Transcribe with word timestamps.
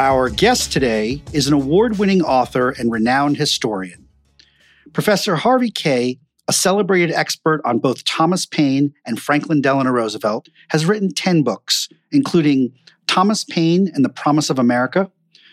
Our 0.00 0.30
guest 0.30 0.72
today 0.72 1.22
is 1.34 1.46
an 1.46 1.52
award 1.52 1.98
winning 1.98 2.22
author 2.22 2.70
and 2.70 2.90
renowned 2.90 3.36
historian. 3.36 4.08
Professor 4.94 5.36
Harvey 5.36 5.70
Kaye, 5.70 6.18
a 6.48 6.54
celebrated 6.54 7.12
expert 7.12 7.60
on 7.66 7.80
both 7.80 8.06
Thomas 8.06 8.46
Paine 8.46 8.94
and 9.04 9.20
Franklin 9.20 9.60
Delano 9.60 9.90
Roosevelt, 9.90 10.48
has 10.70 10.86
written 10.86 11.12
10 11.12 11.42
books, 11.42 11.86
including 12.12 12.72
Thomas 13.08 13.44
Paine 13.44 13.90
and 13.92 14.02
the 14.02 14.08
Promise 14.08 14.48
of 14.48 14.58
America, 14.58 15.10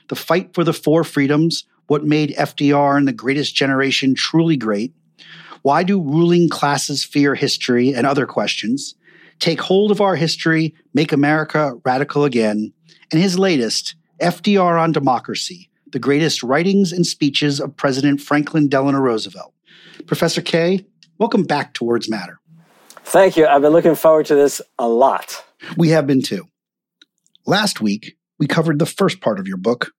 The 0.07 0.15
Fight 0.15 0.53
for 0.53 0.63
the 0.63 0.71
Four 0.71 1.03
Freedoms, 1.03 1.65
What 1.87 2.05
Made 2.05 2.33
FDR 2.37 2.95
and 2.95 3.05
the 3.05 3.11
Greatest 3.11 3.53
Generation 3.53 4.15
Truly 4.15 4.55
Great, 4.55 4.93
Why 5.63 5.83
Do 5.83 6.01
Ruling 6.01 6.47
Classes 6.47 7.03
Fear 7.03 7.35
History, 7.35 7.93
and 7.93 8.07
Other 8.07 8.25
Questions, 8.25 8.95
Take 9.39 9.59
Hold 9.59 9.91
of 9.91 9.99
Our 9.99 10.15
History, 10.15 10.73
Make 10.93 11.11
America 11.11 11.73
Radical 11.83 12.23
Again, 12.23 12.71
and 13.11 13.21
his 13.21 13.37
latest, 13.37 13.95
FDR 14.21 14.81
on 14.81 14.91
Democracy, 14.91 15.69
the 15.91 15.99
greatest 15.99 16.41
writings 16.41 16.91
and 16.91 17.05
speeches 17.05 17.59
of 17.59 17.75
President 17.77 18.19
Franklin 18.19 18.67
Delano 18.67 18.97
Roosevelt. 18.97 19.53
Professor 20.07 20.41
Kaye, 20.41 20.85
welcome 21.19 21.43
back 21.43 21.73
to 21.75 21.83
Words 21.83 22.09
Matter. 22.09 22.39
Thank 23.03 23.37
you. 23.37 23.45
I've 23.45 23.61
been 23.61 23.73
looking 23.73 23.95
forward 23.95 24.25
to 24.27 24.35
this 24.35 24.61
a 24.79 24.87
lot. 24.87 25.45
We 25.77 25.89
have 25.89 26.07
been 26.07 26.21
too. 26.21 26.47
Last 27.45 27.79
week, 27.79 28.17
we 28.39 28.47
covered 28.47 28.79
the 28.79 28.85
first 28.85 29.21
part 29.21 29.39
of 29.39 29.47
your 29.47 29.57
book, 29.57 29.91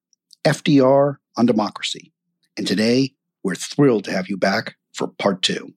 FDR 0.43 1.15
on 1.37 1.45
Democracy. 1.45 2.11
And 2.57 2.67
today, 2.67 3.13
we're 3.43 3.55
thrilled 3.55 4.03
to 4.03 4.11
have 4.11 4.27
you 4.27 4.37
back 4.37 4.75
for 4.93 5.07
part 5.07 5.41
two. 5.41 5.73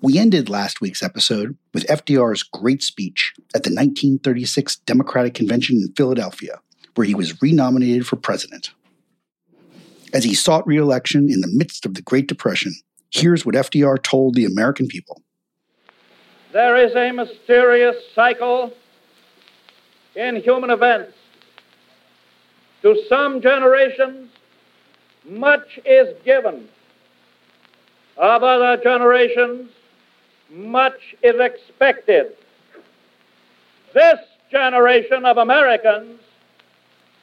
We 0.00 0.18
ended 0.18 0.48
last 0.48 0.80
week's 0.80 1.02
episode 1.02 1.56
with 1.72 1.86
FDR's 1.86 2.42
great 2.42 2.82
speech 2.82 3.32
at 3.54 3.62
the 3.64 3.70
1936 3.70 4.76
Democratic 4.78 5.34
Convention 5.34 5.76
in 5.76 5.94
Philadelphia, 5.94 6.60
where 6.94 7.06
he 7.06 7.14
was 7.14 7.40
renominated 7.42 8.06
for 8.06 8.16
president. 8.16 8.70
As 10.12 10.24
he 10.24 10.34
sought 10.34 10.66
reelection 10.66 11.30
in 11.30 11.40
the 11.40 11.50
midst 11.52 11.84
of 11.84 11.94
the 11.94 12.02
Great 12.02 12.28
Depression, 12.28 12.74
here's 13.10 13.44
what 13.44 13.54
FDR 13.54 14.00
told 14.02 14.34
the 14.34 14.44
American 14.44 14.86
people. 14.86 15.22
There 16.52 16.76
is 16.76 16.94
a 16.94 17.10
mysterious 17.10 17.96
cycle 18.14 18.72
in 20.14 20.36
human 20.36 20.70
events. 20.70 21.12
To 22.82 23.02
some 23.08 23.40
generations, 23.40 24.30
much 25.24 25.80
is 25.84 26.14
given. 26.24 26.68
Of 28.16 28.44
other 28.44 28.80
generations, 28.80 29.70
much 30.50 31.16
is 31.22 31.40
expected. 31.40 32.36
This 33.92 34.20
generation 34.50 35.24
of 35.24 35.38
Americans 35.38 36.20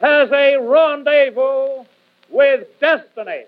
has 0.01 0.31
a 0.31 0.57
rendezvous 0.57 1.85
with 2.29 2.67
destiny. 2.79 3.43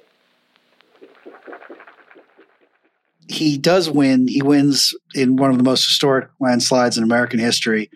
He 3.27 3.57
does 3.57 3.89
win. 3.89 4.27
He 4.27 4.41
wins 4.41 4.93
in 5.15 5.37
one 5.37 5.49
of 5.49 5.57
the 5.57 5.63
most 5.63 5.85
historic 5.85 6.29
landslides 6.39 6.97
in 6.97 7.03
American 7.03 7.39
history. 7.39 7.89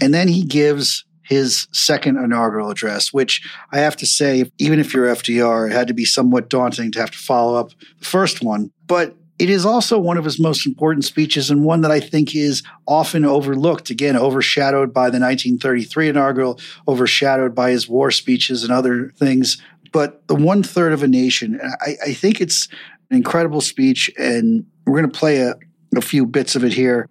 And 0.00 0.14
then 0.14 0.28
he 0.28 0.44
gives 0.44 1.04
his 1.24 1.68
second 1.72 2.16
inaugural 2.16 2.70
address, 2.70 3.12
which 3.12 3.46
I 3.72 3.78
have 3.78 3.96
to 3.98 4.06
say, 4.06 4.50
even 4.58 4.80
if 4.80 4.92
you're 4.94 5.06
FDR, 5.06 5.70
it 5.70 5.72
had 5.72 5.88
to 5.88 5.94
be 5.94 6.04
somewhat 6.04 6.48
daunting 6.48 6.90
to 6.92 7.00
have 7.00 7.10
to 7.12 7.18
follow 7.18 7.58
up 7.58 7.70
the 7.98 8.04
first 8.04 8.42
one. 8.42 8.72
But 8.86 9.14
it 9.40 9.48
is 9.48 9.64
also 9.64 9.98
one 9.98 10.18
of 10.18 10.24
his 10.24 10.38
most 10.38 10.66
important 10.66 11.02
speeches 11.06 11.50
and 11.50 11.64
one 11.64 11.80
that 11.80 11.90
I 11.90 11.98
think 11.98 12.36
is 12.36 12.62
often 12.86 13.24
overlooked, 13.24 13.88
again, 13.88 14.14
overshadowed 14.14 14.92
by 14.92 15.08
the 15.08 15.18
1933 15.18 16.10
inaugural, 16.10 16.60
overshadowed 16.86 17.54
by 17.54 17.70
his 17.70 17.88
war 17.88 18.10
speeches 18.10 18.62
and 18.62 18.70
other 18.70 19.14
things. 19.16 19.56
But 19.92 20.26
the 20.28 20.34
one 20.34 20.62
third 20.62 20.92
of 20.92 21.02
a 21.02 21.08
nation, 21.08 21.58
I, 21.80 21.96
I, 22.08 22.12
think 22.12 22.42
it's 22.42 22.68
an 23.08 23.16
incredible 23.16 23.62
speech, 23.62 24.10
and 24.18 24.66
we're 24.84 24.98
going 25.00 25.10
to 25.10 25.18
play 25.18 25.38
a, 25.38 25.54
a 25.96 26.02
few 26.02 26.26
bits 26.26 26.54
of 26.54 26.62
it 26.62 26.74
here. 26.74 27.08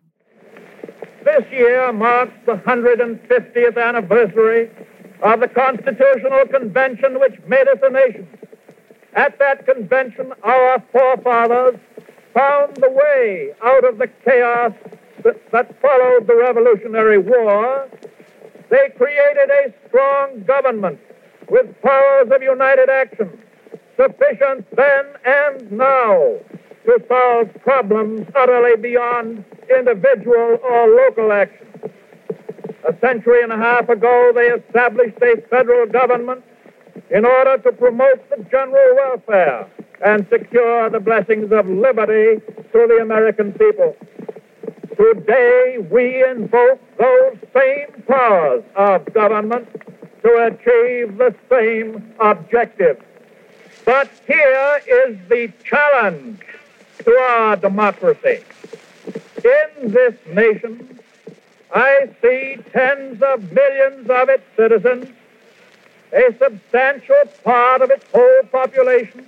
This 1.25 1.45
year 1.51 1.91
marks 1.91 2.33
the 2.45 2.57
150th 2.57 3.83
anniversary 3.83 4.69
of 5.23 5.39
the 5.39 5.47
Constitutional 5.47 6.45
Convention 6.45 7.19
which 7.19 7.39
made 7.47 7.67
us 7.67 7.79
a 7.81 7.89
nation. 7.89 8.27
At 9.15 9.39
that 9.39 9.65
convention, 9.65 10.31
our 10.43 10.83
forefathers 10.91 11.79
found 12.33 12.75
the 12.77 12.89
way 12.89 13.51
out 13.63 13.85
of 13.85 13.97
the 13.97 14.07
chaos 14.23 14.73
that, 15.23 15.51
that 15.51 15.81
followed 15.81 16.27
the 16.27 16.35
Revolutionary 16.35 17.17
War. 17.17 17.87
They 18.69 18.89
created 18.97 19.49
a 19.49 19.73
strong 19.87 20.43
government 20.43 20.99
with 21.49 21.81
powers 21.81 22.29
of 22.31 22.41
united 22.41 22.89
action, 22.89 23.39
sufficient 23.95 24.65
then 24.75 25.05
and 25.25 25.71
now 25.71 26.37
to 26.85 27.03
solve 27.07 27.49
problems 27.61 28.27
utterly 28.35 28.75
beyond 28.77 29.43
individual 29.75 30.59
or 30.63 30.87
local 30.87 31.31
action. 31.31 31.67
A 32.87 32.97
century 33.01 33.43
and 33.43 33.51
a 33.51 33.57
half 33.57 33.89
ago, 33.89 34.31
they 34.33 34.47
established 34.47 35.17
a 35.21 35.41
federal 35.49 35.85
government 35.87 36.43
in 37.09 37.25
order 37.25 37.57
to 37.57 37.71
promote 37.71 38.27
the 38.29 38.43
general 38.49 38.95
welfare 38.95 39.67
and 40.01 40.27
secure 40.29 40.89
the 40.89 40.99
blessings 40.99 41.51
of 41.51 41.67
liberty 41.67 42.41
to 42.71 42.87
the 42.87 42.99
American 43.01 43.51
people. 43.53 43.95
Today, 44.95 45.77
we 45.89 46.23
invoke 46.25 46.79
those 46.97 47.37
same 47.53 48.03
powers 48.07 48.63
of 48.75 49.13
government 49.13 49.67
to 50.23 50.29
achieve 50.47 51.17
the 51.17 51.33
same 51.49 52.13
objective. 52.19 53.01
But 53.85 54.09
here 54.27 54.81
is 54.87 55.17
the 55.29 55.51
challenge 55.63 56.41
to 57.05 57.11
our 57.11 57.55
democracy. 57.55 58.43
In 59.37 59.91
this 59.91 60.15
nation, 60.27 60.99
I 61.73 62.09
see 62.21 62.57
tens 62.71 63.21
of 63.21 63.51
millions 63.53 64.09
of 64.09 64.29
its 64.29 64.43
citizens, 64.55 65.07
a 66.11 66.35
substantial 66.37 67.23
part 67.43 67.81
of 67.81 67.91
its 67.91 68.05
whole 68.11 68.43
population, 68.51 69.25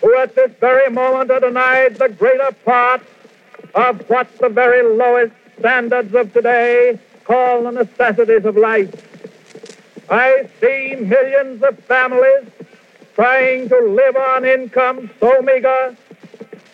who 0.00 0.16
at 0.18 0.34
this 0.34 0.52
very 0.60 0.90
moment 0.90 1.30
are 1.30 1.40
denied 1.40 1.96
the 1.96 2.08
greater 2.08 2.52
part 2.64 3.02
of 3.74 4.08
what 4.08 4.36
the 4.38 4.48
very 4.48 4.82
lowest 4.96 5.32
standards 5.58 6.14
of 6.14 6.32
today 6.32 6.98
call 7.24 7.64
the 7.64 7.72
necessities 7.72 8.44
of 8.44 8.56
life. 8.56 8.90
I 10.10 10.48
see 10.60 10.96
millions 10.96 11.62
of 11.62 11.78
families 11.80 12.48
trying 13.14 13.68
to 13.68 13.78
live 13.78 14.16
on 14.16 14.44
income 14.44 15.10
so 15.20 15.42
meager 15.42 15.96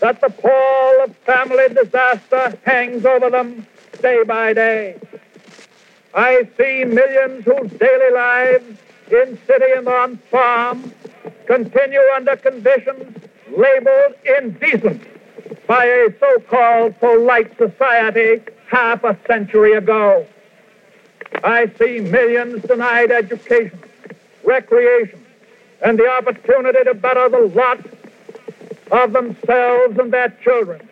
that 0.01 0.21
the 0.21 0.29
pall 0.29 1.03
of 1.03 1.17
family 1.19 1.69
disaster 1.69 2.59
hangs 2.65 3.05
over 3.05 3.31
them 3.31 3.67
day 4.03 4.23
by 4.25 4.53
day. 4.53 4.97
I 6.15 6.47
see 6.57 6.85
millions 6.85 7.45
whose 7.45 7.71
daily 7.73 8.13
lives 8.13 8.79
in 9.11 9.39
city 9.47 9.73
and 9.77 9.89
on 9.89 10.17
farm 10.31 10.93
continue 11.47 12.01
under 12.17 12.37
conditions 12.37 13.17
labeled 13.51 14.15
indecent 14.39 15.03
by 15.67 15.85
a 15.85 16.09
so 16.19 16.39
called 16.49 16.99
polite 17.01 17.57
society 17.57 18.43
half 18.69 19.05
a 19.05 19.17
century 19.27 19.75
ago. 19.75 20.27
I 21.43 21.71
see 21.79 22.01
millions 22.01 22.63
denied 22.63 23.11
education, 23.11 23.79
recreation, 24.45 25.25
and 25.83 25.99
the 25.99 26.09
opportunity 26.09 26.85
to 26.85 26.95
better 26.95 27.29
the 27.29 27.41
lot 27.55 27.81
of 28.91 29.13
themselves 29.13 29.99
and 29.99 30.13
their 30.13 30.31
children. 30.43 30.89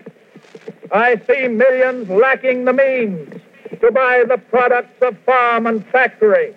I 0.91 1.21
see 1.27 1.49
millions 1.49 2.09
lacking 2.09 2.65
the 2.65 2.73
means 2.73 3.41
to 3.81 3.91
buy 3.91 4.25
the 4.27 4.39
products 4.39 5.01
of 5.03 5.19
farm 5.21 5.67
and 5.67 5.85
factory, 5.87 6.55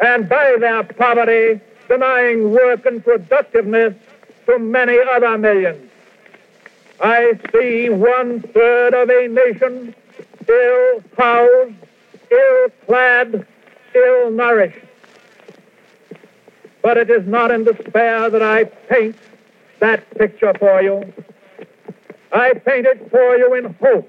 and 0.00 0.28
by 0.28 0.56
their 0.58 0.82
poverty, 0.82 1.60
denying 1.88 2.50
work 2.50 2.86
and 2.86 3.04
productiveness 3.04 3.94
to 4.46 4.58
many 4.58 4.98
other 4.98 5.36
millions. 5.38 5.90
I 7.00 7.38
see 7.52 7.88
one 7.88 8.40
third 8.40 8.94
of 8.94 9.08
a 9.08 9.28
nation 9.28 9.94
ill 10.48 11.02
housed, 11.16 11.74
ill 12.30 12.68
clad, 12.86 13.46
ill 13.94 14.30
nourished. 14.30 14.84
But 16.82 16.96
it 16.96 17.10
is 17.10 17.26
not 17.26 17.50
in 17.50 17.64
despair 17.64 18.30
that 18.30 18.42
I 18.42 18.64
paint 18.64 19.16
that 19.80 20.10
picture 20.16 20.54
for 20.58 20.82
you. 20.82 21.12
I 22.32 22.54
paint 22.54 22.86
it 22.86 23.10
for 23.10 23.36
you 23.36 23.54
in 23.54 23.74
hope, 23.74 24.08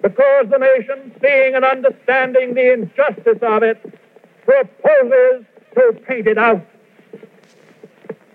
because 0.00 0.48
the 0.48 0.58
nation, 0.58 1.12
seeing 1.20 1.54
and 1.54 1.64
understanding 1.64 2.54
the 2.54 2.72
injustice 2.72 3.38
of 3.42 3.62
it, 3.62 3.78
proposes 4.44 5.46
to 5.74 6.00
paint 6.06 6.26
it 6.26 6.38
out. 6.38 6.64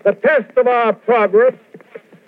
The 0.04 0.12
test 0.12 0.56
of 0.56 0.66
our 0.66 0.92
progress 0.92 1.54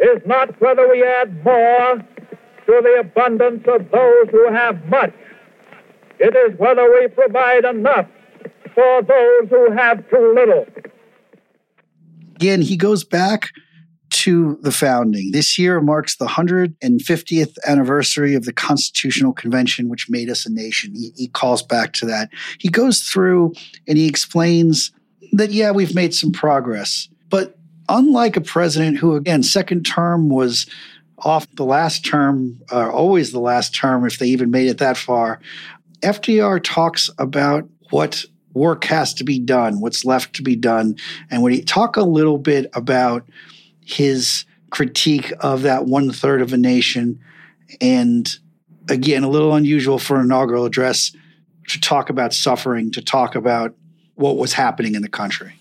is 0.01 0.21
not 0.27 0.61
whether 0.61 0.89
we 0.89 1.05
add 1.05 1.45
more 1.45 1.97
to 1.97 2.81
the 2.83 2.97
abundance 3.01 3.65
of 3.67 3.91
those 3.91 4.29
who 4.31 4.53
have 4.53 4.85
much. 4.87 5.15
It 6.19 6.35
is 6.35 6.59
whether 6.59 6.91
we 6.91 7.09
provide 7.09 7.65
enough 7.65 8.07
for 8.75 9.03
those 9.03 9.49
who 9.49 9.71
have 9.73 10.09
too 10.11 10.35
little. 10.35 10.67
Again, 12.37 12.61
he 12.61 12.77
goes 12.77 13.05
back 13.05 13.51
to 14.29 14.59
the 14.61 14.71
founding. 14.71 15.31
This 15.33 15.59
year 15.59 15.81
marks 15.81 16.17
the 16.17 16.27
150th 16.27 17.57
anniversary 17.67 18.35
of 18.35 18.45
the 18.45 18.53
Constitutional 18.53 19.33
Convention, 19.33 19.89
which 19.89 20.11
made 20.11 20.29
us 20.29 20.45
a 20.45 20.53
nation. 20.53 20.95
He, 20.95 21.13
he, 21.17 21.29
calls 21.29 21.63
back 21.63 21.95
to 21.95 22.07
that. 22.07 22.29
He 22.59 22.69
goes 22.69 23.01
through 23.01 23.55
and 23.87 23.97
he 23.97 24.07
explains 24.07 24.93
that, 25.33 25.51
yeah, 25.51 25.71
we've 25.71 25.95
made 25.95 26.15
some 26.15 26.31
progress. 26.31 27.09
But 27.31 27.57
unlike 27.89 28.37
a 28.37 28.43
president 28.43 28.99
who, 28.99 29.17
again, 29.17 29.43
second 29.43 29.85
term 29.85 30.29
was 30.29 30.67
off 31.21 31.51
the 31.55 31.65
last 31.65 32.05
term, 32.05 32.61
uh, 32.71 32.91
always 32.91 33.33
the 33.33 33.41
last 33.41 33.75
term, 33.75 34.05
if 34.05 34.19
they 34.19 34.27
even 34.27 34.51
made 34.51 34.69
it 34.69 34.77
that 34.77 34.99
far, 34.99 35.41
FDR 36.03 36.63
talks 36.63 37.09
about 37.19 37.67
what 37.89 38.27
work 38.53 38.85
has 38.85 39.15
to 39.15 39.25
be 39.25 39.39
done, 39.39 39.81
what's 39.81 40.05
left 40.05 40.35
to 40.35 40.43
be 40.43 40.55
done. 40.55 40.97
And 41.31 41.43
when 41.43 41.55
he 41.55 41.63
talk 41.63 41.97
a 41.97 42.03
little 42.03 42.37
bit 42.37 42.71
about 42.75 43.27
his 43.88 44.44
critique 44.70 45.32
of 45.40 45.62
that 45.62 45.87
one 45.87 46.12
third 46.12 46.43
of 46.43 46.52
a 46.52 46.56
nation, 46.56 47.19
and 47.81 48.38
again, 48.88 49.25
a 49.25 49.29
little 49.29 49.55
unusual 49.55 49.99
for 49.99 50.17
an 50.17 50.26
inaugural 50.26 50.64
address 50.64 51.12
to 51.69 51.81
talk 51.81 52.11
about 52.11 52.32
suffering, 52.32 52.90
to 52.93 53.02
talk 53.02 53.35
about 53.35 53.75
what 54.14 54.37
was 54.37 54.52
happening 54.52 54.94
in 54.94 55.02
the 55.02 55.08
country. 55.08 55.55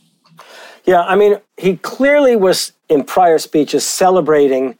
Yeah, 0.85 1.01
I 1.01 1.15
mean, 1.15 1.37
he 1.57 1.77
clearly 1.77 2.35
was 2.35 2.71
in 2.89 3.03
prior 3.03 3.37
speeches 3.37 3.85
celebrating 3.85 4.77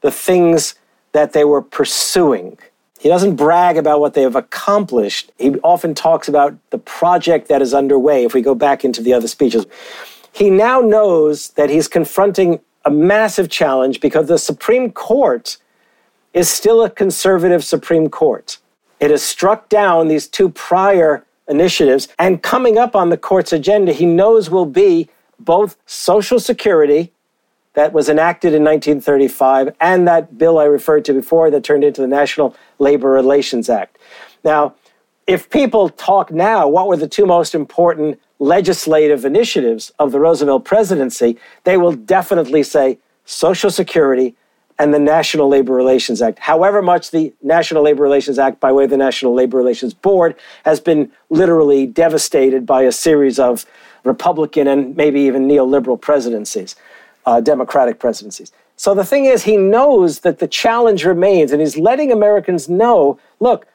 the 0.00 0.10
things 0.10 0.74
that 1.12 1.32
they 1.32 1.44
were 1.44 1.60
pursuing 1.60 2.56
he 3.00 3.08
doesn't 3.08 3.36
brag 3.36 3.78
about 3.78 4.00
what 4.00 4.12
they 4.12 4.20
have 4.20 4.36
accomplished. 4.36 5.32
He 5.38 5.58
often 5.60 5.94
talks 5.94 6.28
about 6.28 6.54
the 6.68 6.76
project 6.76 7.48
that 7.48 7.62
is 7.62 7.72
underway, 7.72 8.24
if 8.24 8.34
we 8.34 8.42
go 8.42 8.54
back 8.54 8.84
into 8.84 9.02
the 9.02 9.14
other 9.14 9.26
speeches. 9.26 9.64
He 10.32 10.50
now 10.50 10.82
knows 10.82 11.48
that 11.52 11.70
he's 11.70 11.88
confronting 11.88 12.60
a 12.84 12.90
massive 12.90 13.48
challenge 13.48 14.00
because 14.00 14.28
the 14.28 14.38
Supreme 14.38 14.90
Court 14.90 15.56
is 16.32 16.48
still 16.48 16.82
a 16.82 16.90
conservative 16.90 17.64
Supreme 17.64 18.08
Court. 18.08 18.58
It 19.00 19.10
has 19.10 19.22
struck 19.22 19.68
down 19.68 20.08
these 20.08 20.28
two 20.28 20.48
prior 20.48 21.24
initiatives, 21.48 22.08
and 22.18 22.42
coming 22.42 22.78
up 22.78 22.94
on 22.94 23.10
the 23.10 23.16
court's 23.16 23.52
agenda, 23.52 23.92
he 23.92 24.06
knows 24.06 24.50
will 24.50 24.66
be 24.66 25.08
both 25.38 25.76
Social 25.86 26.38
Security 26.38 27.12
that 27.74 27.92
was 27.92 28.08
enacted 28.08 28.52
in 28.52 28.62
1935 28.62 29.74
and 29.80 30.06
that 30.06 30.36
bill 30.38 30.58
I 30.58 30.64
referred 30.64 31.04
to 31.06 31.12
before 31.12 31.50
that 31.50 31.64
turned 31.64 31.84
into 31.84 32.00
the 32.00 32.06
National 32.06 32.56
Labor 32.78 33.10
Relations 33.10 33.68
Act. 33.68 33.98
Now, 34.44 34.74
if 35.26 35.48
people 35.50 35.88
talk 35.88 36.30
now, 36.30 36.66
what 36.66 36.88
were 36.88 36.96
the 36.96 37.08
two 37.08 37.26
most 37.26 37.54
important 37.54 38.20
legislative 38.40 39.24
initiatives 39.24 39.92
of 39.98 40.10
the 40.10 40.18
Roosevelt 40.18 40.64
presidency, 40.64 41.38
they 41.62 41.76
will 41.76 41.92
definitely 41.92 42.64
say 42.64 42.98
Social 43.24 43.70
Security 43.70 44.34
and 44.78 44.94
the 44.94 44.98
National 44.98 45.46
Labor 45.46 45.74
Relations 45.74 46.22
Act. 46.22 46.38
However 46.38 46.80
much 46.80 47.10
the 47.10 47.32
National 47.42 47.82
Labor 47.84 48.02
Relations 48.02 48.38
Act, 48.38 48.58
by 48.58 48.72
way 48.72 48.84
of 48.84 48.90
the 48.90 48.96
National 48.96 49.34
Labor 49.34 49.58
Relations 49.58 49.92
Board, 49.92 50.34
has 50.64 50.80
been 50.80 51.12
literally 51.28 51.86
devastated 51.86 52.64
by 52.64 52.82
a 52.82 52.90
series 52.90 53.38
of 53.38 53.66
Republican 54.04 54.66
and 54.66 54.96
maybe 54.96 55.20
even 55.20 55.46
neoliberal 55.46 56.00
presidencies 56.00 56.74
uh, 57.26 57.40
Democratic 57.42 57.98
presidencies. 57.98 58.50
So 58.76 58.94
the 58.94 59.04
thing 59.04 59.26
is, 59.26 59.42
he 59.42 59.58
knows 59.58 60.20
that 60.20 60.38
the 60.38 60.48
challenge 60.48 61.04
remains, 61.04 61.52
and 61.52 61.60
he's 61.60 61.76
letting 61.76 62.10
Americans 62.10 62.66
know 62.66 63.18
look, 63.38 63.66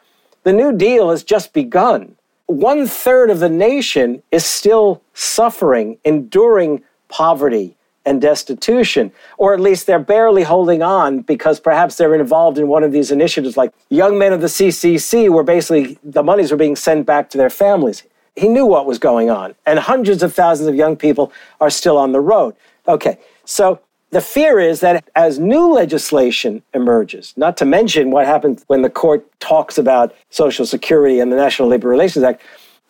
the 0.42 0.54
New 0.54 0.76
Deal 0.76 1.12
has 1.12 1.24
just 1.24 1.54
begun. 1.54 2.16
One 2.48 2.86
third 2.86 3.30
of 3.30 3.40
the 3.40 3.50
nation 3.50 4.22
is 4.32 4.46
still 4.46 5.02
suffering, 5.14 5.98
enduring 6.04 6.84
poverty 7.08 7.76
and 8.06 8.22
destitution, 8.22 9.12
or 9.38 9.54
at 9.54 9.60
least 9.60 9.88
they're 9.88 9.98
barely 9.98 10.44
holding 10.44 10.84
on 10.84 11.22
because 11.22 11.60
perhaps 11.60 11.96
they're 11.96 12.14
involved 12.14 12.60
in 12.60 12.68
one 12.68 12.84
of 12.84 12.92
these 12.92 13.10
initiatives, 13.10 13.58
like 13.58 13.74
young 13.90 14.18
men 14.20 14.32
of 14.32 14.42
the 14.42 14.48
CCC, 14.48 15.30
where 15.30 15.44
basically 15.44 15.98
the 16.04 16.22
monies 16.22 16.52
were 16.52 16.58
being 16.58 16.76
sent 16.76 17.08
back 17.08 17.32
to 17.32 17.38
their 17.38 17.50
families. 17.50 18.04
He 18.36 18.48
knew 18.48 18.66
what 18.66 18.86
was 18.86 19.00
going 19.00 19.32
on, 19.32 19.56
and 19.66 19.80
hundreds 19.80 20.22
of 20.22 20.36
thousands 20.36 20.68
of 20.68 20.76
young 20.76 20.96
people 20.96 21.32
are 21.60 21.72
still 21.72 21.98
on 21.98 22.12
the 22.12 22.22
road. 22.22 22.56
Okay, 22.88 23.18
so 23.44 23.80
the 24.16 24.22
fear 24.22 24.62
is 24.62 24.80
that 24.80 25.10
as 25.14 25.40
new 25.40 25.74
legislation 25.74 26.64
emerges, 26.74 27.34
not 27.36 27.58
to 27.58 27.66
mention 27.66 28.12
what 28.12 28.26
happens 28.26 28.64
when 28.68 28.82
the 28.82 28.90
court 28.90 29.28
talks 29.42 29.78
about 29.78 30.16
Social 30.30 30.66
Security 30.66 31.20
and 31.20 31.34
the 31.34 31.36
National 31.36 31.68
Labor 31.68 31.90
Relations 31.90 32.24
Act, 32.24 32.42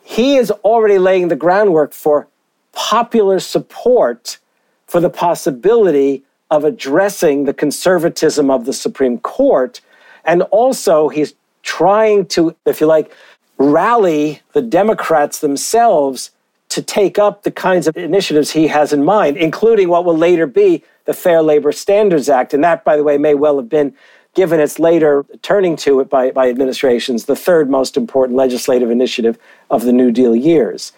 he 0.04 0.36
is 0.36 0.52
already 0.52 1.00
laying 1.00 1.30
the 1.30 1.36
groundwork 1.36 1.94
for 1.94 2.28
popular 2.74 3.40
support 3.40 4.38
for 4.86 5.00
the 5.00 5.10
possibility 5.10 6.22
of 6.52 6.64
addressing 6.64 7.46
the 7.46 7.56
conservatism 7.56 8.52
of 8.52 8.68
the 8.68 8.74
Supreme 8.74 9.18
Court. 9.18 9.82
And 10.26 10.44
also, 10.44 11.10
he's 11.10 11.34
trying 11.64 12.28
to, 12.28 12.56
if 12.68 12.80
you 12.80 12.86
like, 12.86 13.12
rally 13.58 14.44
the 14.54 14.62
Democrats 14.62 15.40
themselves 15.40 16.30
to 16.70 16.84
take 16.84 17.18
up 17.18 17.42
the 17.42 17.52
kinds 17.52 17.88
of 17.88 17.98
initiatives 17.98 18.52
he 18.52 18.68
has 18.68 18.94
in 18.94 19.04
mind, 19.04 19.38
including 19.38 19.90
what 19.90 20.06
will 20.06 20.18
later 20.18 20.46
be 20.46 20.84
the 21.06 21.14
Fair 21.14 21.42
Labor 21.42 21.72
Standards 21.72 22.30
Act. 22.30 22.54
And 22.54 22.64
that, 22.64 22.84
by 22.84 22.98
the 22.98 23.04
way, 23.04 23.18
may 23.18 23.34
well 23.34 23.58
have 23.58 23.70
been, 23.70 23.94
given 24.34 24.60
its 24.60 24.80
later 24.80 25.26
turning 25.42 25.78
to 25.78 26.02
it 26.02 26.10
by, 26.10 26.32
by 26.32 26.50
administrations, 26.50 27.26
the 27.26 27.36
third 27.36 27.70
most 27.70 27.96
important 27.96 28.38
legislative 28.38 28.92
initiative 28.92 29.40
of 29.70 29.84
the 29.84 29.94
New 29.94 30.12
Deal 30.12 30.36
years. 30.36 30.92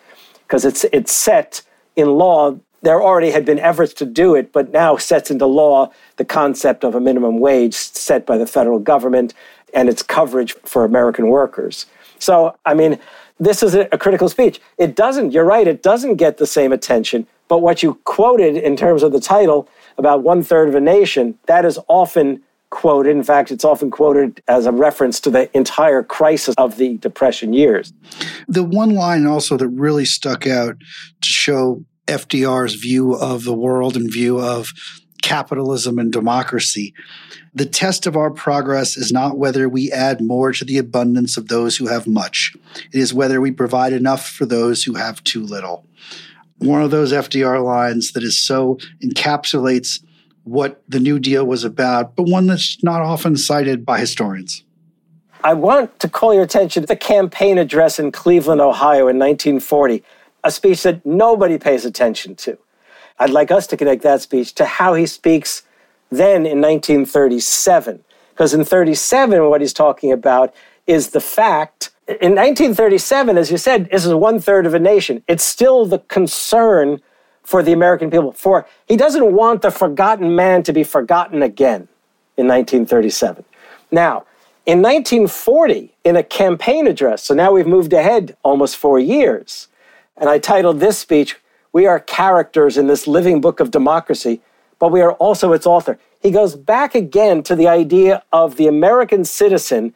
Because 0.48 0.65
it's, 0.65 0.85
it's 0.92 1.11
set 1.11 1.61
in 1.95 2.07
law. 2.18 2.57
There 2.81 3.02
already 3.02 3.31
had 3.31 3.45
been 3.45 3.59
efforts 3.59 3.94
to 3.95 4.06
do 4.06 4.33
it, 4.33 4.52
but 4.52 4.71
now 4.71 4.97
sets 4.97 5.30
into 5.30 5.45
law 5.45 5.92
the 6.16 6.26
concept 6.26 6.83
of 6.83 6.95
a 6.95 6.99
minimum 6.99 7.40
wage 7.40 7.73
set 7.73 8.26
by 8.26 8.37
the 8.37 8.47
federal 8.47 8.80
government 8.80 9.33
and 9.73 9.90
its 9.90 10.02
coverage 10.02 10.54
for 10.64 10.85
American 10.85 11.28
workers. 11.28 11.85
So, 12.19 12.57
I 12.66 12.73
mean, 12.73 12.99
this 13.40 13.61
is 13.61 13.76
a, 13.76 13.87
a 13.92 13.97
critical 13.97 14.30
speech. 14.30 14.59
It 14.78 14.95
doesn't, 14.95 15.31
you're 15.31 15.45
right, 15.45 15.68
it 15.68 15.83
doesn't 15.83 16.16
get 16.16 16.37
the 16.37 16.47
same 16.47 16.71
attention. 16.71 17.28
But 17.47 17.59
what 17.59 17.83
you 17.83 17.95
quoted 18.04 18.57
in 18.57 18.75
terms 18.75 19.04
of 19.04 19.11
the 19.11 19.19
title 19.19 19.69
about 19.97 20.23
one 20.23 20.44
third 20.44 20.69
of 20.69 20.75
a 20.75 20.81
nation, 20.81 21.37
that 21.47 21.66
is 21.66 21.80
often 21.87 22.42
quoted. 22.69 23.11
In 23.11 23.23
fact, 23.23 23.51
it's 23.51 23.63
often 23.63 23.89
quoted 23.89 24.42
as 24.47 24.66
a 24.66 24.71
reference 24.71 25.19
to 25.21 25.30
the 25.30 25.56
entire 25.56 26.04
crisis 26.04 26.56
of 26.57 26.77
the 26.77 26.97
Depression 26.97 27.54
years. 27.54 27.94
The 28.47 28.63
one 28.63 28.94
line 28.94 29.25
also 29.25 29.57
that 29.57 29.69
really 29.69 30.06
stuck 30.06 30.45
out 30.45 30.75
to 31.21 31.27
show 31.27 31.85
FDR's 32.07 32.75
view 32.75 33.13
of 33.13 33.44
the 33.44 33.54
world 33.54 33.95
and 33.95 34.11
view 34.11 34.39
of 34.39 34.69
capitalism 35.21 35.97
and 35.97 36.11
democracy. 36.11 36.94
The 37.54 37.66
test 37.66 38.06
of 38.06 38.16
our 38.16 38.30
progress 38.30 38.95
is 38.95 39.11
not 39.11 39.37
whether 39.37 39.68
we 39.68 39.92
add 39.92 40.21
more 40.21 40.51
to 40.54 40.63
the 40.63 40.77
abundance 40.77 41.37
of 41.37 41.47
those 41.47 41.77
who 41.77 41.87
have 41.87 42.07
much. 42.07 42.56
It 42.94 42.99
is 42.99 43.13
whether 43.13 43.42
we 43.42 43.51
provide 43.51 43.94
enough 43.94 44.27
for 44.27 44.45
those 44.45 44.83
who 44.83 44.94
have 44.94 45.23
too 45.23 45.44
little. 45.44 45.85
One 46.59 46.81
of 46.81 46.92
those 46.92 47.11
FDR 47.11 47.64
lines 47.64 48.14
that 48.14 48.23
is 48.23 48.37
so 48.40 48.80
encapsulates 49.04 50.04
what 50.44 50.81
the 50.87 50.99
New 50.99 51.19
Deal 51.19 51.45
was 51.45 51.64
about, 51.64 52.16
but 52.16 52.23
one 52.23 52.47
that's 52.47 52.81
not 52.83 53.02
often 53.02 53.35
cited 53.35 53.85
by 53.85 53.99
historians. 53.99 54.64
I 55.44 55.54
want 55.54 55.99
to 55.99 56.09
call 56.09 56.33
your 56.33 56.44
attention 56.44 56.83
to 56.83 56.87
the 56.87 56.95
campaign 56.95 57.57
address 57.57 57.99
in 57.99 58.11
Cleveland, 58.11 58.61
Ohio 58.61 59.07
in 59.07 59.19
1940, 59.19 60.04
a 60.44 60.52
speech 60.52 60.83
that 60.83 61.06
nobody 61.06 61.57
pays 61.57 61.85
attention 61.85 62.35
to. 62.37 62.57
I'd 63.19 63.30
like 63.30 63.52
us 63.52 63.68
to 63.68 63.78
connect 63.78 64.04
that 64.04 64.21
speech 64.21 64.54
to 64.56 64.66
how 64.66 64.94
he 64.94 65.06
speaks 65.06 65.64
then 66.09 66.45
in 66.45 66.61
1937. 66.61 68.04
Because 68.31 68.54
in 68.54 68.64
37, 68.64 69.49
what 69.49 69.61
he's 69.61 69.73
talking 69.73 70.11
about 70.11 70.54
is 70.85 71.09
the 71.09 71.19
fact 71.19 71.92
in 72.07 72.35
1937, 72.35 73.37
as 73.37 73.52
you 73.52 73.57
said, 73.57 73.90
this 73.92 74.06
is 74.06 74.14
one 74.14 74.40
third 74.40 74.66
of 74.66 74.73
a 74.73 74.80
nation. 74.80 75.23
It's 75.28 75.44
still 75.44 75.85
the 75.85 75.99
concern 75.99 77.02
for 77.44 77.61
the 77.61 77.73
American 77.73 78.09
people. 78.09 78.31
For 78.31 78.66
he 78.87 78.95
doesn't 78.95 79.33
want 79.33 79.61
the 79.61 79.71
forgotten 79.71 80.33
man 80.33 80.64
to 80.64 80.73
be 80.73 80.83
forgotten 80.83 81.44
again 81.44 81.90
in 82.37 82.47
1937. 82.47 83.44
Now, 83.92 84.26
in 84.66 84.81
1940, 84.81 85.94
in 86.06 86.16
a 86.16 86.23
campaign 86.23 86.87
address, 86.87 87.23
so 87.23 87.33
now 87.33 87.52
we've 87.52 87.68
moved 87.68 87.92
ahead 87.94 88.37
almost 88.44 88.78
four 88.78 88.99
years, 88.99 89.68
and 90.16 90.30
I 90.30 90.40
titled 90.40 90.80
this 90.80 90.97
speech 90.97 91.37
We 91.73 91.85
are 91.87 91.99
characters 91.99 92.78
in 92.78 92.87
this 92.87 93.07
living 93.07 93.42
book 93.42 93.59
of 93.59 93.71
democracy, 93.71 94.42
but 94.80 94.92
we 94.92 95.02
are 95.02 95.14
also 95.14 95.54
its 95.54 95.66
author. 95.66 95.99
He 96.21 96.31
goes 96.31 96.56
back 96.56 96.95
again 96.95 97.44
to 97.44 97.56
the 97.56 97.68
idea 97.68 98.23
of 98.33 98.56
the 98.56 98.68
American 98.68 99.23
citizen 99.26 99.94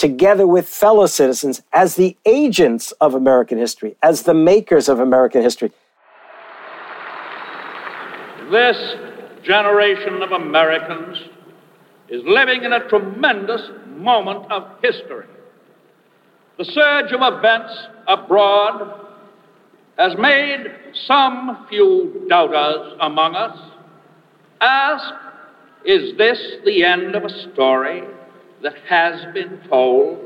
together 0.00 0.46
with 0.46 0.66
fellow 0.66 1.06
citizens 1.06 1.60
as 1.74 1.96
the 1.96 2.16
agents 2.24 2.90
of 3.02 3.14
American 3.14 3.58
history, 3.58 3.96
as 4.02 4.22
the 4.22 4.32
makers 4.32 4.88
of 4.88 4.98
American 4.98 5.42
history. 5.42 5.70
This 8.50 8.78
generation 9.42 10.22
of 10.22 10.32
Americans 10.32 11.18
is 12.08 12.22
living 12.24 12.64
in 12.64 12.72
a 12.72 12.88
tremendous 12.88 13.60
moment 13.98 14.50
of 14.50 14.66
history. 14.82 15.26
The 16.56 16.64
surge 16.64 17.12
of 17.12 17.20
events 17.22 17.72
abroad 18.08 19.06
has 19.98 20.16
made 20.16 20.64
some 21.06 21.66
few 21.68 22.24
doubters 22.30 22.96
among 23.00 23.34
us 23.34 23.58
ask 24.62 25.14
Is 25.84 26.16
this 26.16 26.38
the 26.64 26.84
end 26.84 27.14
of 27.14 27.24
a 27.24 27.52
story 27.52 28.02
that 28.62 28.74
has 28.88 29.32
been 29.34 29.60
told? 29.68 30.18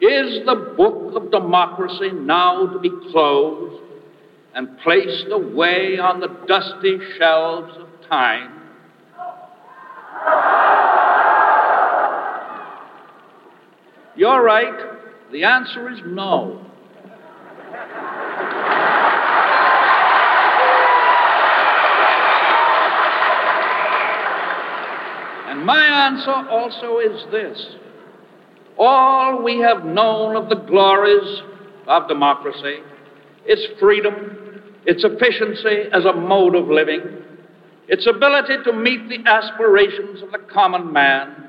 Is 0.00 0.44
the 0.46 0.74
book 0.76 1.14
of 1.14 1.30
democracy 1.30 2.10
now 2.12 2.66
to 2.66 2.78
be 2.78 2.90
closed 3.10 3.82
and 4.54 4.78
placed 4.78 5.26
away 5.30 5.98
on 5.98 6.20
the 6.20 6.28
dusty 6.48 6.98
shelves 7.18 7.76
of 7.76 7.88
time? 8.08 8.56
You're 14.16 14.42
right. 14.42 14.74
The 15.32 15.44
answer 15.44 15.90
is 15.90 16.00
no. 16.04 16.69
My 25.70 26.08
answer 26.08 26.32
also 26.50 26.98
is 26.98 27.30
this 27.30 27.76
all 28.76 29.40
we 29.40 29.60
have 29.60 29.84
known 29.84 30.34
of 30.34 30.48
the 30.48 30.56
glories 30.56 31.42
of 31.86 32.08
democracy, 32.08 32.78
its 33.46 33.78
freedom, 33.78 34.62
its 34.84 35.04
efficiency 35.04 35.88
as 35.92 36.04
a 36.06 36.12
mode 36.12 36.56
of 36.56 36.66
living, 36.66 37.22
its 37.86 38.04
ability 38.08 38.54
to 38.64 38.72
meet 38.72 39.08
the 39.08 39.30
aspirations 39.30 40.22
of 40.22 40.32
the 40.32 40.38
common 40.38 40.92
man, 40.92 41.48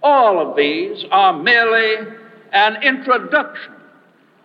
all 0.00 0.48
of 0.48 0.56
these 0.56 1.04
are 1.10 1.36
merely 1.36 2.08
an 2.52 2.80
introduction 2.84 3.72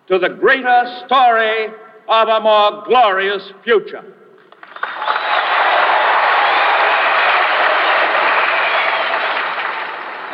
to 0.08 0.18
the 0.18 0.30
greater 0.30 1.04
story 1.06 1.68
of 2.08 2.28
a 2.28 2.40
more 2.42 2.84
glorious 2.88 3.52
future. 3.64 4.04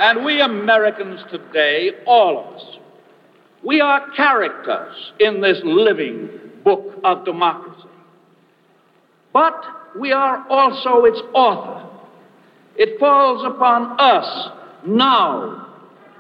And 0.01 0.25
we 0.25 0.41
Americans 0.41 1.22
today, 1.29 1.91
all 2.08 2.39
of 2.39 2.55
us, 2.55 2.79
we 3.63 3.81
are 3.81 4.10
characters 4.15 4.96
in 5.20 5.41
this 5.41 5.62
living 5.63 6.27
book 6.63 7.00
of 7.03 7.24
democracy. 7.24 7.88
But 9.31 9.63
we 10.00 10.12
are 10.12 10.43
also 10.50 11.05
its 11.05 11.22
author. 11.36 11.88
It 12.77 13.00
falls 13.00 13.46
upon 13.46 14.00
us 14.00 14.50
now 14.88 15.67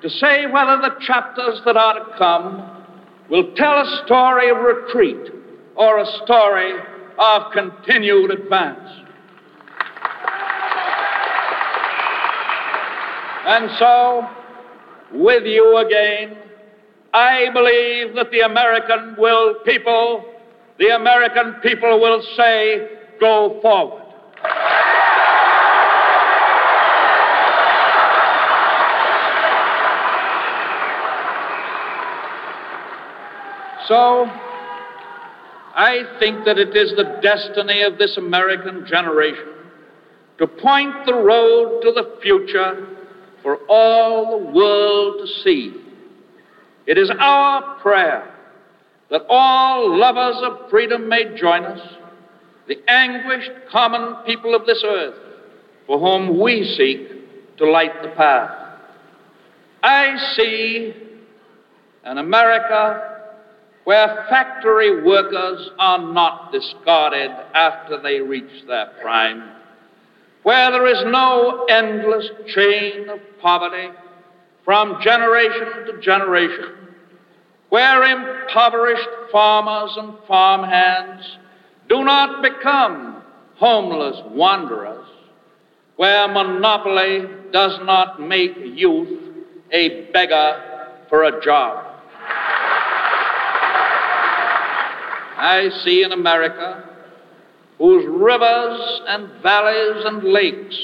to 0.03 0.09
say 0.11 0.45
whether 0.45 0.77
the 0.77 0.97
chapters 0.99 1.59
that 1.65 1.75
are 1.75 1.95
to 1.95 2.17
come 2.19 2.85
will 3.31 3.51
tell 3.55 3.81
a 3.81 4.03
story 4.05 4.51
of 4.51 4.57
retreat 4.57 5.33
or 5.75 5.97
a 5.97 6.05
story 6.23 6.73
of 7.17 7.51
continued 7.51 8.29
advance. 8.29 9.00
And 13.45 13.71
so, 13.79 14.27
with 15.13 15.43
you 15.45 15.77
again, 15.77 16.37
I 17.13 17.49
believe 17.53 18.15
that 18.15 18.31
the 18.31 18.41
American 18.41 19.15
will 19.17 19.55
people, 19.65 20.25
the 20.77 20.95
American 20.95 21.55
people 21.63 21.99
will 21.99 22.21
say, 22.37 22.87
go 23.19 23.59
forward. 23.61 24.03
So, 33.87 34.25
I 35.73 36.03
think 36.19 36.45
that 36.45 36.57
it 36.59 36.75
is 36.75 36.93
the 36.95 37.19
destiny 37.21 37.81
of 37.81 37.97
this 37.97 38.17
American 38.17 38.85
generation 38.87 39.47
to 40.37 40.47
point 40.47 40.93
the 41.05 41.13
road 41.13 41.81
to 41.81 41.91
the 41.91 42.17
future 42.21 42.90
for 43.43 43.57
all 43.67 44.39
the 44.39 44.51
world 44.51 45.19
to 45.19 45.27
see. 45.43 45.73
It 46.87 46.97
is 46.97 47.11
our 47.19 47.79
prayer 47.79 48.33
that 49.09 49.21
all 49.29 49.97
lovers 49.97 50.41
of 50.43 50.69
freedom 50.69 51.07
may 51.07 51.35
join 51.37 51.65
us, 51.65 51.79
the 52.67 52.77
anguished 52.87 53.51
common 53.71 54.23
people 54.25 54.55
of 54.55 54.65
this 54.65 54.83
earth, 54.85 55.15
for 55.85 55.99
whom 55.99 56.39
we 56.39 56.63
seek 56.77 57.57
to 57.57 57.69
light 57.69 58.01
the 58.01 58.09
path. 58.09 58.49
I 59.83 60.15
see 60.37 60.93
an 62.03 62.17
America 62.17 63.11
where 63.83 64.25
factory 64.29 65.03
workers 65.03 65.69
are 65.79 66.13
not 66.13 66.51
discarded 66.51 67.31
after 67.53 68.01
they 68.01 68.19
reach 68.19 68.65
their 68.67 68.91
prime, 69.01 69.43
where 70.43 70.71
there 70.71 70.87
is 70.87 71.03
no 71.05 71.65
endless 71.69 72.29
chain 72.47 73.09
of 73.09 73.19
poverty 73.41 73.89
from 74.65 75.01
generation 75.01 75.85
to 75.85 76.01
generation, 76.01 76.73
where 77.69 78.03
impoverished 78.03 79.09
farmers 79.31 79.95
and 79.97 80.13
farmhands 80.27 81.37
do 81.89 82.03
not 82.03 82.41
become 82.41 83.21
homeless 83.55 84.17
wanderers, 84.31 85.07
where 85.95 86.27
monopoly 86.27 87.27
does 87.51 87.77
not 87.83 88.19
make 88.19 88.55
youth 88.57 89.35
a 89.71 90.09
beggar 90.11 90.89
for 91.09 91.23
a 91.23 91.41
job. 91.43 91.85
I 95.37 95.69
see 95.83 96.03
in 96.03 96.11
America 96.11 96.90
whose 97.81 98.05
rivers 98.07 99.01
and 99.07 99.41
valleys 99.41 100.05
and 100.05 100.23
lakes, 100.23 100.77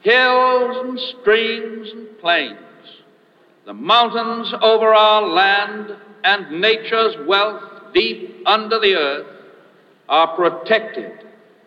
hills 0.00 0.76
and 0.84 0.98
streams 0.98 1.88
and 1.92 2.18
plains, 2.18 2.58
the 3.64 3.72
mountains 3.72 4.52
over 4.60 4.92
our 4.92 5.22
land 5.28 5.96
and 6.24 6.60
nature's 6.60 7.14
wealth 7.28 7.62
deep 7.94 8.42
under 8.46 8.80
the 8.80 8.96
earth 8.96 9.26
are 10.08 10.34
protected 10.34 11.24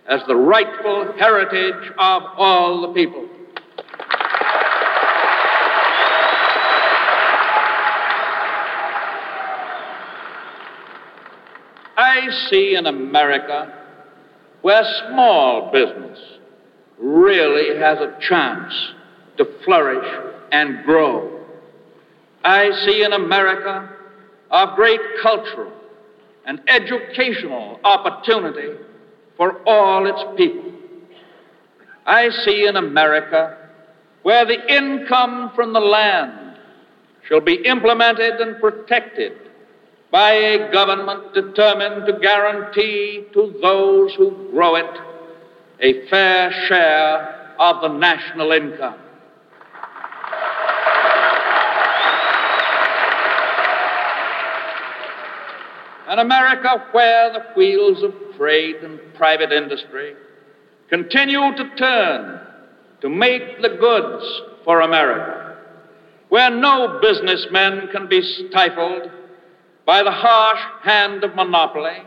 as 0.09 0.19
the 0.27 0.35
rightful 0.35 1.13
heritage 1.17 1.89
of 1.97 2.23
all 2.35 2.81
the 2.81 2.93
people. 2.93 3.29
I 11.95 12.27
see 12.49 12.75
in 12.75 12.85
America 12.87 13.77
where 14.61 14.83
small 15.09 15.71
business 15.71 16.19
really 16.99 17.79
has 17.79 17.99
a 17.99 18.17
chance 18.27 18.73
to 19.37 19.45
flourish 19.65 20.33
and 20.51 20.83
grow. 20.85 21.39
I 22.43 22.69
see 22.85 23.03
in 23.03 23.13
America 23.13 23.89
a 24.51 24.67
great 24.75 24.99
cultural 25.21 25.71
and 26.45 26.61
educational 26.67 27.79
opportunity 27.83 28.77
for 29.37 29.61
all 29.67 30.05
its 30.07 30.37
people. 30.37 30.71
I 32.05 32.29
see 32.45 32.67
in 32.67 32.75
America 32.75 33.57
where 34.23 34.45
the 34.45 34.75
income 34.75 35.51
from 35.55 35.73
the 35.73 35.79
land 35.79 36.57
shall 37.27 37.41
be 37.41 37.55
implemented 37.65 38.35
and 38.41 38.59
protected 38.59 39.33
by 40.11 40.33
a 40.33 40.71
government 40.71 41.33
determined 41.33 42.05
to 42.05 42.19
guarantee 42.19 43.25
to 43.33 43.55
those 43.61 44.13
who 44.15 44.49
grow 44.51 44.75
it 44.75 44.97
a 45.79 46.07
fair 46.09 46.51
share 46.67 47.55
of 47.57 47.81
the 47.81 47.87
national 47.87 48.51
income. 48.51 48.99
An 56.07 56.19
America 56.19 56.85
where 56.91 57.31
the 57.31 57.45
wheels 57.55 58.03
of 58.03 58.13
trade 58.35 58.75
and 58.83 58.99
private 59.15 59.53
industry 59.53 60.13
continue 60.89 61.55
to 61.55 61.75
turn 61.77 62.41
to 62.99 63.07
make 63.07 63.61
the 63.61 63.69
goods 63.79 64.41
for 64.65 64.81
America, 64.81 65.55
where 66.27 66.49
no 66.49 66.99
businessmen 67.01 67.87
can 67.93 68.09
be 68.09 68.21
stifled 68.21 69.09
by 69.85 70.03
the 70.03 70.11
harsh 70.11 70.59
hand 70.83 71.23
of 71.23 71.35
monopoly, 71.35 71.97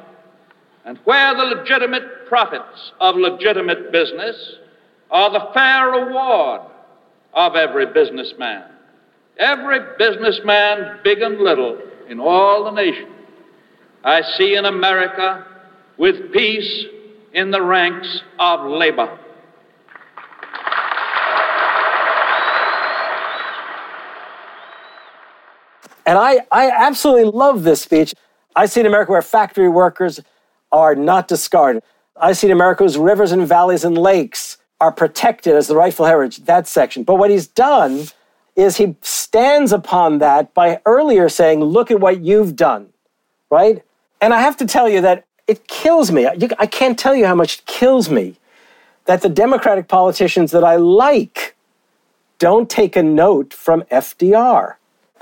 and 0.85 0.99
where 1.04 1.35
the 1.35 1.45
legitimate 1.45 2.26
profits 2.28 2.93
of 3.00 3.16
legitimate 3.16 3.90
business 3.93 4.37
are 5.11 5.31
the 5.31 5.50
fair 5.54 5.90
reward 5.90 6.61
of 7.33 7.57
every 7.57 7.87
businessman. 7.87 8.64
Every 9.38 9.81
businessman, 9.99 11.00
big 11.02 11.21
and 11.21 11.38
little, 11.38 11.78
in 12.09 12.21
all 12.21 12.64
the 12.64 12.71
nation, 12.71 13.09
I 14.04 14.23
see 14.37 14.54
in 14.54 14.64
America 14.64 15.47
with 15.97 16.33
peace 16.33 16.85
in 17.33 17.50
the 17.50 17.62
ranks 17.62 18.21
of 18.38 18.66
labor. 18.66 19.19
And 26.06 26.18
I, 26.18 26.40
I 26.50 26.70
absolutely 26.70 27.30
love 27.30 27.62
this 27.62 27.82
speech. 27.82 28.14
I 28.56 28.66
see 28.66 28.80
an 28.80 28.87
America 28.87 29.12
where 29.12 29.23
factory 29.23 29.68
workers 29.68 30.20
are 30.70 30.94
not 30.94 31.28
discarded. 31.28 31.82
I 32.16 32.32
see 32.32 32.49
an 32.49 32.52
America 32.52 32.84
whose 32.84 32.99
rivers 32.99 33.32
and 33.32 33.46
valleys 33.46 33.84
and 33.84 33.96
lakes 33.96 34.58
are 34.80 34.92
protected 34.92 35.54
as 35.54 35.66
the 35.66 35.76
rightful 35.76 36.06
heritage, 36.06 36.44
that 36.44 36.66
section. 36.66 37.04
But 37.04 37.16
what 37.16 37.30
he's 37.30 37.46
done 37.46 38.06
is 38.56 38.76
he 38.76 38.96
stands 39.02 39.73
upon 39.73 40.18
that 40.18 40.54
by 40.54 40.80
earlier 40.87 41.28
saying, 41.28 41.61
Look 41.61 41.90
at 41.90 42.00
what 42.00 42.20
you've 42.20 42.54
done, 42.54 42.92
right? 43.50 43.82
And 44.20 44.32
I 44.32 44.40
have 44.40 44.56
to 44.58 44.66
tell 44.66 44.88
you 44.88 45.00
that 45.00 45.25
it 45.46 45.66
kills 45.68 46.11
me. 46.11 46.26
I 46.26 46.66
can't 46.66 46.99
tell 46.99 47.14
you 47.14 47.26
how 47.26 47.34
much 47.34 47.58
it 47.58 47.66
kills 47.66 48.08
me 48.08 48.37
that 49.06 49.23
the 49.23 49.28
Democratic 49.28 49.88
politicians 49.88 50.50
that 50.52 50.64
I 50.64 50.76
like 50.76 51.54
don't 52.38 52.70
take 52.70 52.96
a 52.96 53.02
note 53.02 53.52
from 53.52 53.82
FDR. 53.82 54.75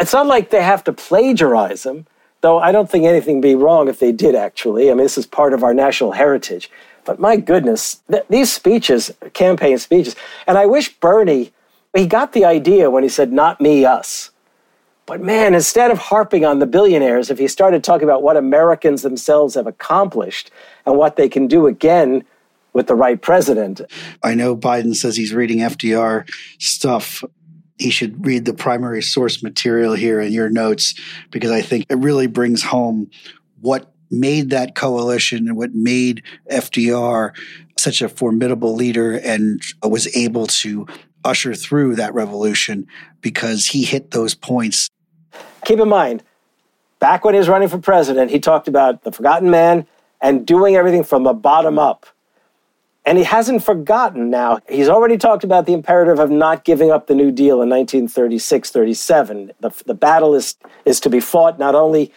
It's 0.03 0.13
not 0.13 0.27
like 0.27 0.51
they 0.51 0.65
have 0.65 0.83
to 0.85 0.93
plagiarize 0.93 1.85
them, 1.85 2.09
though 2.41 2.59
I 2.59 2.73
don't 2.73 2.91
think 2.91 3.05
anything 3.05 3.37
would 3.37 3.43
be 3.43 3.55
wrong 3.55 3.87
if 3.87 4.01
they 4.01 4.11
did, 4.11 4.35
actually. 4.35 4.91
I 4.91 4.95
mean, 4.95 5.05
this 5.05 5.17
is 5.17 5.27
part 5.27 5.53
of 5.55 5.63
our 5.63 5.73
national 5.73 6.11
heritage. 6.11 6.69
But 7.05 7.21
my 7.21 7.37
goodness, 7.37 8.01
th- 8.11 8.25
these 8.29 8.53
speeches, 8.53 9.13
campaign 9.33 9.79
speeches, 9.79 10.17
and 10.49 10.59
I 10.59 10.67
wish 10.67 10.93
Bernie, 10.99 11.53
he 11.95 12.07
got 12.07 12.33
the 12.33 12.45
idea 12.45 12.91
when 12.91 13.05
he 13.05 13.09
said, 13.09 13.33
not 13.33 13.61
me, 13.61 13.85
us. 13.85 14.33
But 15.07 15.21
man, 15.21 15.55
instead 15.55 15.93
of 15.93 15.99
harping 15.99 16.45
on 16.45 16.59
the 16.59 16.67
billionaires, 16.67 17.31
if 17.31 17.39
he 17.39 17.47
started 17.47 17.85
talking 17.85 18.05
about 18.05 18.25
what 18.25 18.37
Americans 18.37 19.03
themselves 19.03 19.55
have 19.55 19.69
accomplished 19.69 20.51
and 20.85 20.99
what 20.99 21.15
they 21.15 21.29
can 21.29 21.47
do 21.47 21.69
again 21.69 22.25
with 22.73 22.89
the 22.89 22.97
right 22.97 23.23
president. 23.23 23.83
I 24.25 24.35
know 24.35 24.57
Biden 24.57 24.97
says 24.97 25.17
he's 25.17 25.33
reading 25.33 25.59
FDR 25.59 26.29
stuff. 26.59 27.23
He 27.83 27.91
should 27.91 28.25
read 28.25 28.45
the 28.45 28.55
primary 28.55 29.03
source 29.03 29.43
material 29.43 29.95
here 29.95 30.21
in 30.21 30.33
your 30.33 30.49
notes 30.49 30.95
because 31.31 31.51
I 31.51 31.63
think 31.63 31.87
it 31.89 31.99
really 31.99 32.29
brings 32.29 32.63
home 32.63 33.11
what 33.61 33.93
made 34.11 34.51
that 34.51 34.75
coalition 34.75 35.49
and 35.49 35.57
what 35.57 35.75
made 35.75 36.23
FDR 36.51 37.33
such 37.79 38.03
a 38.03 38.09
formidable 38.09 38.75
leader 38.75 39.19
and 39.19 39.61
was 39.83 40.15
able 40.17 40.47
to 40.47 40.87
usher 41.25 41.55
through 41.55 41.97
that 41.97 42.15
revolution 42.15 42.87
because 43.21 43.67
he 43.67 43.85
hit 43.85 44.11
those 44.13 44.35
points. 44.35 44.89
Keep 45.65 45.81
in 45.81 45.89
mind, 45.89 46.23
back 47.01 47.25
when 47.25 47.35
he 47.35 47.39
was 47.39 47.49
running 47.49 47.69
for 47.69 47.79
president, 47.79 48.31
he 48.31 48.39
talked 48.39 48.69
about 48.69 49.03
the 49.03 49.11
forgotten 49.11 49.51
man 49.51 49.87
and 50.21 50.47
doing 50.47 50.77
everything 50.77 51.03
from 51.03 51.25
the 51.25 51.33
bottom 51.33 51.79
up. 51.79 52.07
And 53.05 53.19
he 53.19 53.25
hasn't 53.25 53.65
forgotten 53.65 54.31
now. 54.31 54.61
He's 54.69 54.89
already 54.89 55.19
talked 55.19 55.43
about 55.43 55.67
the 55.67 55.73
imperative 55.73 56.21
of 56.21 56.31
not 56.31 56.65
giving 56.65 56.91
up 56.93 57.09
the 57.09 57.15
New 57.15 57.33
Deal 57.33 57.61
in 57.61 57.69
1936 57.69 58.71
37. 58.71 59.53
The, 59.61 59.71
the 59.87 59.95
battle 59.95 60.35
is, 60.35 60.57
is 60.85 61.01
to 61.01 61.11
be 61.11 61.19
fought 61.19 61.59
not 61.59 61.75
only 61.75 62.13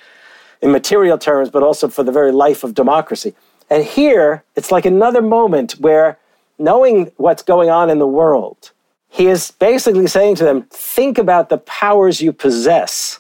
in 0.62 0.72
material 0.72 1.18
terms, 1.18 1.50
but 1.50 1.64
also 1.64 1.88
for 1.88 2.04
the 2.04 2.12
very 2.12 2.32
life 2.32 2.64
of 2.64 2.76
democracy. 2.76 3.34
And 3.70 3.84
here, 3.84 4.44
it's 4.56 4.72
like 4.72 4.86
another 4.86 5.22
moment 5.22 5.74
where, 5.74 6.20
knowing 6.60 7.12
what's 7.18 7.42
going 7.42 7.70
on 7.70 7.90
in 7.90 7.98
the 7.98 8.08
world, 8.08 8.72
he 9.10 9.28
is 9.28 9.52
basically 9.52 10.08
saying 10.08 10.36
to 10.36 10.44
them, 10.44 10.64
think 10.70 11.18
about 11.18 11.50
the 11.50 11.58
powers 11.58 12.22
you 12.22 12.32
possess 12.32 13.20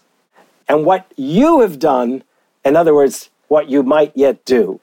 and 0.68 0.86
what 0.86 1.12
you 1.16 1.62
have 1.62 1.80
done. 1.80 2.24
In 2.64 2.76
other 2.76 2.94
words, 2.94 3.30
what 3.48 3.70
you 3.70 3.82
might 3.82 4.12
yet 4.16 4.44
do. 4.46 4.80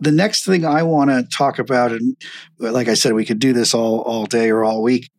The 0.00 0.12
next 0.12 0.44
thing 0.44 0.64
I 0.64 0.82
want 0.82 1.10
to 1.10 1.22
talk 1.36 1.58
about, 1.58 1.92
and 1.92 2.16
like 2.58 2.88
I 2.88 2.94
said, 2.94 3.12
we 3.12 3.24
could 3.24 3.38
do 3.38 3.52
this 3.52 3.74
all, 3.74 4.00
all 4.00 4.26
day 4.26 4.50
or 4.50 4.64
all 4.64 4.82
week. 4.82 5.10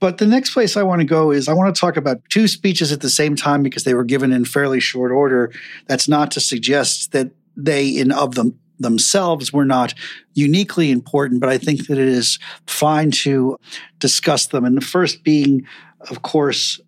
But 0.00 0.18
the 0.18 0.26
next 0.26 0.52
place 0.52 0.76
I 0.76 0.82
want 0.82 1.00
to 1.00 1.06
go 1.06 1.30
is 1.30 1.48
I 1.48 1.54
want 1.54 1.74
to 1.74 1.80
talk 1.80 1.96
about 1.96 2.20
two 2.28 2.48
speeches 2.48 2.92
at 2.92 3.00
the 3.00 3.10
same 3.10 3.36
time 3.36 3.62
because 3.62 3.84
they 3.84 3.94
were 3.94 4.04
given 4.04 4.32
in 4.32 4.44
fairly 4.44 4.80
short 4.80 5.12
order. 5.12 5.52
That's 5.86 6.08
not 6.08 6.30
to 6.32 6.40
suggest 6.40 7.12
that 7.12 7.30
they, 7.56 7.88
in 7.88 8.12
of 8.12 8.34
them 8.34 8.58
themselves, 8.78 9.52
were 9.52 9.64
not 9.64 9.94
uniquely 10.34 10.90
important, 10.90 11.40
but 11.40 11.48
I 11.48 11.58
think 11.58 11.86
that 11.86 11.96
it 11.96 12.08
is 12.08 12.38
fine 12.66 13.12
to 13.12 13.56
discuss 13.98 14.46
them. 14.46 14.64
And 14.64 14.76
the 14.76 14.84
first 14.84 15.22
being, 15.22 15.66
of 16.10 16.22
course, 16.22 16.80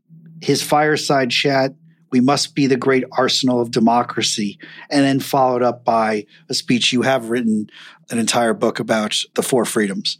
his 0.43 0.63
fireside 0.63 1.31
chat 1.31 1.75
we 2.17 2.21
must 2.23 2.55
be 2.55 2.67
the 2.67 2.79
great 2.79 3.05
arsenal 3.13 3.61
of 3.61 3.71
democracy. 3.71 4.59
And 4.89 5.05
then 5.05 5.21
followed 5.21 5.63
up 5.63 5.85
by 5.85 6.25
a 6.49 6.55
speech 6.55 6.91
you 6.91 7.03
have 7.03 7.29
written 7.29 7.69
an 8.09 8.19
entire 8.19 8.55
book 8.55 8.81
about 8.81 9.15
the 9.35 9.43
four 9.43 9.67
freedoms. 9.67 10.17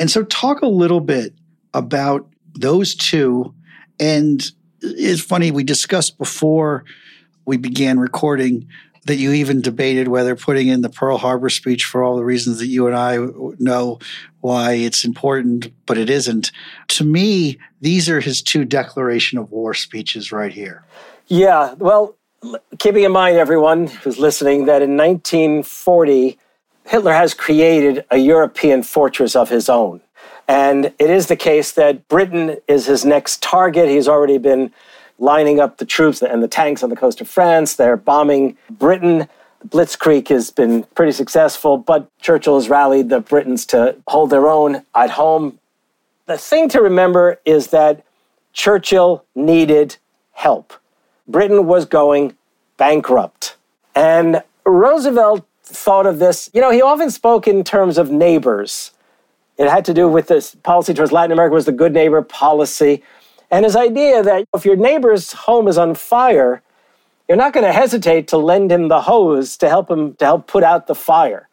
And 0.00 0.10
so, 0.10 0.24
talk 0.24 0.62
a 0.62 0.66
little 0.66 1.00
bit 1.00 1.34
about 1.74 2.28
those 2.54 2.96
two. 2.96 3.54
And 4.00 4.44
it's 4.80 5.20
funny, 5.20 5.52
we 5.52 5.62
discussed 5.62 6.18
before 6.18 6.84
we 7.44 7.56
began 7.56 8.00
recording 8.00 8.66
that 9.04 9.16
you 9.16 9.32
even 9.32 9.60
debated 9.60 10.08
whether 10.08 10.34
putting 10.34 10.66
in 10.66 10.82
the 10.82 10.90
Pearl 10.90 11.18
Harbor 11.18 11.50
speech 11.50 11.84
for 11.84 12.02
all 12.02 12.16
the 12.16 12.24
reasons 12.24 12.58
that 12.58 12.66
you 12.66 12.88
and 12.88 12.96
I 12.96 13.16
know 13.58 14.00
why 14.40 14.72
it's 14.72 15.04
important, 15.04 15.72
but 15.86 15.98
it 15.98 16.10
isn't. 16.10 16.50
To 16.88 17.04
me, 17.04 17.58
these 17.80 18.08
are 18.08 18.20
his 18.20 18.42
two 18.42 18.64
declaration 18.64 19.38
of 19.38 19.50
war 19.52 19.72
speeches 19.72 20.32
right 20.32 20.52
here. 20.52 20.84
Yeah, 21.28 21.74
well, 21.74 22.16
keeping 22.78 23.04
in 23.04 23.12
mind, 23.12 23.36
everyone 23.36 23.86
who's 23.86 24.18
listening, 24.18 24.64
that 24.64 24.80
in 24.80 24.96
1940, 24.96 26.38
Hitler 26.86 27.12
has 27.12 27.34
created 27.34 28.04
a 28.10 28.16
European 28.16 28.82
fortress 28.82 29.36
of 29.36 29.50
his 29.50 29.68
own. 29.68 30.00
And 30.48 30.86
it 30.86 31.10
is 31.10 31.26
the 31.26 31.36
case 31.36 31.72
that 31.72 32.08
Britain 32.08 32.56
is 32.66 32.86
his 32.86 33.04
next 33.04 33.42
target. 33.42 33.90
He's 33.90 34.08
already 34.08 34.38
been 34.38 34.72
lining 35.18 35.60
up 35.60 35.76
the 35.76 35.84
troops 35.84 36.22
and 36.22 36.42
the 36.42 36.48
tanks 36.48 36.82
on 36.82 36.88
the 36.88 36.96
coast 36.96 37.20
of 37.20 37.28
France. 37.28 37.76
They're 37.76 37.98
bombing 37.98 38.56
Britain. 38.70 39.28
The 39.60 39.68
Blitzkrieg 39.68 40.28
has 40.28 40.50
been 40.50 40.84
pretty 40.94 41.12
successful, 41.12 41.76
but 41.76 42.08
Churchill 42.20 42.54
has 42.54 42.70
rallied 42.70 43.10
the 43.10 43.20
Britons 43.20 43.66
to 43.66 43.96
hold 44.06 44.30
their 44.30 44.48
own 44.48 44.86
at 44.94 45.10
home. 45.10 45.58
The 46.24 46.38
thing 46.38 46.70
to 46.70 46.80
remember 46.80 47.38
is 47.44 47.66
that 47.68 48.02
Churchill 48.54 49.24
needed 49.34 49.96
help. 50.32 50.72
Britain 51.28 51.66
was 51.66 51.84
going 51.84 52.36
bankrupt. 52.78 53.56
And 53.94 54.42
Roosevelt 54.64 55.46
thought 55.62 56.06
of 56.06 56.18
this, 56.18 56.48
you 56.54 56.60
know, 56.60 56.70
he 56.70 56.80
often 56.80 57.10
spoke 57.10 57.46
in 57.46 57.62
terms 57.62 57.98
of 57.98 58.10
neighbors. 58.10 58.92
It 59.58 59.68
had 59.68 59.84
to 59.86 59.94
do 59.94 60.08
with 60.08 60.28
this 60.28 60.54
policy 60.54 60.94
towards 60.94 61.12
Latin 61.12 61.32
America 61.32 61.54
was 61.54 61.66
the 61.66 61.72
good 61.72 61.92
neighbor 61.92 62.22
policy. 62.22 63.02
And 63.50 63.64
his 63.64 63.76
idea 63.76 64.22
that 64.22 64.44
if 64.54 64.64
your 64.64 64.76
neighbor's 64.76 65.32
home 65.32 65.68
is 65.68 65.76
on 65.76 65.94
fire, 65.94 66.62
you're 67.28 67.36
not 67.36 67.52
going 67.52 67.66
to 67.66 67.72
hesitate 67.72 68.28
to 68.28 68.38
lend 68.38 68.72
him 68.72 68.88
the 68.88 69.02
hose 69.02 69.56
to 69.58 69.68
help 69.68 69.90
him 69.90 70.14
to 70.14 70.24
help 70.24 70.46
put 70.46 70.64
out 70.64 70.86
the 70.86 70.94
fire. 70.94 71.48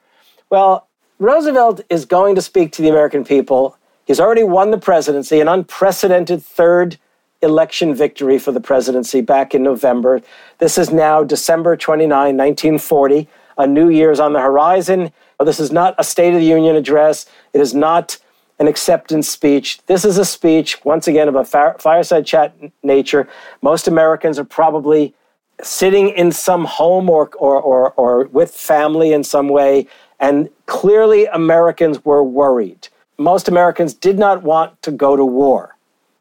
Well, 0.49 0.87
Roosevelt 1.19 1.81
is 1.89 2.05
going 2.05 2.35
to 2.35 2.41
speak 2.41 2.71
to 2.73 2.81
the 2.81 2.89
American 2.89 3.25
people. 3.25 3.77
He's 4.05 4.19
already 4.19 4.43
won 4.43 4.71
the 4.71 4.77
presidency, 4.77 5.39
an 5.39 5.47
unprecedented 5.47 6.43
third 6.43 6.97
election 7.45 7.95
victory 7.95 8.37
for 8.37 8.51
the 8.51 8.59
presidency 8.59 9.21
back 9.21 9.55
in 9.55 9.63
November. 9.63 10.21
This 10.57 10.77
is 10.77 10.91
now 10.91 11.23
December 11.23 11.77
29, 11.77 12.09
1940. 12.09 13.29
A 13.57 13.65
new 13.65 13.87
year's 13.89 14.19
on 14.19 14.33
the 14.33 14.41
horizon. 14.41 15.13
This 15.39 15.59
is 15.59 15.71
not 15.71 15.95
a 15.97 16.03
State 16.03 16.33
of 16.33 16.41
the 16.41 16.45
Union 16.45 16.75
address. 16.75 17.25
It 17.53 17.61
is 17.61 17.73
not 17.73 18.17
an 18.59 18.67
acceptance 18.67 19.29
speech. 19.29 19.79
This 19.85 20.03
is 20.03 20.17
a 20.17 20.25
speech, 20.25 20.83
once 20.83 21.07
again, 21.07 21.27
of 21.27 21.35
a 21.35 21.45
fireside 21.45 22.25
chat 22.25 22.53
nature. 22.83 23.27
Most 23.61 23.87
Americans 23.87 24.39
are 24.39 24.45
probably 24.45 25.13
sitting 25.61 26.09
in 26.09 26.31
some 26.31 26.65
home 26.65 27.09
or, 27.09 27.29
or, 27.37 27.61
or, 27.61 27.91
or 27.91 28.25
with 28.27 28.51
family 28.51 29.13
in 29.13 29.23
some 29.23 29.49
way, 29.49 29.87
and 30.19 30.49
clearly 30.65 31.25
Americans 31.27 32.03
were 32.03 32.23
worried. 32.23 32.87
Most 33.17 33.47
Americans 33.47 33.93
did 33.93 34.19
not 34.19 34.43
want 34.43 34.81
to 34.81 34.91
go 34.91 35.15
to 35.15 35.23
war. 35.23 35.74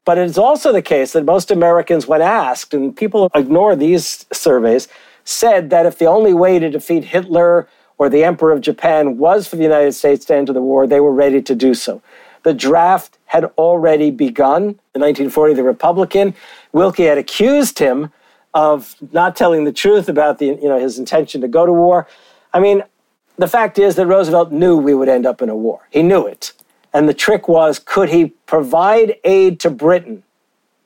But 0.05 0.19
it's 0.19 0.39
also 0.39 0.73
the 0.73 0.83
case 0.83 1.13
that 1.13 1.25
most 1.25 1.51
Americans, 1.51 2.07
when 2.07 2.21
asked, 2.21 2.75
and 2.75 2.95
people 2.95 3.31
ignore 3.35 3.75
these 3.75 4.27
surveys, 4.33 4.89
said 5.25 5.71
that 5.71 5.87
if 5.87 5.99
the 5.99 6.07
only 6.07 6.35
way 6.35 6.59
to 6.59 6.69
defeat 6.69 7.05
Hitler 7.05 7.67
or 7.97 8.09
the 8.09 8.25
Emperor 8.25 8.53
of 8.53 8.61
Japan 8.61 9.17
was 9.17 9.47
for 9.47 9.57
the 9.57 9.63
United 9.63 9.93
States 9.93 10.25
to 10.27 10.35
enter 10.35 10.53
the 10.53 10.61
war, 10.61 10.87
they 10.87 11.01
were 11.01 11.13
ready 11.13 11.41
to 11.41 11.55
do 11.55 11.73
so. 11.75 12.03
The 12.43 12.53
draft 12.53 13.19
had 13.27 13.47
already 13.57 14.11
begun. 14.11 14.63
In 14.95 15.01
1940, 15.01 15.55
the 15.55 15.63
Republican, 15.63 16.35
Willkie 16.73 17.07
had 17.07 17.17
accused 17.17 17.79
him 17.79 18.13
of 18.53 18.95
not 19.13 19.35
telling 19.35 19.65
the 19.65 19.73
truth 19.73 20.09
about 20.09 20.39
the, 20.39 20.47
you 20.47 20.69
know, 20.69 20.79
his 20.79 20.99
intention 20.99 21.41
to 21.41 21.49
go 21.49 21.65
to 21.65 21.73
war. 21.73 22.07
I 22.53 22.61
mean, 22.61 22.83
the 23.37 23.49
fact 23.49 23.79
is 23.79 23.97
that 23.97 24.07
Roosevelt 24.07 24.53
knew 24.53 24.77
we 24.77 24.95
would 24.95 25.09
end 25.09 25.27
up 25.27 25.41
in 25.41 25.49
a 25.49 25.57
war. 25.57 25.81
He 25.91 26.03
knew 26.03 26.27
it. 26.27 26.53
And 26.95 27.09
the 27.09 27.15
trick 27.15 27.49
was 27.49 27.79
could 27.79 28.09
he 28.09 28.27
provide 28.47 29.17
aid 29.25 29.61
to 29.61 29.71
Britain 29.71 30.23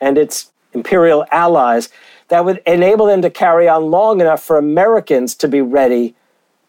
and 0.00 0.16
its 0.16 0.50
imperial 0.72 1.24
allies 1.30 1.90
that 2.28 2.44
would 2.44 2.62
enable 2.66 3.06
them 3.06 3.22
to 3.22 3.30
carry 3.30 3.68
on 3.68 3.90
long 3.90 4.20
enough 4.20 4.42
for 4.42 4.56
Americans 4.56 5.34
to 5.36 5.48
be 5.48 5.60
ready 5.60 6.16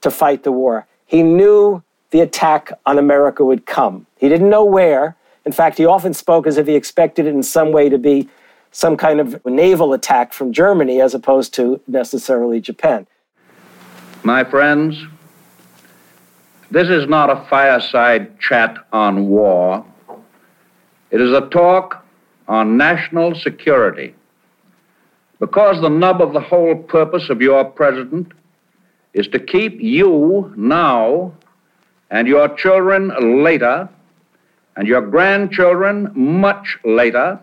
to 0.01 0.11
fight 0.11 0.43
the 0.43 0.51
war? 0.51 0.85
He 1.05 1.23
knew 1.23 1.81
the 2.11 2.19
attack 2.19 2.71
on 2.85 2.97
America 2.97 3.45
would 3.45 3.65
come. 3.65 4.05
He 4.17 4.27
didn't 4.29 4.49
know 4.49 4.65
where. 4.65 5.15
In 5.45 5.51
fact, 5.53 5.77
he 5.77 5.85
often 5.85 6.13
spoke 6.13 6.45
as 6.45 6.57
if 6.57 6.67
he 6.67 6.75
expected 6.75 7.25
it 7.25 7.29
in 7.29 7.43
some 7.43 7.71
way 7.71 7.87
to 7.87 7.97
be 7.97 8.27
some 8.71 8.97
kind 8.97 9.19
of 9.19 9.43
naval 9.45 9.93
attack 9.93 10.33
from 10.33 10.51
Germany 10.51 11.01
as 11.01 11.13
opposed 11.13 11.53
to 11.55 11.81
necessarily 11.87 12.59
Japan. 12.59 13.07
My 14.23 14.43
friends, 14.43 15.01
this 16.71 16.87
is 16.89 17.07
not 17.07 17.29
a 17.29 17.47
fireside 17.49 18.39
chat 18.39 18.77
on 18.93 19.27
war. 19.27 19.83
It 21.09 21.19
is 21.19 21.33
a 21.33 21.47
talk 21.49 22.05
on 22.47 22.77
national 22.77 23.33
security. 23.35 24.13
Because 25.39 25.81
the 25.81 25.89
nub 25.89 26.21
of 26.21 26.33
the 26.33 26.41
whole 26.41 26.75
purpose 26.75 27.29
of 27.29 27.41
your 27.41 27.65
president 27.65 28.33
is 29.13 29.27
to 29.29 29.39
keep 29.39 29.79
you 29.79 30.53
now 30.55 31.33
and 32.11 32.27
your 32.27 32.49
children 32.49 33.43
later 33.43 33.89
and 34.75 34.87
your 34.87 35.01
grandchildren 35.01 36.11
much 36.13 36.77
later 36.83 37.39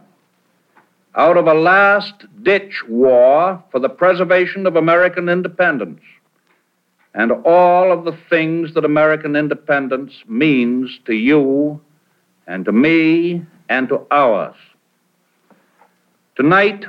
out 1.17 1.37
of 1.37 1.47
a 1.47 1.55
last 1.55 2.15
ditch 2.43 2.83
war 2.89 3.63
for 3.73 3.81
the 3.81 3.89
preservation 3.89 4.67
of 4.67 4.77
American 4.77 5.29
independence 5.29 6.01
and 7.17 7.33
all 7.47 7.91
of 7.91 8.05
the 8.05 8.17
things 8.29 8.75
that 8.75 8.85
American 8.85 9.35
independence 9.37 10.13
means 10.29 11.01
to 11.07 11.15
you 11.15 11.81
and 12.47 12.67
to 12.67 12.73
me 12.73 13.43
and 13.71 13.89
to 13.89 14.07
ours. 14.11 14.55
Tonight, 16.37 16.85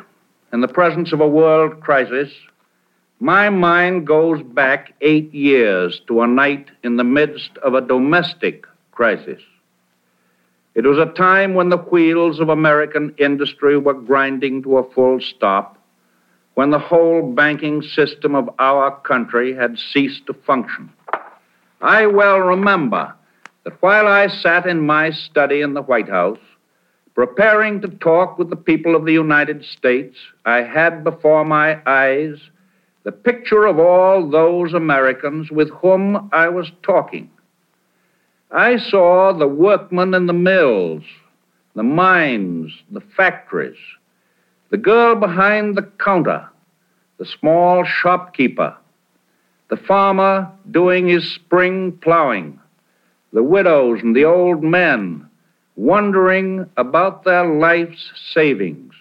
in 0.52 0.60
the 0.60 0.68
presence 0.68 1.14
of 1.14 1.22
a 1.22 1.28
world 1.28 1.80
crisis, 1.80 2.30
my 3.22 3.50
mind 3.50 4.06
goes 4.06 4.44
back 4.44 4.94
eight 5.00 5.34
years 5.34 6.02
to 6.08 6.22
a 6.22 6.28
night 6.28 6.68
in 6.84 6.98
the 6.98 7.06
midst 7.06 7.58
of 7.64 7.74
a 7.74 7.82
domestic 7.82 8.66
crisis. 8.92 9.42
It 10.76 10.86
was 10.86 11.00
a 11.00 11.14
time 11.14 11.54
when 11.54 11.70
the 11.70 11.78
wheels 11.78 12.42
of 12.42 12.50
American 12.50 13.16
industry 13.18 13.78
were 13.78 13.94
grinding 13.94 14.62
to 14.64 14.78
a 14.78 14.92
full 14.92 15.22
stop 15.22 15.77
when 16.58 16.72
the 16.72 16.80
whole 16.80 17.22
banking 17.22 17.84
system 17.84 18.34
of 18.34 18.50
our 18.58 18.90
country 19.02 19.54
had 19.54 19.78
ceased 19.78 20.26
to 20.26 20.34
function. 20.34 20.92
I 21.82 22.08
well 22.08 22.40
remember 22.40 23.14
that 23.64 23.80
while 23.80 24.08
I 24.08 24.26
sat 24.26 24.66
in 24.66 24.84
my 24.84 25.12
study 25.12 25.62
in 25.62 25.76
the 25.76 25.84
White 25.84 26.10
House, 26.10 26.40
preparing 27.14 27.80
to 27.82 27.88
talk 27.88 28.40
with 28.40 28.50
the 28.50 28.56
people 28.56 28.96
of 28.96 29.06
the 29.06 29.14
United 29.14 29.64
States, 29.66 30.18
I 30.46 30.64
had 30.64 31.04
before 31.04 31.46
my 31.46 31.80
eyes 31.86 32.40
the 33.04 33.12
picture 33.12 33.68
of 33.68 33.78
all 33.78 34.28
those 34.28 34.74
Americans 34.74 35.52
with 35.52 35.70
whom 35.70 36.28
I 36.34 36.50
was 36.50 36.72
talking. 36.82 37.30
I 38.50 38.78
saw 38.78 39.32
the 39.32 39.48
workmen 39.48 40.16
in 40.16 40.26
the 40.26 40.34
mills, 40.34 41.04
the 41.76 41.84
mines, 41.84 42.74
the 42.90 43.02
factories, 43.16 43.78
the 44.70 44.78
girl 44.78 45.16
behind 45.16 45.76
the 45.76 45.84
counter, 46.00 46.48
the 47.18 47.26
small 47.26 47.84
shopkeeper, 47.84 48.76
the 49.70 49.78
farmer 49.78 50.52
doing 50.72 51.08
his 51.08 51.30
spring 51.30 51.92
plowing, 52.02 52.60
the 53.34 53.44
widows 53.44 54.02
and 54.02 54.16
the 54.16 54.26
old 54.26 54.64
men 54.64 55.30
wondering 55.76 56.70
about 56.76 57.24
their 57.24 57.46
life's 57.46 58.12
savings. 58.34 58.94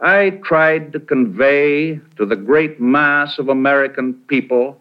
I 0.00 0.30
tried 0.44 0.92
to 0.92 1.00
convey 1.00 2.00
to 2.16 2.26
the 2.26 2.36
great 2.36 2.80
mass 2.80 3.38
of 3.38 3.48
American 3.48 4.14
people 4.28 4.80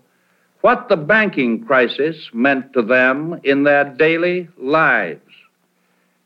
what 0.61 0.87
the 0.87 0.97
banking 0.97 1.65
crisis 1.65 2.29
meant 2.33 2.71
to 2.73 2.81
them 2.81 3.39
in 3.43 3.63
their 3.63 3.83
daily 3.83 4.47
lives. 4.57 5.19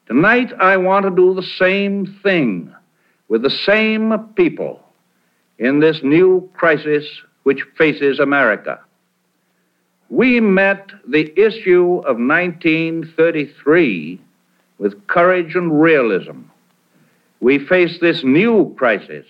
Tonight, 0.05 0.53
I 0.59 0.77
want 0.77 1.05
to 1.05 1.15
do 1.15 1.33
the 1.33 1.47
same 1.57 2.05
thing 2.23 2.73
with 3.27 3.41
the 3.41 3.49
same 3.49 4.17
people 4.35 4.79
in 5.59 5.79
this 5.79 6.01
new 6.03 6.49
crisis 6.53 7.05
which 7.43 7.63
faces 7.77 8.19
America. 8.19 8.79
We 10.09 10.39
met 10.39 10.89
the 11.07 11.37
issue 11.39 11.97
of 12.05 12.17
1933 12.17 14.21
with 14.77 15.07
courage 15.07 15.55
and 15.55 15.81
realism. 15.81 16.43
We 17.39 17.59
face 17.59 17.99
this 17.99 18.23
new 18.23 18.73
crisis, 18.75 19.25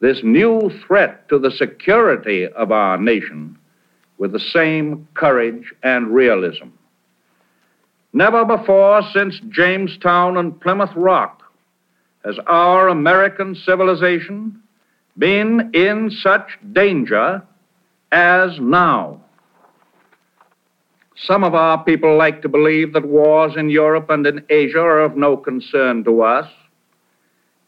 this 0.00 0.22
new 0.22 0.70
threat 0.86 1.28
to 1.28 1.38
the 1.38 1.50
security 1.50 2.46
of 2.46 2.72
our 2.72 2.98
nation, 2.98 3.58
with 4.18 4.32
the 4.32 4.40
same 4.40 5.08
courage 5.14 5.72
and 5.82 6.14
realism. 6.14 6.68
Never 8.12 8.44
before 8.44 9.02
since 9.12 9.40
Jamestown 9.48 10.36
and 10.36 10.60
Plymouth 10.60 10.94
Rock 10.94 11.39
has 12.24 12.38
our 12.46 12.88
American 12.88 13.54
civilization 13.54 14.62
been 15.16 15.70
in 15.74 16.10
such 16.10 16.58
danger 16.72 17.42
as 18.12 18.58
now. 18.60 19.20
Some 21.16 21.44
of 21.44 21.54
our 21.54 21.82
people 21.84 22.16
like 22.16 22.42
to 22.42 22.48
believe 22.48 22.94
that 22.94 23.06
wars 23.06 23.52
in 23.56 23.68
Europe 23.68 24.08
and 24.08 24.26
in 24.26 24.44
Asia 24.48 24.80
are 24.80 25.00
of 25.00 25.16
no 25.16 25.36
concern 25.36 26.02
to 26.04 26.22
us, 26.22 26.50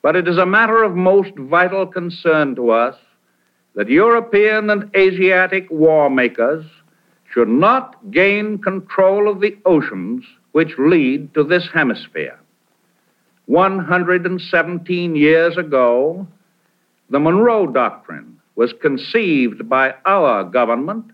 but 0.00 0.16
it 0.16 0.26
is 0.26 0.38
a 0.38 0.46
matter 0.46 0.82
of 0.82 0.96
most 0.96 1.34
vital 1.36 1.86
concern 1.86 2.54
to 2.56 2.70
us 2.70 2.96
that 3.74 3.88
European 3.88 4.70
and 4.70 4.90
Asiatic 4.96 5.70
war 5.70 6.10
makers 6.10 6.64
should 7.32 7.48
not 7.48 8.10
gain 8.10 8.58
control 8.58 9.30
of 9.30 9.40
the 9.40 9.56
oceans 9.64 10.24
which 10.52 10.78
lead 10.78 11.32
to 11.34 11.42
this 11.42 11.68
hemisphere. 11.72 12.38
117 13.46 15.16
years 15.16 15.56
ago, 15.56 16.26
the 17.10 17.18
Monroe 17.18 17.66
Doctrine 17.66 18.40
was 18.56 18.72
conceived 18.80 19.68
by 19.68 19.94
our 20.06 20.44
government 20.44 21.06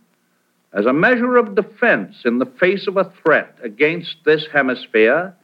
as 0.72 0.86
a 0.86 0.92
measure 0.92 1.36
of 1.36 1.54
defense 1.54 2.16
in 2.24 2.38
the 2.38 2.52
face 2.60 2.86
of 2.86 2.96
a 2.96 3.10
threat 3.22 3.56
against 3.62 4.16
this 4.24 4.46
hemisphere 4.52 5.34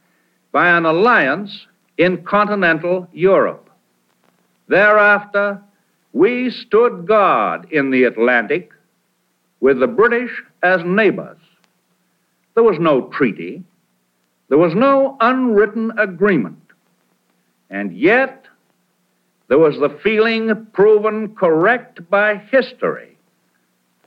by 0.51 0.69
an 0.69 0.85
alliance 0.85 1.65
in 1.97 2.23
continental 2.23 3.07
Europe. 3.11 3.69
Thereafter, 4.67 5.61
we 6.13 6.49
stood 6.49 7.07
guard 7.07 7.67
in 7.71 7.91
the 7.91 8.03
Atlantic 8.03 8.71
with 9.59 9.79
the 9.79 9.87
British 9.87 10.31
as 10.63 10.81
neighbors. 10.85 11.39
There 12.53 12.63
was 12.63 12.77
no 12.79 13.07
treaty, 13.09 13.63
there 14.49 14.57
was 14.57 14.75
no 14.75 15.17
unwritten 15.19 15.91
agreement. 15.97 16.64
And 17.75 17.91
yet, 17.91 18.45
there 19.49 19.57
was 19.57 19.77
the 19.77 19.99
feeling 20.01 20.65
proven 20.71 21.35
correct 21.35 22.09
by 22.09 22.37
history 22.37 23.17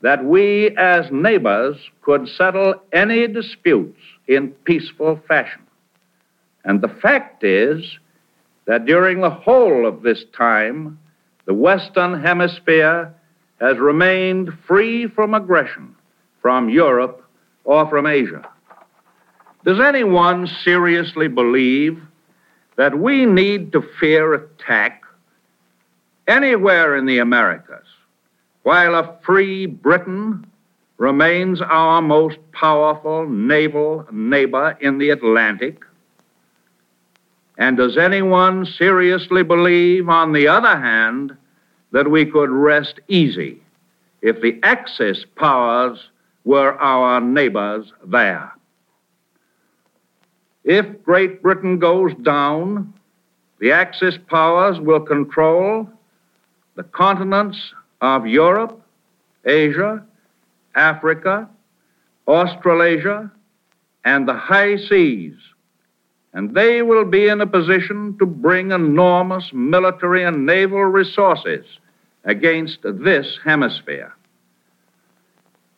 that 0.00 0.24
we 0.24 0.74
as 0.78 1.12
neighbors 1.12 1.76
could 2.00 2.28
settle 2.30 2.76
any 2.94 3.26
disputes 3.28 4.00
in 4.26 4.52
peaceful 4.64 5.20
fashion. 5.28 5.60
And 6.64 6.80
the 6.80 6.88
fact 6.88 7.44
is 7.44 7.98
that 8.64 8.86
during 8.86 9.20
the 9.20 9.28
whole 9.28 9.86
of 9.86 10.00
this 10.00 10.24
time, 10.34 10.98
the 11.44 11.52
Western 11.52 12.22
Hemisphere 12.22 13.12
has 13.60 13.76
remained 13.76 14.48
free 14.66 15.08
from 15.08 15.34
aggression 15.34 15.94
from 16.40 16.70
Europe 16.70 17.22
or 17.64 17.86
from 17.90 18.06
Asia. 18.06 18.48
Does 19.66 19.78
anyone 19.78 20.46
seriously 20.64 21.28
believe 21.28 22.00
that 22.78 22.96
we 22.96 23.26
need 23.26 23.72
to 23.72 23.82
fear 23.98 24.34
attack 24.34 25.02
anywhere 26.28 26.94
in 26.96 27.06
the 27.06 27.18
Americas, 27.18 27.86
while 28.62 28.94
a 28.94 29.18
free 29.26 29.66
Britain 29.66 30.46
remains 30.96 31.60
our 31.60 32.00
most 32.00 32.38
powerful 32.52 33.28
naval 33.28 34.06
neighbor 34.12 34.78
in 34.80 34.98
the 34.98 35.10
Atlantic? 35.10 35.84
And 37.56 37.76
does 37.76 37.98
anyone 37.98 38.64
seriously 38.64 39.42
believe, 39.42 40.08
on 40.08 40.32
the 40.32 40.46
other 40.46 40.76
hand, 40.80 41.36
that 41.90 42.08
we 42.08 42.26
could 42.26 42.50
rest 42.50 43.00
easy 43.08 43.60
if 44.22 44.40
the 44.40 44.60
Axis 44.62 45.24
powers 45.34 45.98
were 46.44 46.80
our 46.80 47.20
neighbors 47.20 47.92
there? 48.06 48.52
If 50.68 51.02
Great 51.02 51.40
Britain 51.40 51.78
goes 51.78 52.12
down, 52.16 52.92
the 53.58 53.72
Axis 53.72 54.18
powers 54.28 54.78
will 54.78 55.00
control 55.00 55.88
the 56.74 56.82
continents 56.82 57.58
of 58.02 58.26
Europe, 58.26 58.78
Asia, 59.46 60.04
Africa, 60.74 61.48
Australasia, 62.28 63.32
and 64.04 64.28
the 64.28 64.34
high 64.34 64.76
seas, 64.76 65.36
and 66.34 66.54
they 66.54 66.82
will 66.82 67.06
be 67.06 67.28
in 67.28 67.40
a 67.40 67.46
position 67.46 68.18
to 68.18 68.26
bring 68.26 68.70
enormous 68.70 69.50
military 69.54 70.22
and 70.22 70.44
naval 70.44 70.84
resources 70.84 71.64
against 72.24 72.80
this 72.82 73.38
hemisphere. 73.42 74.14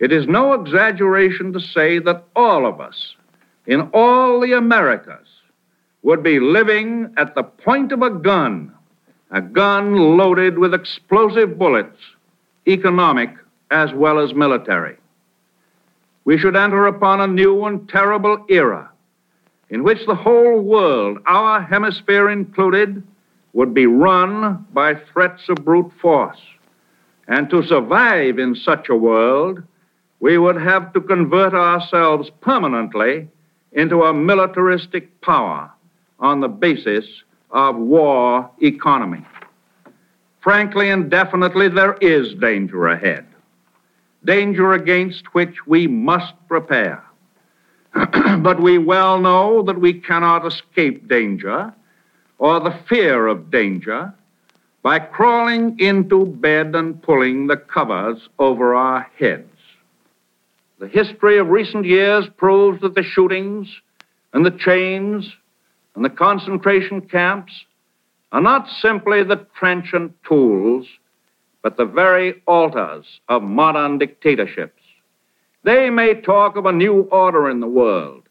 It 0.01 0.11
is 0.11 0.27
no 0.27 0.55
exaggeration 0.55 1.53
to 1.53 1.61
say 1.61 2.01
that 2.01 2.25
all 2.35 2.67
of 2.67 2.81
us 2.81 3.15
in 3.67 3.83
all 3.93 4.41
the 4.41 4.53
Americas 4.53 5.29
would 6.03 6.23
be 6.23 6.41
living 6.41 7.13
at 7.17 7.35
the 7.35 7.43
point 7.43 7.93
of 7.93 8.03
a 8.03 8.11
gun, 8.11 8.73
a 9.31 9.41
gun 9.41 10.17
loaded 10.17 10.59
with 10.59 10.75
explosive 10.75 11.59
bullets, 11.59 11.99
economic 12.67 13.31
as 13.71 13.93
well 13.93 14.19
as 14.19 14.35
military. 14.35 14.97
We 16.25 16.39
should 16.39 16.57
enter 16.57 16.87
upon 16.87 17.21
a 17.21 17.27
new 17.27 17.65
and 17.65 17.89
terrible 17.89 18.45
era 18.49 18.91
in 19.69 19.85
which 19.85 20.05
the 20.07 20.15
whole 20.15 20.61
world, 20.61 21.19
our 21.27 21.63
hemisphere 21.63 22.29
included, 22.29 23.03
would 23.53 23.73
be 23.73 23.87
run 23.87 24.67
by 24.73 24.95
threats 24.95 25.49
of 25.49 25.65
brute 25.65 25.93
force. 26.01 26.41
And 27.29 27.49
to 27.51 27.63
survive 27.63 28.39
in 28.39 28.57
such 28.57 28.89
a 28.89 28.97
world, 28.97 29.63
we 30.19 30.39
would 30.39 30.61
have 30.61 30.93
to 30.93 31.01
convert 31.01 31.55
ourselves 31.55 32.31
permanently 32.41 33.29
into 33.73 34.03
a 34.03 34.15
militaristic 34.15 35.21
power 35.21 35.71
on 36.19 36.41
the 36.41 36.49
basis 36.49 37.05
of 37.51 37.77
war 37.77 38.51
economy. 38.63 39.25
Frankly 40.41 40.91
and 40.91 41.11
definitely, 41.11 41.69
there 41.69 41.95
is 41.95 42.35
danger 42.35 42.89
ahead, 42.89 43.27
danger 44.25 44.73
against 44.73 45.35
which 45.35 45.67
we 45.67 45.87
must 45.87 46.35
prepare. 46.49 47.05
but 48.39 48.61
we 48.61 48.79
well 48.79 49.19
know 49.21 49.63
that 49.63 49.81
we 49.81 49.93
cannot 49.93 50.47
escape 50.47 51.09
danger 51.09 51.75
or 52.39 52.61
the 52.61 52.79
fear 52.89 53.27
of 53.27 53.51
danger 53.51 54.15
by 54.83 54.99
crawling 54.99 55.79
into 55.79 56.25
bed 56.25 56.75
and 56.75 57.03
pulling 57.03 57.49
the 57.49 57.57
covers 57.57 58.29
over 58.39 58.75
our 58.75 59.07
heads. 59.19 59.50
The 60.81 60.89
history 60.89 61.37
of 61.37 61.49
recent 61.49 61.85
years 61.85 62.27
proves 62.39 62.81
that 62.81 62.95
the 62.95 63.03
shootings 63.03 63.69
and 64.33 64.47
the 64.47 64.51
chains 64.51 65.31
and 65.95 66.03
the 66.03 66.09
concentration 66.09 67.03
camps 67.03 67.53
are 68.33 68.41
not 68.41 68.67
simply 68.81 69.23
the 69.23 69.47
trenchant 69.55 70.15
tools, 70.27 70.87
but 71.63 71.77
the 71.77 71.85
very 71.85 72.43
altars 72.47 73.05
of 73.29 73.43
modern 73.43 73.99
dictatorships. 73.99 74.83
They 75.65 75.91
may 75.91 76.15
talk 76.15 76.57
of 76.57 76.65
a 76.65 76.73
new 76.73 77.03
order 77.13 77.51
in 77.51 77.61
the 77.61 77.67
world, 77.67 78.23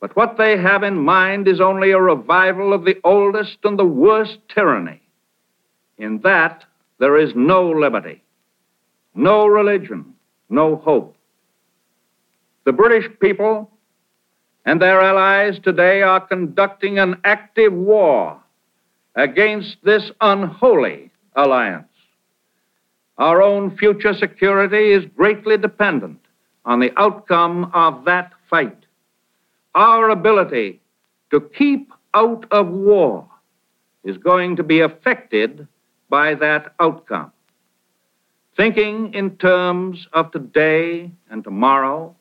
but 0.00 0.16
what 0.16 0.38
they 0.38 0.56
have 0.56 0.82
in 0.82 0.96
mind 0.96 1.46
is 1.48 1.60
only 1.60 1.90
a 1.90 2.00
revival 2.00 2.72
of 2.72 2.86
the 2.86 2.98
oldest 3.04 3.58
and 3.64 3.78
the 3.78 3.84
worst 3.84 4.38
tyranny. 4.48 5.02
In 5.98 6.20
that, 6.20 6.64
there 6.98 7.18
is 7.18 7.34
no 7.34 7.68
liberty, 7.68 8.24
no 9.14 9.46
religion, 9.46 10.14
no 10.48 10.76
hope. 10.76 11.18
The 12.70 12.76
British 12.76 13.10
people 13.18 13.68
and 14.64 14.80
their 14.80 15.00
allies 15.00 15.58
today 15.58 16.02
are 16.02 16.20
conducting 16.20 17.00
an 17.00 17.16
active 17.24 17.72
war 17.72 18.40
against 19.16 19.78
this 19.82 20.12
unholy 20.20 21.10
alliance. 21.34 21.92
Our 23.18 23.42
own 23.42 23.76
future 23.76 24.14
security 24.14 24.92
is 24.92 25.04
greatly 25.16 25.58
dependent 25.58 26.20
on 26.64 26.78
the 26.78 26.92
outcome 26.96 27.72
of 27.74 28.04
that 28.04 28.30
fight. 28.48 28.86
Our 29.74 30.08
ability 30.08 30.80
to 31.32 31.40
keep 31.40 31.92
out 32.14 32.44
of 32.52 32.68
war 32.68 33.28
is 34.04 34.16
going 34.16 34.54
to 34.54 34.62
be 34.62 34.78
affected 34.78 35.66
by 36.08 36.36
that 36.36 36.72
outcome. 36.78 37.32
Thinking 38.56 39.12
in 39.12 39.38
terms 39.38 40.06
of 40.12 40.30
today 40.30 41.10
and 41.30 41.42
tomorrow, 41.42 42.14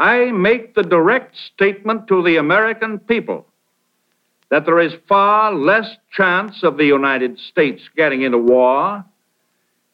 I 0.00 0.32
make 0.32 0.74
the 0.74 0.82
direct 0.82 1.36
statement 1.36 2.08
to 2.08 2.22
the 2.22 2.38
American 2.38 3.00
people 3.00 3.46
that 4.48 4.64
there 4.64 4.80
is 4.80 4.94
far 5.06 5.52
less 5.54 5.94
chance 6.10 6.62
of 6.62 6.78
the 6.78 6.86
United 6.86 7.38
States 7.38 7.82
getting 7.94 8.22
into 8.22 8.38
war 8.38 9.04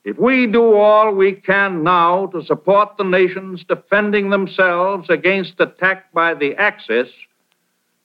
if 0.05 0.17
we 0.17 0.47
do 0.47 0.75
all 0.75 1.13
we 1.13 1.33
can 1.33 1.83
now 1.83 2.27
to 2.27 2.45
support 2.45 2.97
the 2.97 3.03
nations 3.03 3.65
defending 3.69 4.31
themselves 4.31 5.11
against 5.11 5.59
attack 5.59 6.13
by 6.13 6.35
the 6.35 6.55
Axis 6.55 7.09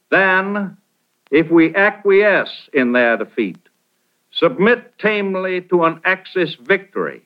than 0.10 0.76
if 1.30 1.52
we 1.52 1.76
acquiesce 1.76 2.68
in 2.74 2.94
their 2.94 3.18
defeat, 3.18 3.60
submit 4.32 4.98
tamely 4.98 5.62
to 5.62 5.84
an 5.84 6.02
Axis 6.04 6.56
victory, 6.56 7.22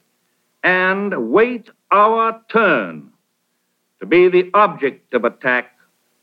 and 0.65 1.31
wait 1.31 1.69
our 1.91 2.41
turn 2.51 3.13
to 4.05 4.09
be 4.09 4.29
the 4.29 4.49
object 4.53 5.13
of 5.13 5.25
attack 5.25 5.71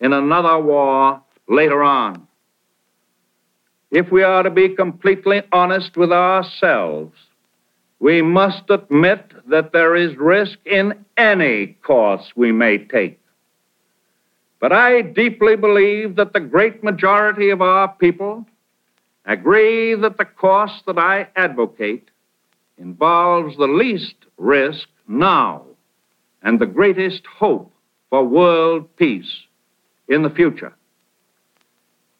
in 0.01 0.13
another 0.13 0.59
war 0.59 1.21
later 1.49 1.83
on. 1.83 2.27
If 3.91 4.11
we 4.11 4.23
are 4.23 4.43
to 4.43 4.51
be 4.51 4.71
completely 4.71 5.43
honest 5.53 5.97
with 5.97 6.13
ourselves, 6.13 7.17
we 7.99 8.23
must 8.23 8.63
admit 8.71 9.33
that 9.49 9.73
there 9.73 9.95
is 9.95 10.17
risk 10.17 10.59
in 10.65 11.05
any 11.17 11.77
course 11.85 12.33
we 12.35 12.53
may 12.53 12.79
take. 12.79 13.21
But 14.61 14.73
I 14.73 15.03
deeply 15.03 15.57
believe 15.57 16.17
that 16.17 16.33
the 16.33 16.41
great 16.41 16.85
majority 16.85 17.51
of 17.51 17.61
our 17.61 17.89
people 17.89 18.47
agree 19.25 19.95
that 19.95 20.19
the 20.19 20.25
course 20.25 20.83
that 20.87 20.99
I 20.99 21.29
advocate 21.37 22.09
involves 22.79 23.57
the 23.57 23.67
least 23.67 24.15
risk 24.37 24.89
now 25.07 25.65
and 26.43 26.59
the 26.59 26.67
greatest 26.67 27.23
hope 27.27 27.72
for 28.13 28.23
world 28.23 28.95
peace 28.99 29.41
in 30.07 30.23
the 30.23 30.29
future. 30.29 30.75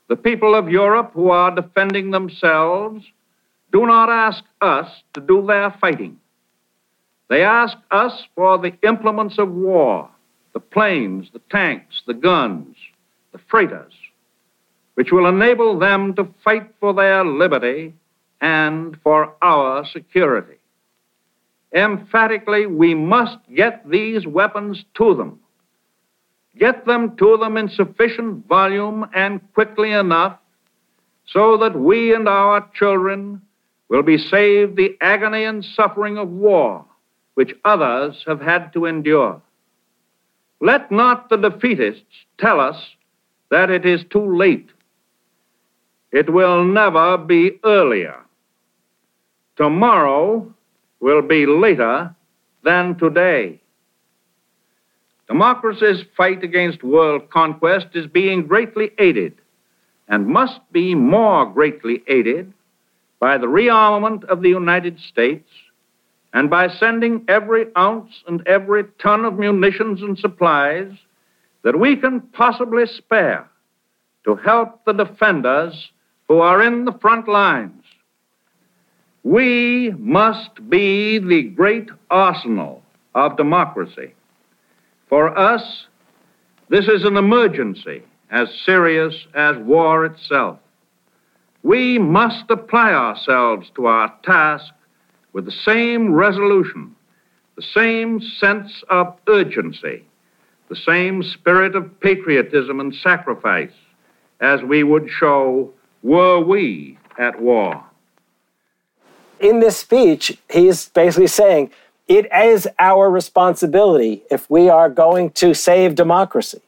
The 0.09 0.17
people 0.17 0.55
of 0.55 0.71
Europe 0.71 1.11
who 1.13 1.29
are 1.29 1.55
defending 1.55 2.11
themselves 2.11 3.05
do 3.73 3.85
not 3.85 4.09
ask 4.09 4.43
us 4.63 4.89
to 5.13 5.21
do 5.21 5.45
their 5.47 5.71
fighting. 5.83 6.19
They 7.29 7.45
ask 7.45 7.77
us 7.91 8.25
for 8.35 8.57
the 8.57 8.73
implements 8.83 9.37
of 9.39 9.53
war, 9.53 10.09
the 10.55 10.61
planes, 10.61 11.29
the 11.35 11.43
tanks, 11.51 12.01
the 12.07 12.15
guns, 12.15 12.75
the 13.33 13.41
freighters, 13.51 13.93
which 14.95 15.13
will 15.13 15.27
enable 15.27 15.79
them 15.79 16.15
to 16.15 16.27
fight 16.43 16.73
for 16.81 16.95
their 16.95 17.23
liberty 17.23 17.93
and 18.41 18.99
for 19.03 19.35
our 19.43 19.85
security. 19.85 20.57
Emphatically, 21.75 22.65
we 22.65 22.95
must 22.95 23.37
get 23.55 23.87
these 23.91 24.27
weapons 24.27 24.87
to 24.95 25.15
them. 25.15 25.39
Get 26.59 26.85
them 26.87 27.17
to 27.17 27.37
them 27.39 27.57
in 27.57 27.69
sufficient 27.69 28.47
volume 28.47 29.07
and 29.15 29.41
quickly 29.55 29.93
enough 29.93 30.39
so 31.27 31.57
that 31.59 31.79
we 31.79 32.15
and 32.15 32.29
our 32.29 32.69
children 32.75 33.41
will 33.89 34.03
be 34.03 34.19
saved 34.19 34.77
the 34.77 34.97
agony 35.01 35.45
and 35.45 35.65
suffering 35.65 36.19
of 36.19 36.29
war 36.29 36.85
which 37.35 37.55
others 37.65 38.23
have 38.27 38.41
had 38.41 38.73
to 38.75 38.85
endure. 38.85 39.41
Let 40.61 40.93
not 40.93 41.31
the 41.31 41.39
defeatists 41.39 42.27
tell 42.39 42.61
us 42.61 42.77
that 43.51 43.71
it 43.71 43.87
is 43.87 44.05
too 44.11 44.37
late. 44.37 44.69
It 46.13 46.33
will 46.33 46.65
never 46.65 47.17
be 47.17 47.59
earlier. 47.65 48.17
Tomorrow 49.57 50.55
will 51.01 51.23
be 51.23 51.47
later 51.47 52.15
than 52.63 52.97
today. 52.99 53.62
Democracy's 55.29 56.05
fight 56.17 56.43
against 56.43 56.83
world 56.83 57.31
conquest 57.31 57.89
is 57.95 58.07
being 58.07 58.47
greatly 58.47 58.91
aided 58.99 59.35
and 60.09 60.27
must 60.27 60.61
be 60.73 60.95
more 60.95 61.47
greatly 61.47 62.03
aided 62.07 62.53
by 63.21 63.39
the 63.39 63.47
rearmament 63.47 64.25
of 64.25 64.43
the 64.43 64.49
United 64.49 64.99
States 64.99 65.49
and 66.33 66.51
by 66.51 66.69
sending 66.69 67.25
every 67.29 67.67
ounce 67.77 68.11
and 68.27 68.47
every 68.47 68.85
ton 69.01 69.25
of 69.25 69.39
munitions 69.39 70.03
and 70.03 70.19
supplies 70.19 70.91
that 71.63 71.79
we 71.79 71.97
can 71.97 72.21
possibly 72.33 72.87
spare 72.87 73.49
to 74.25 74.35
help 74.37 74.85
the 74.85 74.93
defenders 74.93 75.91
who 76.29 76.39
are 76.39 76.63
in 76.63 76.85
the 76.85 76.99
front 77.01 77.29
lines. 77.29 77.85
We 79.23 79.95
must 79.99 80.69
be 80.69 81.19
the 81.19 81.43
great 81.43 81.91
arsenal 82.11 82.83
of 83.15 83.37
democracy. 83.37 84.15
For 85.13 85.39
us, 85.39 85.89
this 86.71 86.89
is 86.89 87.05
an 87.05 87.19
emergency 87.19 88.03
as 88.31 88.49
serious 88.65 89.15
as 89.35 89.59
war 89.59 90.07
itself. 90.07 90.59
We 91.63 91.99
must 91.99 92.51
apply 92.51 92.95
ourselves 92.95 93.71
to 93.75 93.89
our 93.89 94.11
task 94.23 94.73
with 95.35 95.45
the 95.45 95.53
same 95.67 96.15
resolution, 96.15 96.97
the 97.57 97.63
same 97.63 98.23
sense 98.23 98.83
of 98.89 99.15
urgency, 99.29 100.07
the 100.71 100.77
same 100.77 101.23
spirit 101.23 101.77
of 101.77 102.01
patriotism 102.01 102.81
and 102.81 102.95
sacrifice 102.95 103.75
as 104.41 104.63
we 104.63 104.83
would 104.83 105.11
show 105.11 105.75
were 106.03 106.41
we 106.41 106.97
at 107.19 107.39
war. 107.39 107.85
In 109.41 109.61
this 109.61 109.77
speech, 109.77 110.39
he's 110.49 110.89
basically 110.89 111.27
saying 111.27 111.71
it 112.09 112.27
is 112.33 112.69
our 112.79 113.11
responsibility 113.11 114.23
if 114.31 114.49
we 114.51 114.69
are 114.69 114.89
going 114.89 115.31
to 115.31 115.55
save 115.55 115.95
democracy 115.95 116.61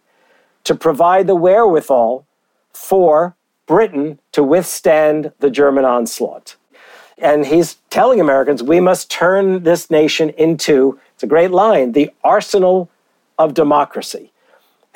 to 0.64 0.74
provide 0.74 1.26
the 1.26 1.34
wherewithal 1.34 2.26
for 2.72 3.36
Britain 3.66 4.18
to 4.32 4.42
withstand 4.42 5.32
the 5.40 5.50
German 5.50 5.84
onslaught. 5.84 6.56
And 7.18 7.46
he's 7.46 7.76
telling 7.90 8.20
Americans 8.20 8.62
we 8.62 8.80
must 8.80 9.10
turn 9.10 9.62
this 9.62 9.90
nation 9.90 10.30
into, 10.30 10.98
it's 11.14 11.22
a 11.22 11.28
great 11.28 11.50
line, 11.50 11.92
the 11.92 12.10
arsenal 12.22 12.90
of 13.38 13.54
democracy. 13.54 14.32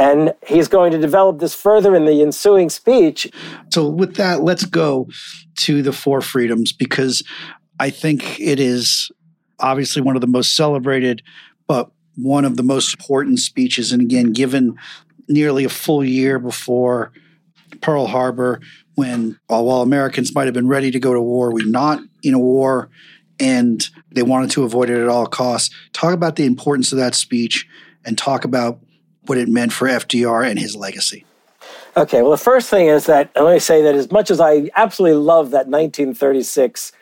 And 0.01 0.35
he's 0.47 0.69
going 0.69 0.93
to 0.93 0.99
develop 0.99 1.41
this 1.41 1.55
further 1.55 1.95
in 1.95 2.05
the 2.05 2.23
ensuing 2.23 2.71
speech. 2.71 3.29
So, 3.73 3.89
with 3.89 4.15
that, 4.15 4.43
let's 4.43 4.65
go 4.65 5.09
to 5.61 5.83
the 5.83 5.93
Four 5.93 6.21
Freedoms 6.21 6.73
because 6.73 7.25
I 7.81 7.91
think 7.91 8.39
it 8.39 8.61
is 8.61 9.11
obviously 9.61 10.03
one 10.03 10.17
of 10.17 10.21
the 10.21 10.27
most 10.27 10.57
celebrated, 10.57 11.23
but 11.67 11.91
one 12.17 12.45
of 12.45 12.57
the 12.57 12.63
most 12.63 12.95
important 12.95 13.39
speeches. 13.39 13.93
And 13.93 14.03
again, 14.03 14.33
given 14.33 14.77
nearly 15.29 15.65
a 15.65 15.69
full 15.69 16.05
year 16.05 16.39
before 16.39 17.13
Pearl 17.81 18.07
Harbor, 18.07 18.61
when 18.95 19.39
uh, 19.49 19.63
while 19.63 19.83
Americans 19.83 20.35
might 20.35 20.47
have 20.47 20.55
been 20.55 20.69
ready 20.69 20.91
to 20.91 20.99
go 20.99 21.15
to 21.15 21.21
war, 21.21 21.53
we're 21.53 21.67
not 21.67 22.01
in 22.23 22.35
a 22.35 22.39
war 22.39 22.91
and 23.41 23.89
they 24.11 24.23
wanted 24.23 24.51
to 24.51 24.65
avoid 24.65 24.91
it 24.91 25.01
at 25.01 25.09
all 25.09 25.27
costs. 25.27 25.73
Talk 25.93 26.13
about 26.13 26.37
the 26.37 26.45
importance 26.45 26.91
of 26.91 26.99
that 26.99 27.15
speech 27.15 27.69
and 28.05 28.19
talk 28.19 28.45
about 28.45 28.81
what 29.27 29.39
it 29.39 29.49
meant 29.49 29.73
for 29.73 29.87
FDR 29.87 30.49
and 30.49 30.59
his 30.59 30.75
legacy. 30.75 31.25
Okay, 31.97 32.23
well, 32.23 32.31
the 32.31 32.37
first 32.37 32.69
thing 32.69 32.87
is 32.87 33.07
that, 33.07 33.31
let 33.35 33.53
me 33.53 33.59
say 33.59 33.83
that 33.83 33.95
as 33.95 34.11
much 34.11 34.31
as 34.31 34.41
I 34.41 34.71
absolutely 34.77 35.19
love 35.19 35.51
that 35.51 35.67
1936 35.67 36.93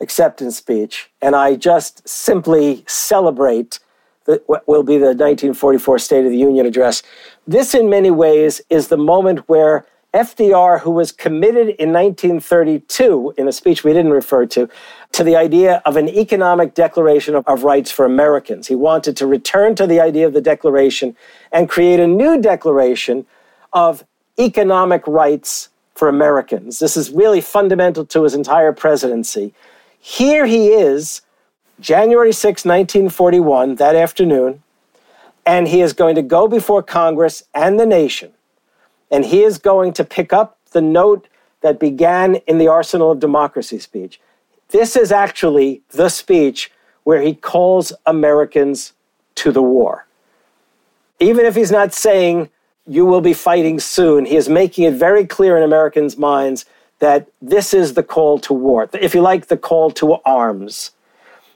acceptance 0.00 0.56
speech, 0.56 1.10
and 1.22 1.34
I 1.34 1.56
just 1.56 2.06
simply 2.08 2.84
celebrate 2.86 3.78
the, 4.26 4.42
what 4.46 4.66
will 4.68 4.82
be 4.82 4.98
the 4.98 5.06
1944 5.06 5.98
State 5.98 6.24
of 6.24 6.30
the 6.30 6.36
Union 6.36 6.66
address, 6.66 7.02
this 7.46 7.74
in 7.74 7.88
many 7.88 8.10
ways 8.10 8.60
is 8.68 8.88
the 8.88 8.96
moment 8.96 9.48
where 9.48 9.86
FDR, 10.12 10.80
who 10.80 10.90
was 10.90 11.12
committed 11.12 11.68
in 11.78 11.92
1932, 11.92 13.34
in 13.36 13.48
a 13.48 13.52
speech 13.52 13.84
we 13.84 13.92
didn't 13.92 14.12
refer 14.12 14.46
to, 14.46 14.68
to 15.12 15.22
the 15.22 15.36
idea 15.36 15.82
of 15.84 15.96
an 15.96 16.08
economic 16.08 16.74
declaration 16.74 17.34
of, 17.34 17.46
of, 17.46 17.64
rights 17.64 17.90
for 17.90 18.06
Americans. 18.06 18.66
He 18.66 18.74
wanted 18.74 19.16
to 19.18 19.26
return 19.26 19.74
to 19.74 19.86
the 19.86 20.00
idea 20.00 20.26
of 20.26 20.32
the 20.32 20.40
declaration 20.40 21.16
and 21.52 21.68
create 21.68 22.00
a 22.00 22.06
new 22.06 22.40
declaration 22.40 23.26
of 23.74 24.04
economic 24.38 25.06
rights 25.06 25.68
for 25.94 26.08
Americans. 26.08 26.78
This 26.78 26.96
is 26.96 27.10
really 27.10 27.42
fundamental 27.42 28.06
to 28.06 28.22
his 28.22 28.34
entire 28.34 28.72
presidency. 28.72 29.52
Here 29.98 30.46
he 30.46 30.68
is, 30.68 31.22
January 31.80 32.32
6, 32.32 32.64
1941, 32.64 33.76
that 33.76 33.96
afternoon, 33.96 34.62
and 35.44 35.68
he 35.68 35.80
is 35.80 35.92
going 35.92 36.14
to 36.14 36.22
go 36.22 36.48
before 36.48 36.82
Congress 36.82 37.42
and 37.54 37.78
the 37.78 37.86
nation 37.86 38.32
and 39.10 39.24
he 39.24 39.42
is 39.42 39.58
going 39.58 39.92
to 39.94 40.04
pick 40.04 40.32
up 40.32 40.58
the 40.72 40.80
note 40.80 41.28
that 41.60 41.80
began 41.80 42.36
in 42.46 42.58
the 42.58 42.68
Arsenal 42.68 43.10
of 43.10 43.20
Democracy 43.20 43.78
speech. 43.78 44.20
This 44.68 44.96
is 44.96 45.12
actually 45.12 45.82
the 45.90 46.08
speech 46.08 46.70
where 47.04 47.22
he 47.22 47.34
calls 47.34 47.92
Americans 48.04 48.92
to 49.36 49.52
the 49.52 49.62
war. 49.62 50.06
Even 51.20 51.46
if 51.46 51.54
he's 51.54 51.70
not 51.70 51.94
saying, 51.94 52.50
you 52.86 53.06
will 53.06 53.20
be 53.20 53.32
fighting 53.32 53.80
soon, 53.80 54.26
he 54.26 54.36
is 54.36 54.48
making 54.48 54.84
it 54.84 54.94
very 54.94 55.26
clear 55.26 55.56
in 55.56 55.62
Americans' 55.62 56.16
minds 56.16 56.66
that 56.98 57.28
this 57.42 57.74
is 57.74 57.94
the 57.94 58.02
call 58.02 58.38
to 58.40 58.52
war, 58.52 58.88
if 58.94 59.14
you 59.14 59.20
like, 59.20 59.46
the 59.46 59.56
call 59.56 59.90
to 59.92 60.14
arms. 60.24 60.92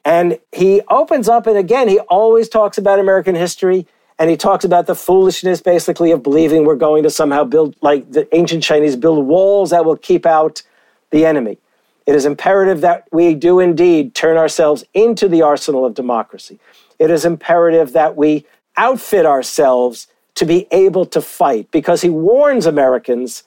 And 0.04 0.38
he 0.52 0.80
opens 0.88 1.28
up, 1.28 1.46
and 1.46 1.56
again, 1.56 1.88
he 1.88 1.98
always 2.00 2.48
talks 2.48 2.78
about 2.78 2.98
American 2.98 3.34
history. 3.34 3.86
And 4.18 4.28
he 4.28 4.36
talks 4.36 4.66
about 4.66 4.86
the 4.86 4.94
foolishness, 4.94 5.62
basically, 5.62 6.10
of 6.10 6.22
believing 6.22 6.66
we're 6.66 6.76
going 6.76 7.04
to 7.04 7.10
somehow 7.10 7.42
build, 7.44 7.74
like 7.80 8.12
the 8.12 8.28
ancient 8.36 8.62
Chinese, 8.62 8.94
build 8.94 9.26
walls 9.26 9.70
that 9.70 9.86
will 9.86 9.96
keep 9.96 10.26
out 10.26 10.62
the 11.10 11.24
enemy. 11.24 11.56
It 12.04 12.14
is 12.14 12.26
imperative 12.26 12.82
that 12.82 13.06
we 13.10 13.34
do 13.34 13.60
indeed 13.60 14.14
turn 14.14 14.36
ourselves 14.36 14.84
into 14.92 15.26
the 15.26 15.40
arsenal 15.40 15.86
of 15.86 15.94
democracy. 15.94 16.58
It 16.98 17.10
is 17.10 17.24
imperative 17.24 17.94
that 17.94 18.14
we 18.14 18.44
outfit 18.76 19.24
ourselves 19.24 20.06
to 20.34 20.44
be 20.44 20.66
able 20.70 21.06
to 21.06 21.22
fight 21.22 21.70
because 21.70 22.02
he 22.02 22.10
warns 22.10 22.66
Americans 22.66 23.44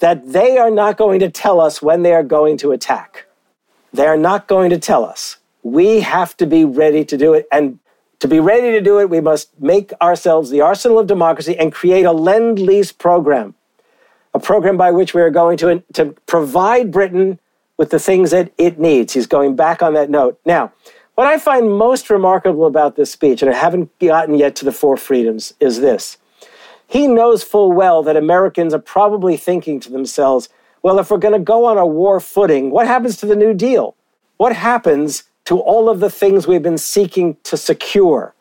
that 0.00 0.32
they 0.32 0.58
are 0.58 0.70
not 0.70 0.96
going 0.96 1.20
to 1.20 1.30
tell 1.30 1.60
us 1.60 1.80
when 1.80 2.02
they 2.02 2.12
are 2.12 2.22
going 2.22 2.56
to 2.58 2.72
attack. 2.72 3.26
They 3.92 4.06
are 4.06 4.16
not 4.16 4.48
going 4.48 4.70
to 4.70 4.78
tell 4.78 5.04
us. 5.04 5.36
We 5.62 6.00
have 6.00 6.36
to 6.38 6.46
be 6.46 6.64
ready 6.64 7.04
to 7.04 7.16
do 7.16 7.34
it. 7.34 7.46
And 7.52 7.78
to 8.20 8.28
be 8.28 8.40
ready 8.40 8.72
to 8.72 8.80
do 8.80 8.98
it, 8.98 9.10
we 9.10 9.20
must 9.20 9.58
make 9.60 9.92
ourselves 10.00 10.50
the 10.50 10.60
arsenal 10.60 10.98
of 10.98 11.06
democracy 11.06 11.56
and 11.56 11.72
create 11.72 12.04
a 12.04 12.12
lend 12.12 12.58
lease 12.58 12.92
program, 12.92 13.54
a 14.34 14.38
program 14.38 14.76
by 14.76 14.90
which 14.90 15.14
we 15.14 15.22
are 15.22 15.30
going 15.30 15.56
to, 15.58 15.82
to 15.94 16.06
provide 16.26 16.90
Britain 16.90 17.38
with 17.76 17.90
the 17.90 17.98
things 17.98 18.30
that 18.30 18.52
it 18.58 18.78
needs. 18.78 19.14
He's 19.14 19.26
going 19.26 19.56
back 19.56 19.82
on 19.82 19.94
that 19.94 20.10
note. 20.10 20.38
Now, 20.44 20.72
what 21.14 21.26
I 21.26 21.38
find 21.38 21.76
most 21.76 22.08
remarkable 22.08 22.66
about 22.66 22.96
this 22.96 23.10
speech, 23.10 23.42
and 23.42 23.50
I 23.50 23.54
haven't 23.54 23.98
gotten 23.98 24.36
yet 24.36 24.56
to 24.56 24.64
the 24.64 24.72
four 24.72 24.96
freedoms, 24.96 25.54
is 25.60 25.80
this. 25.80 26.16
He 26.90 27.06
knows 27.06 27.44
full 27.44 27.70
well 27.70 28.02
that 28.02 28.16
Americans 28.16 28.74
are 28.74 28.80
probably 28.80 29.36
thinking 29.36 29.78
to 29.80 29.92
themselves, 29.92 30.48
well, 30.82 30.98
if 30.98 31.10
we're 31.10 31.18
going 31.18 31.34
to 31.34 31.38
go 31.38 31.66
on 31.66 31.78
a 31.78 31.86
war 31.86 32.18
footing, 32.18 32.70
what 32.70 32.88
happens 32.88 33.16
to 33.18 33.26
the 33.26 33.36
New 33.36 33.54
Deal? 33.54 33.94
What 34.38 34.56
happens 34.56 35.22
to 35.44 35.58
all 35.58 35.88
of 35.88 36.00
the 36.00 36.10
things 36.10 36.46
we've 36.46 36.62
been 36.62 36.78
seeking 36.78 37.36
to 37.44 37.56
secure. 37.56 38.34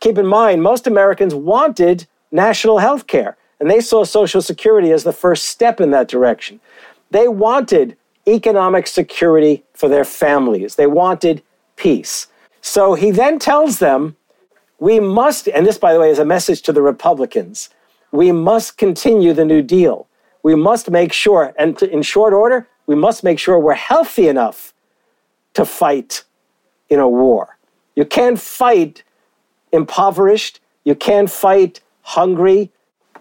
Keep 0.00 0.18
in 0.18 0.26
mind, 0.26 0.62
most 0.62 0.86
Americans 0.86 1.34
wanted 1.34 2.06
national 2.30 2.78
health 2.78 3.06
care, 3.06 3.36
and 3.60 3.70
they 3.70 3.80
saw 3.80 4.04
Social 4.04 4.42
Security 4.42 4.90
as 4.90 5.04
the 5.04 5.12
first 5.12 5.46
step 5.46 5.80
in 5.80 5.90
that 5.92 6.08
direction. 6.08 6.60
They 7.10 7.28
wanted 7.28 7.96
economic 8.26 8.86
security 8.86 9.64
for 9.72 9.88
their 9.88 10.04
families, 10.04 10.74
they 10.74 10.86
wanted 10.86 11.42
peace. 11.76 12.26
So 12.60 12.94
he 12.94 13.10
then 13.10 13.38
tells 13.38 13.78
them, 13.78 14.16
we 14.80 15.00
must, 15.00 15.48
and 15.48 15.66
this, 15.66 15.78
by 15.78 15.92
the 15.92 16.00
way, 16.00 16.10
is 16.10 16.18
a 16.18 16.24
message 16.24 16.62
to 16.62 16.72
the 16.72 16.82
Republicans, 16.82 17.70
we 18.12 18.32
must 18.32 18.76
continue 18.76 19.32
the 19.32 19.44
New 19.44 19.62
Deal. 19.62 20.06
We 20.42 20.54
must 20.54 20.90
make 20.90 21.12
sure, 21.12 21.52
and 21.58 21.80
in 21.82 22.02
short 22.02 22.32
order, 22.32 22.66
we 22.86 22.94
must 22.94 23.22
make 23.22 23.38
sure 23.38 23.58
we're 23.58 23.74
healthy 23.74 24.28
enough 24.28 24.72
to 25.54 25.64
fight 25.64 26.24
in 26.88 26.98
a 26.98 27.08
war. 27.08 27.58
You 27.94 28.04
can't 28.04 28.38
fight 28.40 29.02
impoverished. 29.72 30.60
You 30.84 30.94
can't 30.94 31.30
fight 31.30 31.80
hungry. 32.02 32.70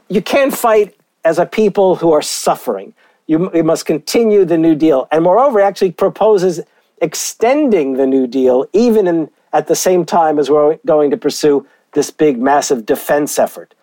You 0.08 0.21
can't 0.21 0.56
fight 0.56 0.95
as 1.26 1.39
a 1.39 1.45
people 1.45 1.95
who 1.95 2.12
are 2.13 2.21
suffering. 2.21 2.93
You, 3.26 3.50
must 3.63 3.86
continue 3.86 4.45
the 4.45 4.58
New 4.58 4.76
Deal. 4.76 5.08
And 5.12 5.23
moreover, 5.23 5.60
actually 5.60 5.91
proposes 5.91 6.62
extending 7.02 7.93
the 7.93 8.08
New 8.08 8.26
Deal 8.26 8.65
even 8.71 9.06
in, 9.06 9.30
at 9.52 9.67
the 9.67 9.76
same 9.76 10.06
time 10.06 10.39
as 10.39 10.50
we're 10.50 10.78
going 10.86 11.12
to 11.12 11.17
pursue 11.17 11.67
this 11.91 12.10
big, 12.10 12.39
massive 12.39 12.86
defense 12.86 13.38
effort. 13.38 13.73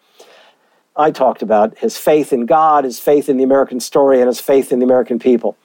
I 0.96 1.10
talked 1.10 1.42
about 1.42 1.78
his 1.78 1.98
faith 1.98 2.32
in 2.32 2.46
God, 2.46 2.84
his 2.84 3.00
faith 3.00 3.28
in 3.28 3.36
the 3.36 3.44
American 3.44 3.80
story, 3.80 4.20
and 4.20 4.28
his 4.28 4.40
faith 4.40 4.70
in 4.70 4.78
the 4.78 4.84
American 4.84 5.18
people. 5.18 5.56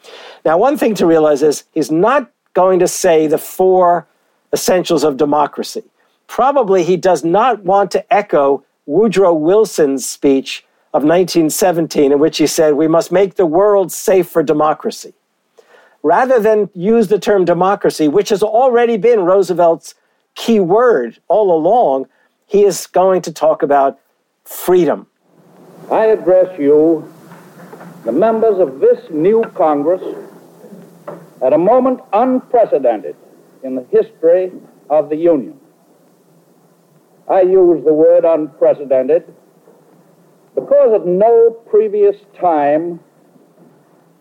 Now, 0.44 0.58
one 0.58 0.78
thing 0.78 0.96
to 0.96 1.06
realize 1.06 1.44
is 1.44 1.66
he's 1.74 1.92
not 1.92 2.32
going 2.54 2.80
to 2.80 2.88
say 2.88 3.28
the 3.28 3.38
four 3.38 4.08
essentials 4.52 5.04
of 5.04 5.18
democracy. 5.18 5.84
Probably 6.28 6.84
he 6.84 6.98
does 6.98 7.24
not 7.24 7.64
want 7.64 7.92
to 7.92 8.14
echo 8.14 8.64
Woodrow 8.86 9.34
Wilson's 9.34 10.08
speech 10.08 10.66
of 10.94 11.04
1917, 11.04 12.12
in 12.12 12.20
which 12.20 12.40
he 12.40 12.48
said, 12.48 12.74
We 12.74 12.88
must 12.88 13.12
make 13.12 13.36
the 13.36 13.46
world 13.46 13.92
safe 13.92 14.28
for 14.28 14.42
democracy. 14.42 15.14
Rather 16.02 16.40
than 16.40 16.70
use 16.74 17.08
the 17.08 17.20
term 17.20 17.46
democracy, 17.46 18.08
which 18.08 18.30
has 18.30 18.42
already 18.42 18.98
been 18.98 19.20
Roosevelt's 19.20 19.94
key 20.34 20.60
word 20.60 21.20
all 21.28 21.56
along, 21.56 22.08
he 22.48 22.64
is 22.64 22.88
going 22.88 23.22
to 23.24 23.34
talk 23.34 23.62
about 23.62 24.00
freedom. 24.44 25.06
I 25.92 26.06
address 26.06 26.60
you, 26.60 27.12
the 28.06 28.12
members 28.12 28.60
of 28.60 28.80
this 28.80 29.00
new 29.10 29.44
Congress, 29.56 30.04
at 31.42 31.52
a 31.52 31.58
moment 31.58 32.02
unprecedented 32.14 33.16
in 33.64 33.76
the 33.76 33.84
history 33.90 34.52
of 34.92 35.10
the 35.10 35.16
Union. 35.16 35.60
I 37.28 37.42
use 37.42 37.84
the 37.84 37.94
word 37.94 38.24
unprecedented 38.24 39.34
because 40.54 40.94
at 40.94 41.08
no 41.08 41.52
previous 41.70 42.16
time 42.40 43.00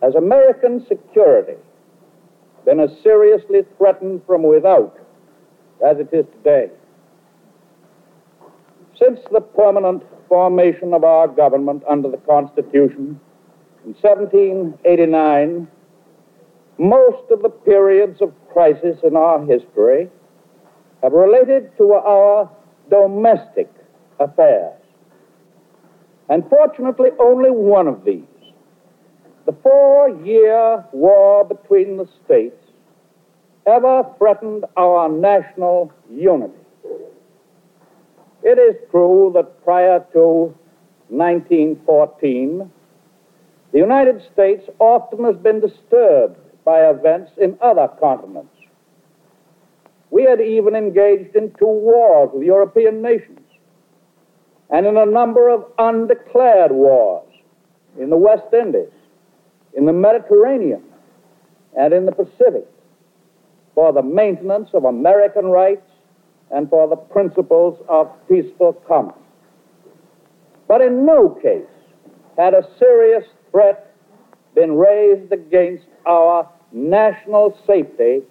has 0.01 0.15
American 0.15 0.83
security 0.87 1.57
been 2.65 2.79
as 2.79 2.89
seriously 3.03 3.61
threatened 3.77 4.21
from 4.25 4.41
without 4.41 4.97
as 5.87 5.97
it 5.99 6.09
is 6.11 6.25
today. 6.37 6.71
Since 8.97 9.19
the 9.31 9.41
permanent 9.41 10.03
formation 10.29 10.93
of 10.93 11.03
our 11.03 11.27
government 11.27 11.83
under 11.89 12.09
the 12.09 12.17
Constitution 12.17 13.19
in 13.85 13.93
1789, 14.01 15.67
most 16.77 17.31
of 17.31 17.41
the 17.41 17.49
periods 17.49 18.21
of 18.21 18.33
crisis 18.53 18.97
in 19.03 19.15
our 19.15 19.43
history 19.45 20.09
have 21.01 21.13
related 21.13 21.75
to 21.77 21.93
our 21.93 22.49
domestic 22.89 23.69
affairs. 24.19 24.79
And 26.29 26.43
fortunately, 26.49 27.09
only 27.19 27.49
one 27.49 27.87
of 27.87 28.05
these, 28.05 28.23
the 29.45 29.53
four 29.63 30.09
year 30.23 30.85
war 30.91 31.43
between 31.43 31.97
the 31.97 32.07
states, 32.23 32.61
ever 33.65 34.03
threatened 34.17 34.65
our 34.77 35.09
national 35.09 35.91
unity. 36.09 36.58
It 38.43 38.57
is 38.57 38.75
true 38.89 39.31
that 39.35 39.63
prior 39.63 40.05
to 40.13 40.55
1914, 41.09 42.71
the 43.71 43.77
United 43.77 44.21
States 44.31 44.63
often 44.79 45.25
has 45.25 45.35
been 45.35 45.59
disturbed 45.59 46.37
by 46.63 46.89
events 46.89 47.31
in 47.37 47.57
other 47.61 47.87
continents. 47.99 48.55
We 50.11 50.23
had 50.23 50.41
even 50.41 50.75
engaged 50.75 51.35
in 51.35 51.53
two 51.59 51.65
wars 51.65 52.29
with 52.33 52.43
European 52.43 53.01
nations 53.01 53.41
and 54.69 54.85
in 54.85 54.97
a 54.97 55.05
number 55.05 55.49
of 55.49 55.65
undeclared 55.77 56.71
wars 56.71 57.27
in 57.99 58.09
the 58.09 58.17
West 58.17 58.53
Indies, 58.53 58.93
in 59.73 59.85
the 59.85 59.93
Mediterranean, 59.93 60.83
and 61.77 61.93
in 61.93 62.05
the 62.05 62.11
Pacific 62.11 62.67
for 63.75 63.93
the 63.93 64.01
maintenance 64.01 64.69
of 64.73 64.85
American 64.85 65.45
rights 65.45 65.89
and 66.51 66.69
for 66.69 66.87
the 66.87 66.95
principles 66.95 67.79
of 67.87 68.11
peaceful 68.27 68.73
commerce. 68.87 69.15
But 70.67 70.81
in 70.81 71.05
no 71.05 71.29
case 71.41 71.63
had 72.37 72.53
a 72.53 72.67
serious 72.77 73.25
threat 73.51 73.93
been 74.55 74.75
raised 74.75 75.31
against 75.31 75.85
our 76.05 76.49
national 76.71 77.57
safety 77.67 78.21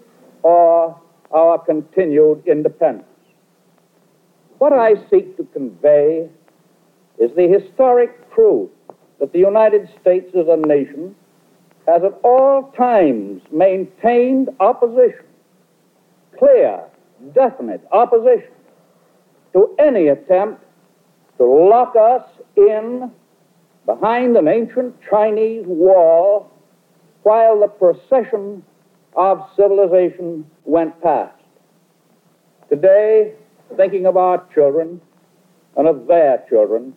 or 0.42 0.98
our 1.32 1.58
continued 1.58 2.42
independence. 2.46 3.04
What 4.58 4.72
I 4.72 4.94
seek 5.10 5.36
to 5.36 5.44
convey 5.52 6.28
is 7.18 7.30
the 7.36 7.48
historic 7.48 8.34
truth 8.34 8.70
that 9.20 9.32
the 9.32 9.38
United 9.38 9.88
States 10.00 10.34
as 10.34 10.46
a 10.48 10.56
nation 10.56 11.14
has 11.86 12.02
at 12.04 12.18
all 12.22 12.72
times 12.76 13.42
maintained 13.50 14.48
opposition, 14.60 15.24
clear, 16.38 16.84
definite 17.34 17.86
opposition 17.92 18.52
to 19.52 19.74
any 19.78 20.08
attempt 20.08 20.62
to 21.38 21.44
lock 21.44 21.94
us 21.96 22.22
in 22.56 23.10
behind 23.86 24.36
an 24.36 24.48
ancient 24.48 24.94
Chinese 25.08 25.64
wall 25.66 26.50
while 27.22 27.60
the 27.60 27.68
procession 27.68 28.62
of 29.16 29.40
civilization 29.56 30.44
went 30.64 31.00
past. 31.02 31.34
Today, 32.68 33.32
thinking 33.76 34.06
of 34.06 34.16
our 34.16 34.46
children 34.54 35.00
and 35.76 35.88
of 35.88 36.06
their 36.06 36.44
children, 36.48 36.94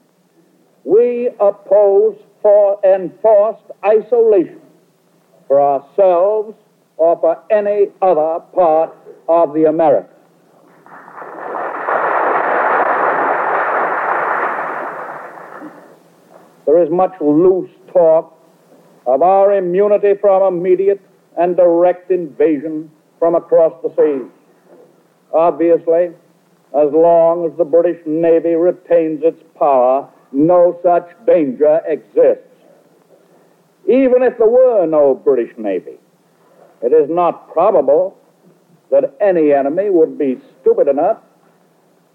we 0.83 1.29
oppose 1.39 2.17
for 2.41 2.79
enforced 2.83 3.63
isolation 3.85 4.61
for 5.47 5.61
ourselves 5.61 6.55
or 7.01 7.19
for 7.19 7.35
any 7.49 7.87
other 8.03 8.39
part 8.53 8.95
of 9.27 9.55
the 9.55 9.63
Americas. 9.67 10.07
There 16.67 16.83
is 16.83 16.91
much 16.91 17.13
loose 17.19 17.71
talk 17.91 18.37
of 19.07 19.23
our 19.23 19.55
immunity 19.57 20.13
from 20.21 20.55
immediate 20.55 21.01
and 21.39 21.57
direct 21.57 22.11
invasion 22.11 22.91
from 23.17 23.33
across 23.33 23.73
the 23.81 23.89
seas. 23.97 24.31
Obviously, 25.33 26.13
as 26.77 26.93
long 26.93 27.49
as 27.49 27.57
the 27.57 27.65
British 27.65 27.99
Navy 28.05 28.53
retains 28.53 29.21
its 29.23 29.41
power, 29.57 30.07
no 30.31 30.79
such 30.83 31.09
danger 31.25 31.81
exists. 31.87 32.45
Even 33.85 34.21
if 34.21 34.37
there 34.37 34.47
were 34.47 34.85
no 34.85 35.15
British 35.15 35.51
Navy, 35.57 35.97
it 36.81 36.93
is 36.93 37.09
not 37.09 37.51
probable 37.51 38.17
that 38.89 39.15
any 39.21 39.53
enemy 39.53 39.89
would 39.89 40.17
be 40.17 40.39
stupid 40.61 40.87
enough 40.87 41.17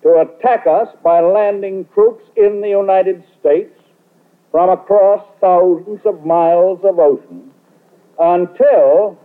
to 0.03 0.21
attack 0.21 0.67
us 0.67 0.89
by 1.03 1.21
landing 1.21 1.87
troops 1.95 2.25
in 2.37 2.61
the 2.61 2.69
United 2.69 3.25
States 3.41 3.73
from 4.51 4.71
across 4.71 5.25
thousands 5.41 6.01
of 6.05 6.25
miles 6.25 6.81
of 6.85 6.99
ocean 6.99 7.51
until 8.19 9.19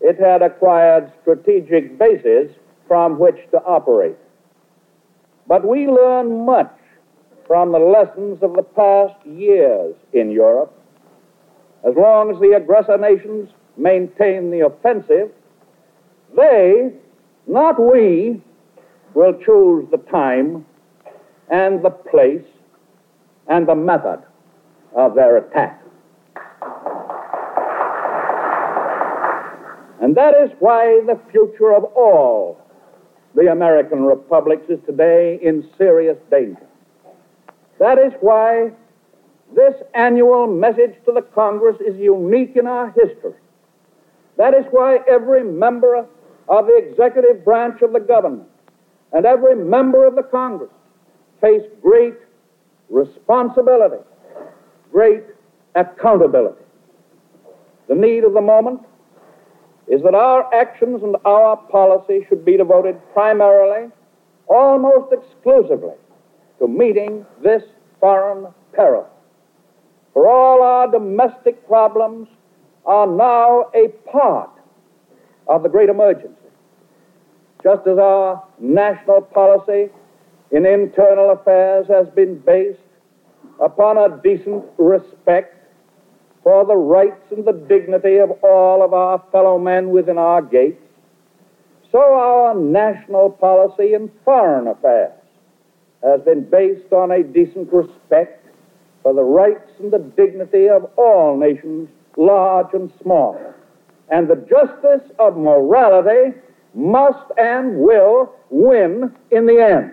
it 0.00 0.18
had 0.18 0.42
acquired 0.42 1.12
strategic 1.22 1.98
bases 1.98 2.50
from 2.86 3.18
which 3.18 3.36
to 3.50 3.58
operate. 3.64 4.16
But 5.46 5.66
we 5.66 5.86
learn 5.86 6.44
much 6.44 6.72
from 7.46 7.72
the 7.72 7.78
lessons 7.78 8.42
of 8.42 8.54
the 8.54 8.62
past 8.62 9.24
years 9.24 9.94
in 10.12 10.30
Europe. 10.30 10.72
As 11.86 11.94
long 11.96 12.30
as 12.30 12.40
the 12.40 12.56
aggressor 12.56 12.98
nations 12.98 13.50
maintain 13.76 14.50
the 14.50 14.66
offensive, 14.66 15.30
they, 16.36 16.92
not 17.46 17.80
we, 17.80 18.42
will 19.14 19.32
choose 19.44 19.86
the 19.90 19.98
time 20.10 20.64
and 21.50 21.82
the 21.82 21.90
place 21.90 22.44
and 23.48 23.66
the 23.66 23.74
method 23.74 24.22
of 24.94 25.14
their 25.14 25.38
attack. 25.38 25.82
And 30.00 30.14
that 30.16 30.34
is 30.42 30.50
why 30.58 31.00
the 31.06 31.18
future 31.30 31.74
of 31.74 31.84
all 31.84 32.60
the 33.34 33.50
American 33.50 34.04
republics 34.04 34.64
is 34.68 34.78
today 34.86 35.38
in 35.42 35.68
serious 35.78 36.18
danger. 36.30 36.66
That 37.78 37.98
is 37.98 38.12
why 38.20 38.72
this 39.54 39.74
annual 39.94 40.46
message 40.46 40.94
to 41.06 41.12
the 41.12 41.22
Congress 41.22 41.76
is 41.80 41.96
unique 41.96 42.56
in 42.56 42.66
our 42.66 42.90
history. 42.90 43.34
That 44.36 44.54
is 44.54 44.64
why 44.70 44.98
every 45.08 45.44
member 45.44 46.06
of 46.48 46.66
the 46.66 46.76
executive 46.76 47.44
branch 47.44 47.82
of 47.82 47.92
the 47.92 48.00
government 48.00 48.48
and 49.12 49.24
every 49.24 49.56
member 49.56 50.06
of 50.06 50.14
the 50.14 50.22
Congress 50.22 50.70
face 51.40 51.62
great 51.82 52.14
responsibility, 52.88 54.02
great 54.92 55.22
accountability. 55.74 56.62
The 57.88 57.94
need 57.94 58.24
of 58.24 58.34
the 58.34 58.40
moment 58.40 58.80
is 59.88 60.02
that 60.02 60.14
our 60.14 60.52
actions 60.54 61.02
and 61.02 61.16
our 61.24 61.56
policy 61.56 62.26
should 62.28 62.44
be 62.44 62.56
devoted 62.56 63.00
primarily, 63.12 63.90
almost 64.48 65.12
exclusively, 65.12 65.94
to 66.58 66.66
meeting 66.66 67.24
this 67.42 67.62
foreign 68.00 68.52
peril. 68.72 69.06
For 70.12 70.28
all 70.28 70.62
our 70.62 70.90
domestic 70.90 71.66
problems 71.68 72.28
are 72.86 73.06
now 73.06 73.66
a 73.74 73.88
part 74.10 74.50
of 75.48 75.62
the 75.62 75.68
great 75.68 75.88
emergency. 75.88 76.34
Just 77.62 77.86
as 77.86 77.98
our 77.98 78.44
national 78.58 79.22
policy 79.22 79.90
in 80.52 80.64
internal 80.64 81.32
affairs 81.32 81.86
has 81.88 82.08
been 82.10 82.38
based 82.38 82.78
upon 83.60 83.98
a 83.98 84.20
decent 84.22 84.64
respect 84.78 85.54
for 86.42 86.64
the 86.64 86.76
rights 86.76 87.32
and 87.32 87.44
the 87.44 87.52
dignity 87.52 88.18
of 88.18 88.30
all 88.42 88.84
of 88.84 88.94
our 88.94 89.22
fellow 89.32 89.58
men 89.58 89.90
within 89.90 90.16
our 90.16 90.40
gates, 90.40 90.80
so 91.90 91.98
our 91.98 92.54
national 92.54 93.30
policy 93.30 93.94
in 93.94 94.10
foreign 94.24 94.68
affairs 94.68 95.12
has 96.04 96.20
been 96.22 96.44
based 96.48 96.92
on 96.92 97.10
a 97.10 97.22
decent 97.22 97.72
respect 97.72 98.46
for 99.02 99.14
the 99.14 99.22
rights 99.22 99.70
and 99.80 99.92
the 99.92 99.98
dignity 99.98 100.68
of 100.68 100.84
all 100.96 101.36
nations, 101.36 101.88
large 102.16 102.72
and 102.72 102.90
small. 103.02 103.38
And 104.10 104.28
the 104.28 104.36
justice 104.36 105.10
of 105.18 105.36
morality 105.36 106.36
must 106.74 107.30
and 107.38 107.78
will 107.78 108.34
win 108.50 109.14
in 109.30 109.46
the 109.46 109.62
end. 109.62 109.92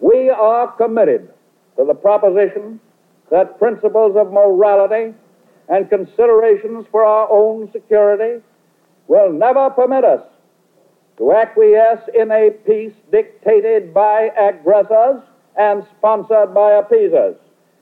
We 0.00 0.30
are 0.30 0.72
committed 0.72 1.30
to 1.76 1.84
the 1.84 1.94
proposition 1.94 2.80
that 3.30 3.58
principles 3.58 4.16
of 4.16 4.32
morality 4.32 5.14
and 5.68 5.88
considerations 5.88 6.86
for 6.90 7.04
our 7.04 7.28
own 7.30 7.70
security 7.72 8.42
will 9.08 9.32
never 9.32 9.70
permit 9.70 10.04
us 10.04 10.20
to 11.18 11.32
acquiesce 11.32 12.08
in 12.14 12.30
a 12.30 12.50
peace 12.66 12.94
dictated 13.12 13.94
by 13.94 14.30
aggressors 14.38 15.22
and 15.56 15.86
sponsored 15.96 16.52
by 16.52 16.72
appeasers. 16.72 17.36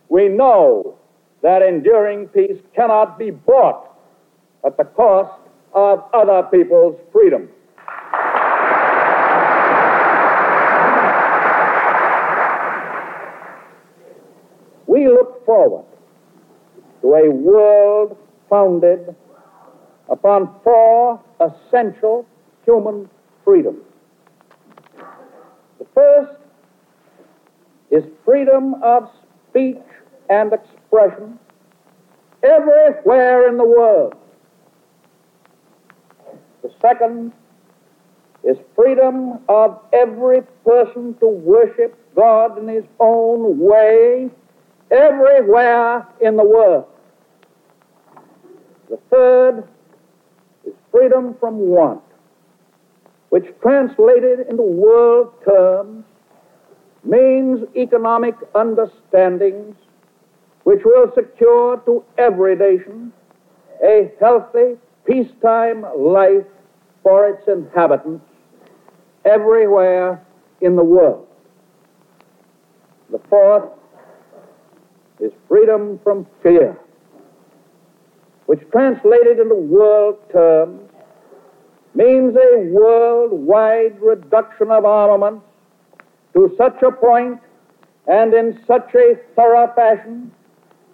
We 0.08 0.28
know 0.28 0.98
that 1.42 1.62
enduring 1.62 2.28
peace 2.28 2.60
cannot 2.74 3.18
be 3.18 3.30
bought 3.30 3.96
at 4.64 4.76
the 4.76 4.84
cost 4.84 5.40
of 5.72 6.04
other 6.12 6.46
people's 6.50 6.98
freedom. 7.12 7.48
We 14.86 15.08
look 15.08 15.44
forward 15.46 15.86
to 17.00 17.14
a 17.14 17.30
world 17.30 18.16
founded 18.50 19.16
upon 20.10 20.54
four 20.62 21.18
essential 21.40 22.26
human 22.66 23.08
freedoms. 23.44 23.82
The 25.78 25.86
first 25.94 26.32
is 27.90 28.04
freedom 28.24 28.74
of 28.82 29.10
speech 29.48 29.76
and 30.30 30.52
expression 30.52 31.38
everywhere 32.42 33.48
in 33.48 33.56
the 33.56 33.64
world. 33.64 34.14
The 36.62 36.70
second 36.80 37.32
is 38.44 38.56
freedom 38.74 39.38
of 39.48 39.80
every 39.92 40.42
person 40.64 41.14
to 41.20 41.26
worship 41.26 41.96
God 42.14 42.58
in 42.58 42.68
his 42.68 42.84
own 42.98 43.58
way 43.58 44.30
everywhere 44.92 46.06
in 46.20 46.36
the 46.36 46.44
world. 46.44 46.86
The 48.90 48.98
third 49.10 49.64
is 50.66 50.74
freedom 50.90 51.34
from 51.40 51.56
want, 51.58 52.02
which 53.32 53.46
translated 53.62 54.40
into 54.50 54.62
world 54.62 55.32
terms 55.42 56.04
means 57.02 57.60
economic 57.74 58.34
understandings 58.54 59.74
which 60.64 60.80
will 60.84 61.10
secure 61.14 61.78
to 61.86 62.04
every 62.18 62.54
nation 62.54 63.10
a 63.82 64.12
healthy, 64.20 64.76
peacetime 65.06 65.82
life 65.96 66.44
for 67.02 67.26
its 67.26 67.48
inhabitants 67.48 68.22
everywhere 69.24 70.22
in 70.60 70.76
the 70.76 70.84
world. 70.84 71.26
The 73.10 73.20
fourth 73.30 73.70
is 75.20 75.32
freedom 75.48 75.98
from 76.04 76.26
fear, 76.42 76.78
which 78.44 78.60
translated 78.70 79.38
into 79.38 79.54
world 79.54 80.18
terms 80.30 80.91
means 81.94 82.34
a 82.36 82.58
worldwide 82.70 84.00
reduction 84.00 84.70
of 84.70 84.84
armaments 84.84 85.44
to 86.34 86.54
such 86.56 86.82
a 86.82 86.90
point 86.90 87.38
and 88.06 88.32
in 88.34 88.58
such 88.66 88.94
a 88.94 89.16
thorough 89.36 89.72
fashion 89.74 90.32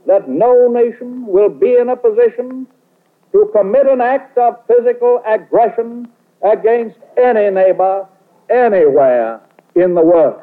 that 0.06 0.28
no 0.28 0.68
nation 0.68 1.26
will 1.26 1.48
be 1.48 1.76
in 1.76 1.88
a 1.90 1.96
position 1.96 2.66
to 3.32 3.50
commit 3.54 3.86
an 3.86 4.00
act 4.00 4.36
of 4.38 4.58
physical 4.66 5.22
aggression 5.26 6.08
against 6.42 6.98
any 7.16 7.50
neighbor 7.50 8.06
anywhere 8.50 9.40
in 9.74 9.94
the 9.94 10.02
world. 10.02 10.40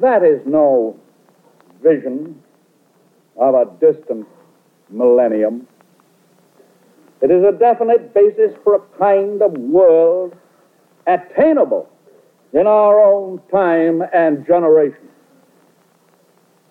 That 0.00 0.24
is 0.24 0.40
no 0.44 0.98
vision 1.82 2.40
of 3.36 3.54
a 3.54 3.66
distant 3.80 4.26
millennium. 4.90 5.66
It 7.20 7.30
is 7.30 7.44
a 7.44 7.52
definite 7.52 8.12
basis 8.14 8.52
for 8.64 8.74
a 8.76 8.98
kind 8.98 9.42
of 9.42 9.52
world 9.52 10.34
attainable 11.06 11.88
in 12.52 12.66
our 12.66 13.00
own 13.00 13.40
time 13.50 14.02
and 14.12 14.46
generation. 14.46 15.08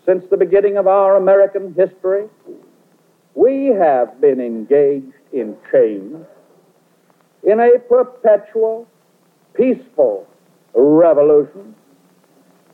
Since 0.05 0.25
the 0.29 0.37
beginning 0.37 0.77
of 0.77 0.87
our 0.87 1.15
American 1.15 1.73
history, 1.73 2.27
we 3.35 3.67
have 3.67 4.19
been 4.19 4.39
engaged 4.39 5.13
in 5.31 5.55
change 5.71 6.25
in 7.43 7.59
a 7.59 7.79
perpetual, 7.79 8.87
peaceful 9.53 10.27
revolution, 10.73 11.75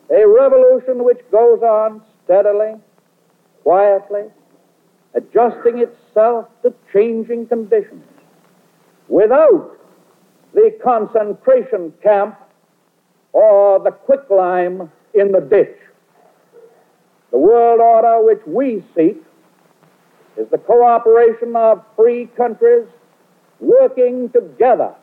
a 0.10 0.28
revolution 0.28 1.04
which 1.04 1.20
goes 1.32 1.62
on 1.62 2.02
steadily, 2.28 2.76
quietly, 3.64 4.26
adjusting 5.14 5.80
itself 5.80 6.48
to 6.62 6.74
changing 6.94 7.48
conditions 7.48 8.04
without 9.08 9.72
the 10.54 10.78
concentration 10.84 11.94
camp 12.04 12.38
or 13.32 13.80
the 13.80 13.92
quicklime 13.92 14.92
in 15.14 15.32
the 15.32 15.40
ditch. 15.40 15.78
The 17.32 17.38
world 17.38 17.80
order 17.80 18.24
which 18.26 18.42
we 18.46 18.84
seek 18.96 19.18
is 20.38 20.48
the 20.52 20.58
cooperation 20.58 21.56
of 21.56 21.84
free 21.96 22.28
countries 22.38 22.88
working 23.60 24.30
together 24.30 24.94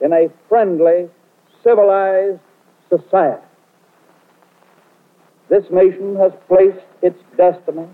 in 0.00 0.12
a 0.12 0.28
friendly, 0.48 1.08
civilized 1.62 2.40
society. 2.88 3.42
This 5.48 5.64
nation 5.70 6.16
has 6.16 6.32
placed 6.48 6.84
its 7.02 7.18
destiny 7.36 7.86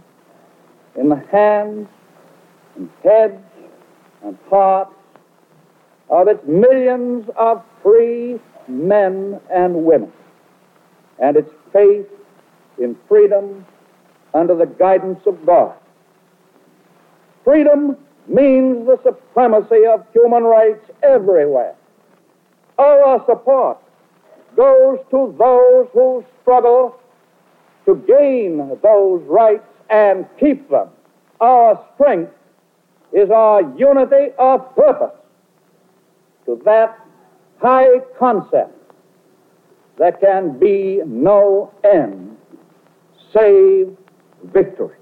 in 0.96 1.08
the 1.08 1.22
hands 1.30 1.88
and 2.76 2.88
heads 3.02 3.42
and 4.22 4.38
hearts 4.48 4.94
of 6.08 6.28
its 6.28 6.42
millions 6.46 7.28
of 7.36 7.62
free 7.82 8.38
men 8.68 9.40
and 9.52 9.84
women, 9.84 10.12
and 11.18 11.36
its 11.36 11.50
faith 11.72 12.06
in 12.78 12.96
freedom 13.08 13.64
under 14.34 14.54
the 14.54 14.66
guidance 14.66 15.20
of 15.26 15.44
God. 15.44 15.74
Freedom 17.44 17.96
means 18.28 18.86
the 18.86 18.98
supremacy 19.02 19.86
of 19.86 20.04
human 20.12 20.44
rights 20.44 20.84
everywhere. 21.02 21.74
Our 22.78 23.24
support 23.26 23.78
goes 24.56 24.98
to 25.10 25.34
those 25.38 25.88
who 25.92 26.24
struggle 26.42 26.99
to 27.86 27.96
gain 28.06 28.78
those 28.82 29.22
rights 29.24 29.66
and 29.88 30.26
keep 30.38 30.68
them. 30.70 30.88
Our 31.40 31.84
strength 31.94 32.32
is 33.12 33.30
our 33.30 33.62
unity 33.76 34.32
of 34.38 34.74
purpose 34.76 35.16
to 36.46 36.60
that 36.64 36.98
high 37.60 38.00
concept 38.18 38.80
there 40.00 40.12
can 40.12 40.58
be 40.58 41.02
no 41.04 41.74
end 41.84 42.38
save 43.34 43.94
victory. 44.44 44.96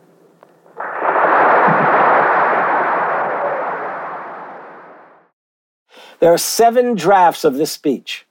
There 6.18 6.32
are 6.32 6.38
seven 6.38 6.96
drafts 6.96 7.44
of 7.44 7.54
this 7.54 7.70
speech, 7.70 8.26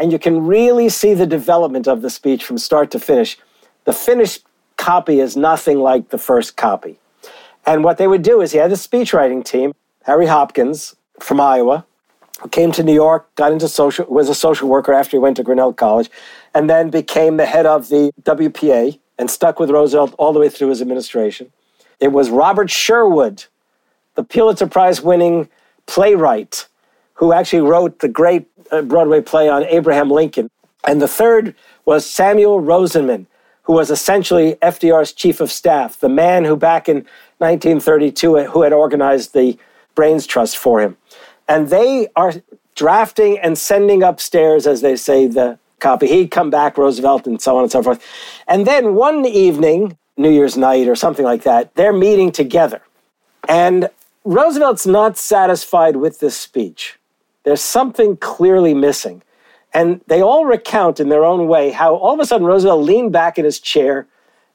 and 0.00 0.10
you 0.10 0.18
can 0.18 0.44
really 0.44 0.88
see 0.88 1.14
the 1.14 1.28
development 1.28 1.86
of 1.86 2.02
the 2.02 2.10
speech 2.10 2.44
from 2.44 2.58
start 2.58 2.90
to 2.90 2.98
finish. 2.98 3.38
The 3.84 3.92
finished 3.92 4.44
copy 4.76 5.20
is 5.20 5.36
nothing 5.36 5.78
like 5.80 6.10
the 6.10 6.18
first 6.18 6.56
copy. 6.56 6.98
And 7.66 7.84
what 7.84 7.98
they 7.98 8.06
would 8.06 8.22
do 8.22 8.40
is 8.40 8.52
he 8.52 8.58
had 8.58 8.72
a 8.72 8.76
speechwriting 8.76 9.44
team, 9.44 9.72
Harry 10.04 10.26
Hopkins 10.26 10.96
from 11.18 11.40
Iowa, 11.40 11.84
who 12.40 12.48
came 12.48 12.72
to 12.72 12.82
New 12.82 12.94
York, 12.94 13.34
got 13.34 13.52
into 13.52 13.68
social, 13.68 14.06
was 14.06 14.28
a 14.28 14.34
social 14.34 14.68
worker 14.68 14.92
after 14.92 15.16
he 15.16 15.18
went 15.18 15.36
to 15.36 15.42
Grinnell 15.42 15.72
College, 15.72 16.10
and 16.54 16.70
then 16.70 16.90
became 16.90 17.36
the 17.36 17.46
head 17.46 17.66
of 17.66 17.88
the 17.88 18.12
WPA 18.22 18.98
and 19.18 19.30
stuck 19.30 19.60
with 19.60 19.70
Roosevelt 19.70 20.14
all 20.18 20.32
the 20.32 20.40
way 20.40 20.48
through 20.48 20.70
his 20.70 20.80
administration. 20.80 21.52
It 22.00 22.08
was 22.08 22.30
Robert 22.30 22.70
Sherwood, 22.70 23.44
the 24.14 24.24
Pulitzer 24.24 24.66
Prize 24.66 25.02
winning 25.02 25.50
playwright, 25.86 26.66
who 27.14 27.34
actually 27.34 27.60
wrote 27.60 27.98
the 27.98 28.08
great 28.08 28.46
uh, 28.72 28.80
Broadway 28.80 29.20
play 29.20 29.48
on 29.48 29.64
Abraham 29.64 30.10
Lincoln. 30.10 30.48
And 30.86 31.02
the 31.02 31.08
third 31.08 31.54
was 31.84 32.06
Samuel 32.06 32.62
Rosenman, 32.62 33.26
who 33.70 33.76
was 33.76 33.88
essentially 33.88 34.56
FDR's 34.62 35.12
chief 35.12 35.40
of 35.40 35.48
staff, 35.48 36.00
the 36.00 36.08
man 36.08 36.44
who 36.44 36.56
back 36.56 36.88
in 36.88 37.06
1932 37.38 38.38
who 38.46 38.62
had 38.62 38.72
organized 38.72 39.32
the 39.32 39.56
Brains 39.94 40.26
Trust 40.26 40.58
for 40.58 40.80
him. 40.80 40.96
And 41.46 41.68
they 41.68 42.08
are 42.16 42.32
drafting 42.74 43.38
and 43.38 43.56
sending 43.56 44.02
upstairs, 44.02 44.66
as 44.66 44.80
they 44.80 44.96
say, 44.96 45.28
the 45.28 45.56
copy. 45.78 46.08
He'd 46.08 46.32
come 46.32 46.50
back, 46.50 46.76
Roosevelt, 46.76 47.28
and 47.28 47.40
so 47.40 47.56
on 47.58 47.62
and 47.62 47.70
so 47.70 47.80
forth. 47.80 48.04
And 48.48 48.66
then 48.66 48.96
one 48.96 49.24
evening, 49.24 49.96
New 50.16 50.32
Year's 50.32 50.56
night 50.56 50.88
or 50.88 50.96
something 50.96 51.24
like 51.24 51.44
that, 51.44 51.72
they're 51.76 51.92
meeting 51.92 52.32
together. 52.32 52.82
And 53.48 53.88
Roosevelt's 54.24 54.84
not 54.84 55.16
satisfied 55.16 55.94
with 55.94 56.18
this 56.18 56.36
speech. 56.36 56.98
There's 57.44 57.62
something 57.62 58.16
clearly 58.16 58.74
missing. 58.74 59.22
And 59.72 60.00
they 60.06 60.20
all 60.22 60.44
recount 60.44 60.98
in 60.98 61.08
their 61.08 61.24
own 61.24 61.46
way 61.46 61.70
how 61.70 61.94
all 61.94 62.14
of 62.14 62.20
a 62.20 62.26
sudden 62.26 62.46
Roosevelt 62.46 62.82
leaned 62.82 63.12
back 63.12 63.38
in 63.38 63.44
his 63.44 63.60
chair 63.60 64.06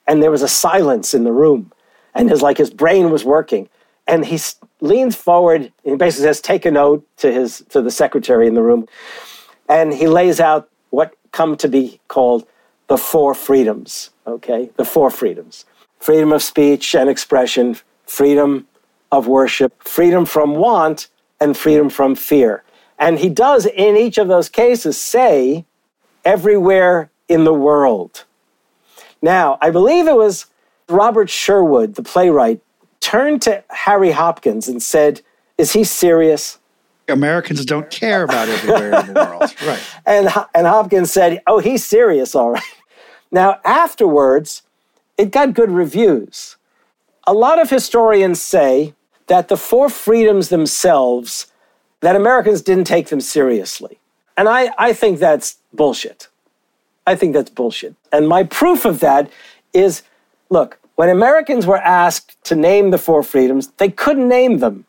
and 0.08 0.22
there 0.22 0.32
was 0.32 0.42
a 0.42 0.48
silence 0.48 1.14
in 1.14 1.24
the 1.24 1.32
room. 1.32 1.72
And 2.14 2.30
his 2.30 2.42
like 2.42 2.58
his 2.58 2.70
brain 2.70 3.10
was 3.12 3.26
working. 3.26 3.70
And 4.08 4.26
he 4.26 4.40
leans 4.82 5.16
forward 5.16 5.72
and 5.84 5.98
basically 5.98 6.28
says, 6.28 6.42
take 6.42 6.66
a 6.66 6.72
note 6.72 7.06
to 7.18 7.32
his 7.32 7.64
to 7.70 7.82
the 7.82 7.92
secretary 7.92 8.48
in 8.48 8.54
the 8.54 8.62
room. 8.62 8.88
And 9.68 9.94
he 9.94 10.08
lays 10.08 10.40
out 10.40 10.70
what 10.92 11.16
come 11.32 11.58
to 11.58 11.68
be 11.68 12.00
called 12.08 12.48
the 12.88 12.98
four 12.98 13.34
freedoms, 13.34 14.12
okay? 14.28 14.70
The 14.78 14.86
four 14.86 15.10
freedoms 15.10 15.66
freedom 16.00 16.32
of 16.32 16.44
speech 16.44 16.94
and 16.94 17.10
expression, 17.10 17.76
freedom 18.06 18.68
of 19.12 19.28
worship, 19.28 19.82
freedom 19.84 20.24
from 20.24 20.56
want, 20.56 21.08
and 21.40 21.58
freedom 21.58 21.90
from 21.90 22.14
fear. 22.14 22.64
And 22.98 23.20
he 23.20 23.30
does, 23.30 23.66
in 23.66 23.98
each 23.98 24.18
of 24.18 24.28
those 24.28 24.50
cases, 24.50 25.00
say, 25.00 25.66
everywhere 26.24 27.10
in 27.28 27.44
the 27.44 27.54
world. 27.54 28.24
Now, 29.22 29.58
I 29.62 29.70
believe 29.72 30.08
it 30.08 30.16
was 30.16 30.46
Robert 30.88 31.30
Sherwood, 31.30 31.96
the 31.96 32.04
playwright, 32.04 32.62
turned 33.00 33.42
to 33.44 33.64
Harry 33.70 34.12
Hopkins 34.12 34.68
and 34.68 34.82
said, 34.82 35.22
Is 35.58 35.74
he 35.74 35.84
serious? 35.84 36.60
Americans 37.08 37.66
don't 37.66 37.90
care 37.92 38.24
about 38.24 38.50
everywhere 38.50 39.00
in 39.00 39.08
the 39.08 39.14
world. 39.14 39.56
Right. 39.66 39.80
And, 40.06 40.28
and 40.54 40.68
Hopkins 40.68 41.12
said, 41.12 41.42
Oh, 41.48 41.60
he's 41.60 41.84
serious, 41.86 42.36
all 42.36 42.52
right. 42.52 42.64
Now, 43.32 43.60
afterwards, 43.66 44.64
it 45.18 45.32
got 45.32 45.54
good 45.54 45.72
reviews. 45.72 46.58
A 47.28 47.34
lot 47.34 47.60
of 47.60 47.70
historians 47.70 48.42
say 48.42 48.94
that 49.28 49.48
the 49.48 49.58
four 49.58 49.90
freedoms 49.90 50.50
themselves, 50.50 51.48
that 52.06 52.16
Americans 52.16 52.62
didn't 52.62 52.86
take 52.86 53.08
them 53.08 53.20
seriously. 53.20 53.98
And 54.38 54.48
I, 54.48 54.72
I 54.78 54.94
think 54.94 55.20
that's 55.20 55.58
bullshit. 55.74 56.28
I 57.08 57.16
think 57.16 57.34
that's 57.34 57.50
bullshit. 57.50 57.96
And 58.12 58.28
my 58.28 58.44
proof 58.44 58.86
of 58.86 59.00
that 59.00 59.30
is 59.74 60.04
look, 60.50 60.78
when 60.96 61.10
Americans 61.10 61.66
were 61.66 61.78
asked 61.78 62.42
to 62.46 62.56
name 62.56 62.92
the 62.92 62.98
four 62.98 63.24
freedoms, 63.24 63.68
they 63.78 63.90
couldn't 63.90 64.28
name 64.28 64.60
them 64.60 64.86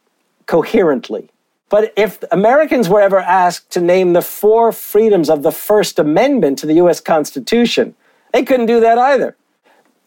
coherently. 0.46 1.30
But 1.68 1.92
if 1.96 2.22
Americans 2.30 2.88
were 2.88 3.00
ever 3.00 3.18
asked 3.18 3.70
to 3.70 3.80
name 3.80 4.12
the 4.12 4.22
four 4.22 4.70
freedoms 4.70 5.28
of 5.28 5.42
the 5.42 5.50
First 5.50 5.98
Amendment 5.98 6.58
to 6.60 6.66
the 6.66 6.74
US 6.74 7.00
Constitution, 7.00 7.94
they 8.32 8.44
couldn't 8.44 8.66
do 8.66 8.80
that 8.80 8.98
either. 8.98 9.36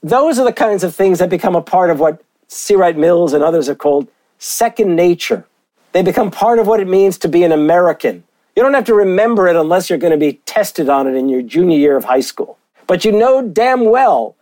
Those 0.02 0.40
are 0.40 0.46
the 0.46 0.54
kinds 0.54 0.84
of 0.84 0.96
things 0.96 1.20
that 1.20 1.30
become 1.30 1.56
a 1.56 1.62
part 1.62 1.90
of 1.90 2.00
what 2.00 2.22
C. 2.48 2.76
Wright 2.76 2.98
Mills 2.98 3.34
and 3.34 3.44
others 3.44 3.68
have 3.68 3.80
called 3.80 4.08
second 4.38 4.96
nature. 4.96 5.46
They 5.92 6.04
become 6.04 6.32
part 6.32 6.60
of 6.60 6.68
what 6.68 6.80
it 6.80 6.88
means 6.88 7.18
to 7.20 7.28
be 7.28 7.44
an 7.44 7.52
American. 7.52 8.24
You 8.56 8.64
don't 8.64 8.74
have 8.74 8.86
to 8.86 8.94
remember 8.94 9.48
it 9.48 9.56
unless 9.56 9.90
you're 9.90 10.00
going 10.00 10.12
to 10.12 10.18
be 10.18 10.34
tested 10.46 10.90
on 10.90 11.08
it 11.08 11.16
in 11.16 11.30
your 11.30 11.42
junior 11.42 11.78
year 11.78 11.98
of 11.98 12.06
high 12.06 12.20
school. 12.20 12.58
But 12.88 13.06
you 13.06 13.12
know 13.12 13.42
damn 13.42 13.86
well 13.86 14.36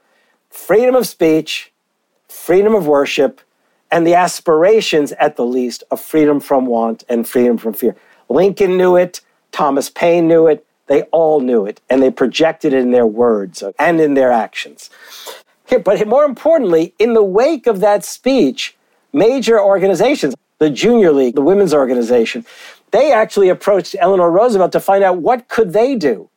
freedom 0.50 0.96
of 0.96 1.06
speech, 1.06 1.72
freedom 2.28 2.74
of 2.74 2.88
worship, 2.88 3.42
and 3.92 4.06
the 4.08 4.16
aspirations, 4.16 5.12
at 5.14 5.36
the 5.36 5.46
least, 5.46 5.84
of 5.92 6.02
freedom 6.02 6.40
from 6.40 6.66
want 6.66 7.04
and 7.08 7.28
freedom 7.28 7.58
from 7.58 7.74
fear. 7.74 7.96
Lincoln 8.28 8.78
knew 8.78 8.96
it, 8.96 9.22
Thomas 9.52 9.90
Paine 9.90 10.28
knew 10.28 10.48
it, 10.48 10.66
they 10.88 11.04
all 11.04 11.40
knew 11.40 11.66
it, 11.66 11.80
and 11.90 12.02
they 12.02 12.10
projected 12.10 12.74
it 12.74 12.80
in 12.80 12.92
their 12.92 13.06
words 13.06 13.64
and 13.80 14.02
in 14.02 14.14
their 14.14 14.32
actions. 14.32 14.90
But 15.84 16.08
more 16.08 16.26
importantly, 16.26 16.94
in 16.98 17.14
the 17.14 17.24
wake 17.24 17.68
of 17.68 17.82
that 17.82 18.04
speech, 18.04 18.76
major 19.14 19.60
organizations, 19.60 20.34
the 20.60 20.70
Junior 20.70 21.12
League, 21.12 21.36
the 21.36 21.42
Women's 21.42 21.74
Organization, 21.74 22.46
they 22.92 23.12
actually 23.12 23.50
approached 23.50 23.96
Eleanor 24.00 24.32
Roosevelt 24.32 24.72
to 24.72 24.80
find 24.80 25.04
out 25.04 25.18
what 25.18 25.48
could 25.48 25.74
they 25.74 25.96
do. 25.96 26.30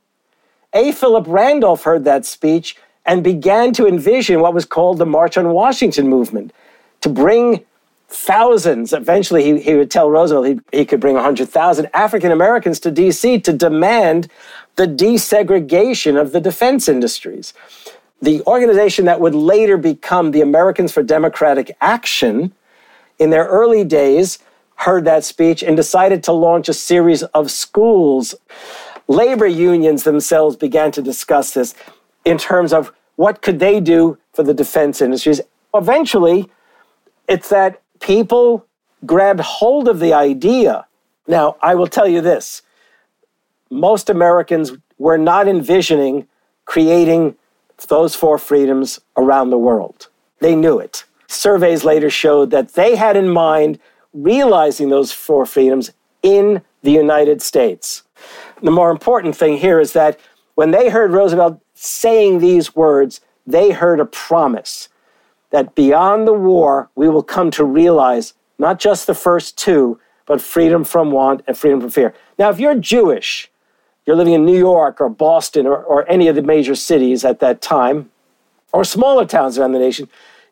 A. 0.73 0.93
Philip 0.93 1.25
Randolph 1.29 1.85
heard 1.85 2.05
that 2.05 2.25
speech 2.25 2.77
and 3.07 3.25
began 3.25 3.73
to 3.73 3.87
envision 3.87 4.41
what 4.41 4.55
was 4.55 4.65
called 4.65 4.99
the 4.99 5.07
March 5.07 5.37
on 5.37 5.49
Washington 5.51 6.09
movement 6.09 6.53
to 7.01 7.09
bring 7.09 7.65
thousands. 8.09 8.93
Eventually, 8.93 9.45
he, 9.45 9.61
he 9.61 9.75
would 9.75 9.91
tell 9.91 10.11
Roosevelt 10.11 10.47
he, 10.47 10.61
he 10.73 10.85
could 10.85 11.01
bring 11.01 11.15
100,000 11.15 11.89
African 11.95 12.31
Americans 12.31 12.79
to 12.81 12.91
D.C. 12.91 13.41
to 13.41 13.53
demand 13.53 14.29
the 14.77 14.87
desegregation 14.87 16.21
of 16.21 16.33
the 16.33 16.41
defense 16.41 16.89
industries. 16.89 17.55
The 18.23 18.43
organization 18.43 19.07
that 19.07 19.21
would 19.21 19.35
later 19.35 19.77
become 19.77 20.33
the 20.33 20.43
Americans 20.43 20.93
for 20.93 21.03
Democratic 21.03 21.77
Action, 21.81 22.53
in 23.21 23.31
their 23.31 23.45
early 23.45 23.85
days, 23.85 24.41
heard 24.77 25.05
that 25.05 25.23
speech 25.25 25.63
and 25.63 25.77
decided 25.77 26.25
to 26.25 26.33
launch 26.33 26.69
a 26.69 26.75
series 26.75 27.23
of 27.23 27.51
schools. 27.51 28.35
Labor 29.07 29.47
unions 29.47 30.05
themselves 30.05 30.57
began 30.57 30.91
to 30.93 31.03
discuss 31.03 31.53
this 31.53 31.75
in 32.25 32.39
terms 32.39 32.73
of 32.73 32.93
what 33.17 33.43
could 33.43 33.59
they 33.59 33.79
do 33.79 34.17
for 34.33 34.43
the 34.43 34.55
defense 34.55 35.03
industries. 35.03 35.41
Eventually, 35.75 36.51
it's 37.29 37.51
that 37.51 37.83
people 38.01 38.67
grabbed 39.05 39.41
hold 39.41 39.87
of 39.87 40.01
the 40.01 40.15
idea. 40.15 40.87
Now, 41.29 41.57
I 41.63 41.75
will 41.75 41.87
tell 41.87 42.09
you 42.09 42.23
this 42.23 42.63
most 43.71 44.09
Americans 44.09 44.73
were 44.99 45.19
not 45.19 45.47
envisioning 45.47 46.27
creating 46.65 47.37
those 47.89 48.15
four 48.15 48.39
freedoms 48.39 48.99
around 49.17 49.51
the 49.51 49.59
world. 49.59 50.09
They 50.41 50.57
knew 50.57 50.79
it. 50.79 51.05
Surveys 51.31 51.85
later 51.85 52.11
showed 52.11 52.51
that 52.51 52.75
they 52.75 52.97
had 52.97 53.17
in 53.17 53.29
mind 53.29 53.79
realizing 54.13 54.89
those 54.89 55.13
four 55.13 55.47
freedoms 55.47 55.93
in 56.23 56.63
the 56.83 56.91
United 56.91 57.41
States. 57.41 58.03
The 58.63 58.71
more 58.71 58.91
important 58.91 59.37
thing 59.37 59.59
here 59.59 59.79
is 59.79 59.93
that 59.93 60.19
when 60.57 60.73
they 60.73 60.91
heard 60.91 61.13
Roosevelt 61.13 61.61
saying 61.75 62.39
these 62.39 62.75
words, 62.75 63.21
they 63.47 63.71
heard 63.71 64.01
a 64.01 64.05
promise 64.05 64.89
that 65.51 65.75
beyond 65.75 66.27
the 66.27 66.33
war, 66.33 66.91
we 66.95 67.09
will 67.09 67.23
come 67.23 67.51
to 67.53 67.65
realize 67.65 68.35
not 68.59 68.79
just 68.79 69.07
the 69.07 69.15
first 69.15 69.57
two, 69.57 70.01
but 70.27 70.41
freedom 70.41 70.85
from 70.85 71.11
want 71.11 71.43
and 71.47 71.57
freedom 71.57 71.81
from 71.81 71.91
fear. 71.91 72.15
Now, 72.39 72.51
if 72.51 72.61
you're 72.61 72.75
Jewish, 72.75 73.51
you're 74.05 74.17
living 74.17 74.35
in 74.35 74.45
New 74.45 74.59
York 74.59 75.01
or 75.01 75.09
Boston 75.09 75.67
or, 75.67 75.83
or 75.83 76.09
any 76.11 76.29
of 76.29 76.35
the 76.35 76.43
major 76.43 76.75
cities 76.75 77.25
at 77.25 77.41
that 77.41 77.61
time, 77.61 78.11
or 78.73 78.85
smaller 78.85 79.25
towns 79.25 79.59
around 79.59 79.73
the 79.73 79.79
nation, 79.79 80.09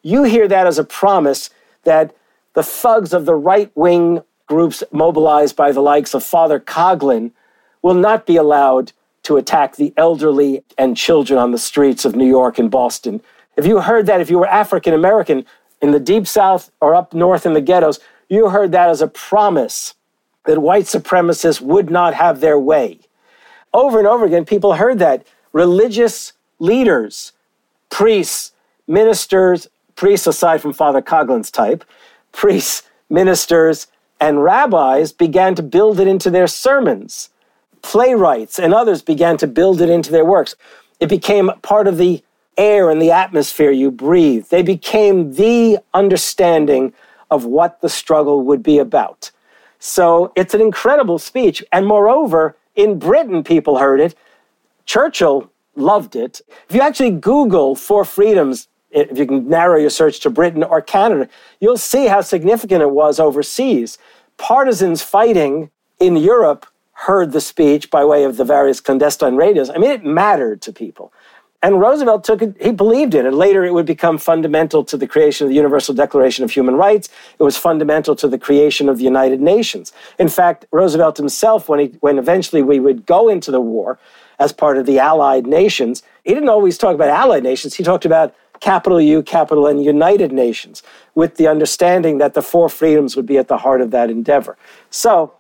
you 0.09 0.23
hear 0.23 0.49
that 0.49 0.67
as 0.67 0.79
a 0.79 0.85
promise 0.85 1.51
that 1.85 2.17
the 2.55 2.63
thugs 2.63 3.13
of 3.13 3.27
the 3.27 3.35
right 3.35 3.71
wing 3.75 4.23
groups 4.47 4.83
mobilized 4.91 5.55
by 5.55 5.71
the 5.71 5.83
likes 5.83 6.15
of 6.15 6.25
Father 6.25 6.59
Coughlin 6.59 7.31
will 7.83 7.95
not 7.95 8.25
be 8.25 8.37
allowed 8.37 8.93
to 9.25 9.37
attack 9.37 9.77
the 9.77 9.93
elderly 9.99 10.65
and 10.79 10.97
children 10.97 11.39
on 11.39 11.53
the 11.53 11.59
streets 11.59 12.07
of 12.07 12.17
New 12.17 12.27
York 12.27 12.59
and 12.59 12.71
Boston. 12.71 13.21
If 13.59 13.67
you 13.67 13.81
heard 13.81 14.07
that, 14.07 14.23
if 14.23 14.31
you 14.31 14.39
were 14.39 14.47
African 14.47 14.95
American 14.95 15.45
in 15.83 15.91
the 15.91 16.01
deep 16.01 16.27
south 16.27 16.71
or 16.81 16.95
up 16.95 17.13
north 17.13 17.45
in 17.45 17.53
the 17.53 17.61
ghettos, 17.61 18.01
you 18.31 18.49
heard 18.49 18.73
that 18.73 18.89
as 18.89 19.03
a 19.03 19.09
promise 19.09 19.95
that 20.47 20.63
white 20.63 20.85
supremacists 20.85 21.61
would 21.61 21.91
not 21.91 22.15
have 22.15 22.41
their 22.41 22.59
way. 22.59 23.01
Over 23.75 23.99
and 23.99 24.09
over 24.09 24.25
again, 24.25 24.47
people 24.47 24.75
heard 24.75 24.99
that. 25.01 25.27
Religious 25.53 26.33
leaders, 26.59 27.33
priests, 27.91 28.53
ministers, 28.87 29.69
priests 29.99 30.27
aside 30.27 30.63
from 30.63 30.73
Father 30.73 31.03
Coughlin's 31.03 31.51
type, 31.51 31.85
priests, 32.33 32.85
ministers, 33.11 33.87
and 34.19 34.43
rabbis 34.43 35.13
began 35.13 35.55
to 35.55 35.63
build 35.63 36.01
it 36.01 36.09
into 36.09 36.31
their 36.31 36.47
sermons 36.47 37.31
playwrights 37.83 38.59
and 38.59 38.75
others 38.75 39.03
began 39.03 39.37
to 39.39 39.47
build 39.47 39.81
it 39.81 39.91
into 39.91 40.11
their 40.11 40.25
works. 40.25 40.55
It 41.01 41.09
became 41.09 41.51
part 41.63 41.87
of 41.87 41.97
the 41.97 42.23
air 42.57 42.91
and 42.91 43.01
the 43.01 43.13
atmosphere 43.13 43.71
you 43.71 43.91
breathe. 43.91 44.49
They 44.49 44.63
became 44.63 45.35
the 45.35 45.79
understanding 45.95 46.93
of 47.31 47.45
what 47.45 47.81
the 47.81 47.89
struggle 47.89 48.43
would 48.43 48.63
be 48.63 48.79
about. 48.79 49.31
So 49.79 50.33
it's 50.35 50.55
an 50.55 50.61
incredible 50.61 51.19
speech. 51.19 51.63
And 51.73 51.87
moreover, 51.87 52.57
in 52.75 52.99
Britain, 52.99 53.45
people 53.45 53.79
heard 53.79 54.01
it. 54.01 54.15
Churchill 54.87 55.51
loved 55.77 56.17
it. 56.17 56.41
If 56.69 56.75
you 56.75 56.81
actually 56.81 57.11
Google 57.11 57.77
Four 57.77 58.05
Freedoms, 58.05 58.69
if 58.91 59.19
you 59.19 59.27
can 59.27 59.49
narrow 59.49 59.79
your 59.79 59.91
search 59.91 60.21
to 60.21 60.31
Britain 60.31 60.63
or 60.63 60.81
Canada, 60.81 61.29
you'll 61.61 61.77
see 61.77 62.07
how 62.07 62.21
significant 62.21 62.83
it 62.83 62.91
was 62.91 63.21
overseas. 63.21 63.99
Partisans 64.37 65.03
fighting 65.03 65.71
in 66.01 66.17
Europe 66.17 66.67
heard 66.93 67.33
the 67.33 67.41
speech 67.41 67.91
by 67.91 68.05
way 68.05 68.25
of 68.25 68.37
the 68.37 68.45
various 68.45 68.81
clandestine 68.81 69.37
radios. 69.37 69.71
I 69.71 69.79
mean, 69.79 69.91
it 69.91 70.05
mattered 70.05 70.63
to 70.63 70.73
people. 70.73 71.13
And 71.61 71.81
Roosevelt 71.81 72.23
took 72.23 72.41
it, 72.41 72.57
he 72.61 72.71
believed 72.71 73.15
in 73.15 73.27
it. 73.27 73.35
Later, 73.35 73.65
it 73.65 73.75
would 73.75 73.87
become 73.87 74.17
fundamental 74.17 74.85
to 74.85 74.97
the 74.97 75.09
creation 75.09 75.45
of 75.45 75.49
the 75.49 75.57
Universal 75.57 75.95
Declaration 75.97 76.45
of 76.45 76.53
Human 76.53 76.77
Rights. 76.77 77.09
It 77.39 77.43
was 77.43 77.57
fundamental 77.57 78.15
to 78.17 78.29
the 78.29 78.39
creation 78.39 78.89
of 78.89 78.99
the 78.99 79.05
United 79.05 79.41
Nations. 79.41 79.93
In 80.21 80.29
fact, 80.29 80.67
Roosevelt 80.71 81.17
himself, 81.17 81.69
when, 81.69 81.81
he, 81.81 81.87
when 81.99 82.17
eventually 82.17 82.63
we 82.63 82.79
would 82.79 83.07
go 83.07 83.29
into 83.29 83.51
the 83.51 83.61
war 83.61 83.99
as 84.39 84.53
part 84.53 84.79
of 84.79 84.87
the 84.87 85.01
Allied 85.01 85.49
nations, 85.49 86.05
he 86.23 86.33
didn't 86.33 86.49
always 86.49 86.79
talk 86.79 86.95
about 86.95 87.09
Allied 87.09 87.43
nations. 87.43 87.75
He 87.75 87.83
talked 87.83 88.05
about 88.05 88.37
capital 88.61 89.01
U, 89.01 89.23
capital 89.23 89.69
N, 89.69 89.81
United 89.81 90.33
Nations, 90.33 90.83
with 91.15 91.37
the 91.37 91.47
understanding 91.47 92.19
that 92.19 92.35
the 92.35 92.43
four 92.43 92.69
freedoms 92.69 93.17
would 93.17 93.27
be 93.27 93.39
at 93.39 93.49
the 93.49 93.59
heart 93.59 93.81
of 93.81 93.91
that 93.91 94.11
endeavor. 94.11 94.57
So 94.91 95.33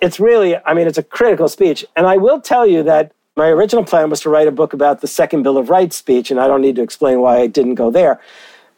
it's 0.00 0.20
really, 0.20 0.56
I 0.56 0.74
mean, 0.74 0.86
it's 0.86 0.98
a 0.98 1.02
critical 1.02 1.48
speech. 1.48 1.84
And 1.96 2.06
I 2.06 2.16
will 2.16 2.40
tell 2.40 2.66
you 2.66 2.82
that 2.84 3.12
my 3.36 3.48
original 3.48 3.84
plan 3.84 4.10
was 4.10 4.20
to 4.22 4.30
write 4.30 4.48
a 4.48 4.52
book 4.52 4.72
about 4.72 5.00
the 5.00 5.06
Second 5.06 5.42
Bill 5.44 5.58
of 5.58 5.70
Rights 5.70 5.96
speech, 5.96 6.30
and 6.30 6.40
I 6.40 6.48
don't 6.48 6.60
need 6.60 6.76
to 6.76 6.82
explain 6.82 7.20
why 7.20 7.38
I 7.38 7.46
didn't 7.46 7.76
go 7.76 7.90
there. 7.90 8.20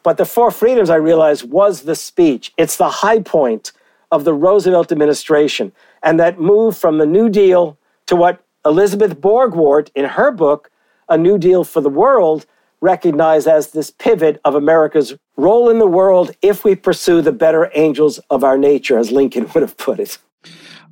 But 0.03 0.17
the 0.17 0.25
Four 0.25 0.51
Freedoms, 0.51 0.91
I 0.91 0.97
realized, 0.97 1.51
was 1.51 1.83
the 1.83 1.95
speech. 1.95 2.53
It's 2.57 2.77
the 2.77 2.89
high 2.89 3.21
point 3.21 3.73
of 4.11 4.25
the 4.25 4.35
Roosevelt 4.35 4.93
administration. 4.93 5.73
And 6.03 6.19
that 6.21 6.41
move 6.41 6.77
from 6.77 6.99
the 6.99 7.07
New 7.07 7.29
Deal 7.29 7.79
to 8.07 8.17
what 8.17 8.45
Elizabeth 8.65 9.21
Borgwardt, 9.21 9.91
in 9.95 10.05
her 10.05 10.31
book, 10.31 10.71
a 11.09 11.17
New 11.17 11.39
Deal 11.39 11.65
for 11.65 11.81
the 11.81 11.89
world 11.89 12.47
recognized 12.81 13.47
as 13.47 13.71
this 13.71 13.91
pivot 13.91 14.41
of 14.45 14.55
America's 14.55 15.15
role 15.37 15.69
in 15.69 15.79
the 15.79 15.87
world 15.87 16.33
if 16.43 16.65
we 16.65 16.75
pursue 16.75 17.21
the 17.23 17.33
better 17.33 17.71
angels 17.75 18.19
of 18.31 18.45
our 18.45 18.59
nature, 18.59 18.99
as 18.99 19.11
Lincoln 19.11 19.49
would 19.55 19.63
have 19.63 19.77
put 19.77 20.01
it. 20.01 20.19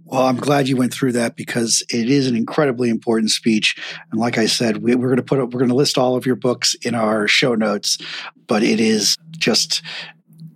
Well, 0.05 0.23
I'm 0.23 0.37
glad 0.37 0.69
you 0.69 0.77
went 0.79 0.95
through 0.95 1.13
that 1.13 1.37
because 1.37 1.83
it 1.91 2.09
is 2.09 2.27
an 2.27 2.35
incredibly 2.35 2.89
important 2.89 3.31
speech. 3.31 3.77
And 4.11 4.19
like 4.19 4.39
I 4.39 4.47
said, 4.47 4.79
we, 4.79 4.95
are 4.95 4.97
going 4.97 5.17
to 5.17 5.23
put 5.23 5.39
up, 5.39 5.53
we're 5.53 5.59
going 5.59 5.69
to 5.69 5.75
list 5.75 5.99
all 5.99 6.17
of 6.17 6.25
your 6.25 6.35
books 6.35 6.75
in 6.81 6.95
our 6.95 7.29
show 7.29 7.55
notes, 7.55 7.99
but 8.47 8.63
it 8.63 8.81
is 8.81 9.19
just, 9.33 9.83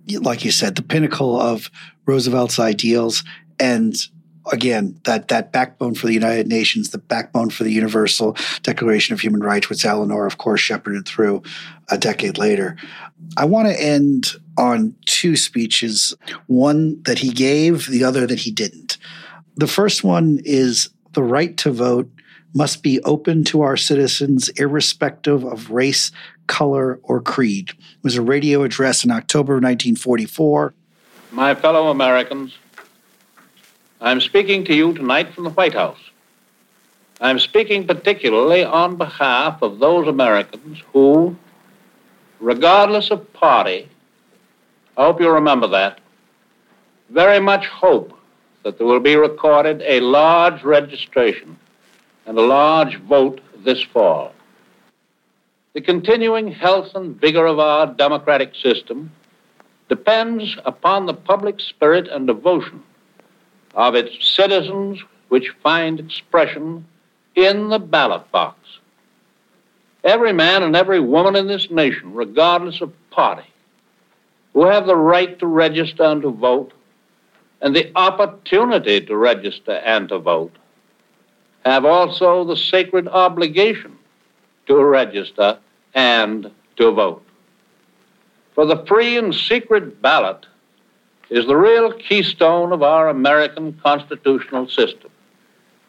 like 0.09 0.43
you 0.43 0.49
said, 0.49 0.75
the 0.75 0.81
pinnacle 0.81 1.39
of 1.39 1.69
Roosevelt's 2.07 2.57
ideals. 2.57 3.23
And 3.59 3.95
again, 4.51 4.99
that, 5.05 5.29
that 5.29 5.51
backbone 5.51 5.95
for 5.95 6.07
the 6.07 6.13
United 6.13 6.47
Nations, 6.47 6.89
the 6.89 6.97
backbone 6.97 7.49
for 7.49 7.63
the 7.63 7.71
Universal 7.71 8.37
Declaration 8.61 9.13
of 9.13 9.21
Human 9.21 9.41
Rights, 9.41 9.69
which 9.69 9.85
Eleanor, 9.85 10.25
of 10.25 10.37
course, 10.37 10.61
shepherded 10.61 11.07
through 11.07 11.41
a 11.89 11.97
decade 11.97 12.37
later. 12.37 12.75
I 13.37 13.45
want 13.45 13.67
to 13.67 13.81
end 13.81 14.33
on 14.57 14.95
two 15.05 15.35
speeches, 15.35 16.13
one 16.47 17.01
that 17.03 17.19
he 17.19 17.31
gave, 17.31 17.87
the 17.87 18.03
other 18.03 18.27
that 18.27 18.39
he 18.39 18.51
didn't. 18.51 18.97
The 19.55 19.67
first 19.67 20.03
one 20.03 20.39
is 20.43 20.89
the 21.13 21.23
right 21.23 21.55
to 21.57 21.71
vote 21.71 22.09
must 22.55 22.83
be 22.83 23.01
open 23.01 23.43
to 23.43 23.61
our 23.61 23.77
citizens, 23.77 24.49
irrespective 24.49 25.43
of 25.43 25.71
race, 25.71 26.11
color, 26.47 26.99
or 27.03 27.19
creed. 27.19 27.69
It 27.69 28.03
was 28.03 28.15
a 28.15 28.21
radio 28.21 28.63
address 28.63 29.03
in 29.03 29.11
October 29.11 29.53
of 29.53 29.63
1944. 29.63 30.73
My 31.31 31.55
fellow 31.55 31.89
Americans, 31.89 32.55
I'm 34.03 34.19
speaking 34.19 34.65
to 34.65 34.75
you 34.75 34.91
tonight 34.91 35.33
from 35.33 35.45
the 35.45 35.49
White 35.51 35.75
House. 35.75 36.09
I'm 37.21 37.39
speaking 37.39 37.87
particularly 37.87 38.61
on 38.61 38.97
behalf 38.97 39.61
of 39.61 39.79
those 39.79 40.09
Americans 40.09 40.83
who, 40.91 41.37
regardless 42.41 43.11
of 43.11 43.31
party, 43.31 43.87
I 44.97 45.05
hope 45.05 45.21
you 45.21 45.29
remember 45.29 45.69
that, 45.69 46.01
very 47.11 47.39
much 47.39 47.65
hope 47.67 48.11
that 48.63 48.77
there 48.77 48.85
will 48.85 48.99
be 48.99 49.15
recorded 49.15 49.81
a 49.83 50.01
large 50.01 50.63
registration 50.63 51.57
and 52.25 52.37
a 52.37 52.41
large 52.41 52.99
vote 52.99 53.39
this 53.59 53.81
fall. 53.81 54.33
The 55.75 55.81
continuing 55.81 56.51
health 56.51 56.93
and 56.93 57.15
vigor 57.15 57.45
of 57.45 57.57
our 57.57 57.87
democratic 57.87 58.53
system 58.53 59.13
depends 59.87 60.57
upon 60.65 61.05
the 61.05 61.13
public 61.13 61.61
spirit 61.61 62.09
and 62.09 62.27
devotion 62.27 62.83
of 63.73 63.95
its 63.95 64.27
citizens, 64.27 64.99
which 65.29 65.49
find 65.61 65.99
expression 65.99 66.85
in 67.35 67.69
the 67.69 67.79
ballot 67.79 68.31
box. 68.31 68.57
Every 70.03 70.33
man 70.33 70.63
and 70.63 70.75
every 70.75 70.99
woman 70.99 71.35
in 71.35 71.47
this 71.47 71.71
nation, 71.71 72.13
regardless 72.13 72.81
of 72.81 72.93
party, 73.09 73.47
who 74.53 74.65
have 74.65 74.85
the 74.85 74.95
right 74.95 75.39
to 75.39 75.47
register 75.47 76.03
and 76.03 76.21
to 76.21 76.29
vote, 76.29 76.73
and 77.61 77.75
the 77.75 77.91
opportunity 77.95 79.01
to 79.01 79.15
register 79.15 79.71
and 79.71 80.09
to 80.09 80.19
vote 80.19 80.55
have 81.65 81.85
also 81.85 82.43
the 82.43 82.57
sacred 82.57 83.07
obligation 83.07 83.97
to 84.67 84.83
register 84.83 85.57
and 85.93 86.51
to 86.75 86.91
vote. 86.91 87.25
For 88.53 88.65
the 88.65 88.85
free 88.85 89.17
and 89.17 89.33
secret 89.33 90.01
ballot 90.01 90.45
is 91.33 91.47
the 91.47 91.55
real 91.55 91.91
keystone 91.91 92.71
of 92.71 92.83
our 92.83 93.09
American 93.09 93.73
constitutional 93.83 94.69
system. 94.69 95.09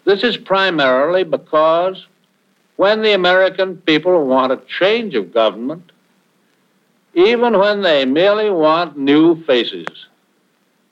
This 0.07 0.25
is 0.25 0.39
primarily 0.39 1.23
because 1.23 2.07
when 2.77 3.03
the 3.03 3.13
American 3.13 3.77
people 3.77 4.27
want 4.27 4.53
a 4.53 4.63
change 4.79 5.15
of 5.15 5.35
government, 5.35 5.93
even 7.13 7.59
when 7.59 7.83
they 7.83 8.07
merely 8.07 8.49
want 8.49 8.97
new 8.97 9.45
faces, 9.45 10.07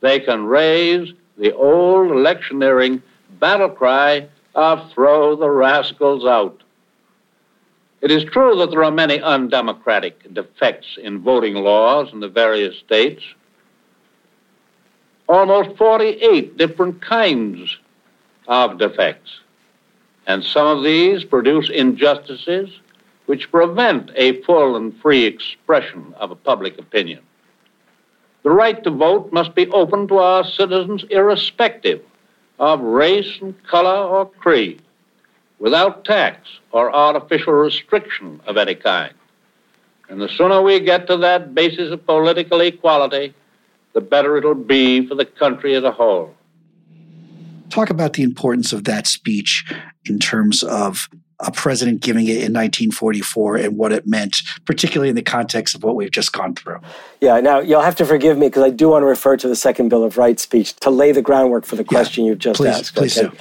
they 0.03 0.21
can 0.21 0.45
raise 0.45 1.11
the 1.39 1.55
old 1.55 2.11
electioneering 2.11 3.03
battle 3.41 3.71
cry 3.71 4.29
of 4.55 4.93
throw 4.93 5.35
the 5.35 5.49
rascals 5.49 6.27
out. 6.27 6.63
It 8.03 8.11
is 8.11 8.25
true 8.25 8.55
that 8.57 8.71
there 8.71 8.85
are 8.85 8.91
many 8.91 9.19
undemocratic 9.19 10.35
defects 10.35 10.99
in 11.03 11.23
voting 11.23 11.55
laws 11.55 12.13
in 12.13 12.21
the 12.21 12.29
various 12.29 12.77
states. 12.81 13.23
Almost 15.29 15.77
48 15.77 16.57
different 16.57 17.01
kinds 17.01 17.79
of 18.49 18.79
defects. 18.79 19.41
And 20.27 20.45
some 20.45 20.67
of 20.67 20.85
these 20.85 21.25
produce 21.25 21.71
injustices 21.71 22.71
which 23.27 23.51
prevent 23.51 24.11
a 24.15 24.43
full 24.43 24.77
and 24.77 24.97
free 25.01 25.25
expression 25.25 26.15
of 26.17 26.31
a 26.31 26.37
public 26.37 26.79
opinion. 26.79 27.21
The 28.43 28.51
right 28.51 28.83
to 28.83 28.91
vote 28.91 29.33
must 29.33 29.55
be 29.55 29.69
open 29.69 30.09
to 30.09 30.19
our 30.19 30.45
citizens 30.45 31.05
irrespective 31.11 32.03
of 32.59 32.81
race 32.81 33.39
and 33.41 33.61
color 33.65 34.07
or 34.09 34.27
creed, 34.27 34.83
without 35.59 36.05
tax 36.05 36.49
or 36.73 36.95
artificial 36.95 37.53
restriction 37.53 38.41
of 38.47 38.57
any 38.57 38.75
kind. 38.75 39.15
And 40.09 40.21
the 40.21 40.29
sooner 40.29 40.61
we 40.61 40.81
get 40.81 41.07
to 41.07 41.17
that 41.19 41.55
basis 41.55 41.93
of 41.93 42.05
political 42.05 42.61
equality, 42.61 43.35
the 43.93 44.01
better 44.01 44.37
it'll 44.37 44.55
be 44.55 45.07
for 45.07 45.15
the 45.15 45.25
country 45.25 45.75
as 45.75 45.85
a 45.85 45.93
whole. 45.93 46.35
Talk 47.71 47.91
about 47.91 48.15
the 48.15 48.23
importance 48.23 48.73
of 48.73 48.85
that 48.85 49.07
speech 49.07 49.65
in 50.05 50.19
terms 50.19 50.63
of 50.63 51.09
a 51.43 51.51
president 51.51 52.01
giving 52.01 52.27
it 52.27 52.37
in 52.37 52.53
1944 52.53 53.57
and 53.57 53.77
what 53.77 53.93
it 53.93 54.07
meant, 54.07 54.43
particularly 54.65 55.09
in 55.09 55.17
the 55.17 55.23
context 55.23 55.75
of 55.75 55.83
what 55.83 55.97
we've 55.97 56.11
just 56.11 56.33
gone 56.33 56.55
through. 56.55 56.81
Yeah, 57.21 57.41
now 57.41 57.59
you'll 57.59 57.81
have 57.81 57.97
to 57.97 58.07
forgive 58.07 58.39
me 58.39 58.47
because 58.47 58.63
I 58.63 58.71
do 58.71 58.91
want 58.91 59.03
to 59.03 59.07
refer 59.07 59.37
to 59.37 59.49
the 59.49 59.57
Second 59.57 59.89
Bill 59.89 60.05
of 60.05 60.17
Rights 60.17 60.43
speech 60.43 60.75
to 60.77 60.91
lay 60.91 61.13
the 61.13 61.23
groundwork 61.23 61.65
for 61.65 61.77
the 61.77 61.85
question 61.85 62.25
yeah, 62.25 62.31
you 62.31 62.37
just 62.37 62.59
please, 62.59 62.69
asked. 62.69 62.95
Please 62.95 63.19
okay? 63.19 63.29
do. 63.31 63.37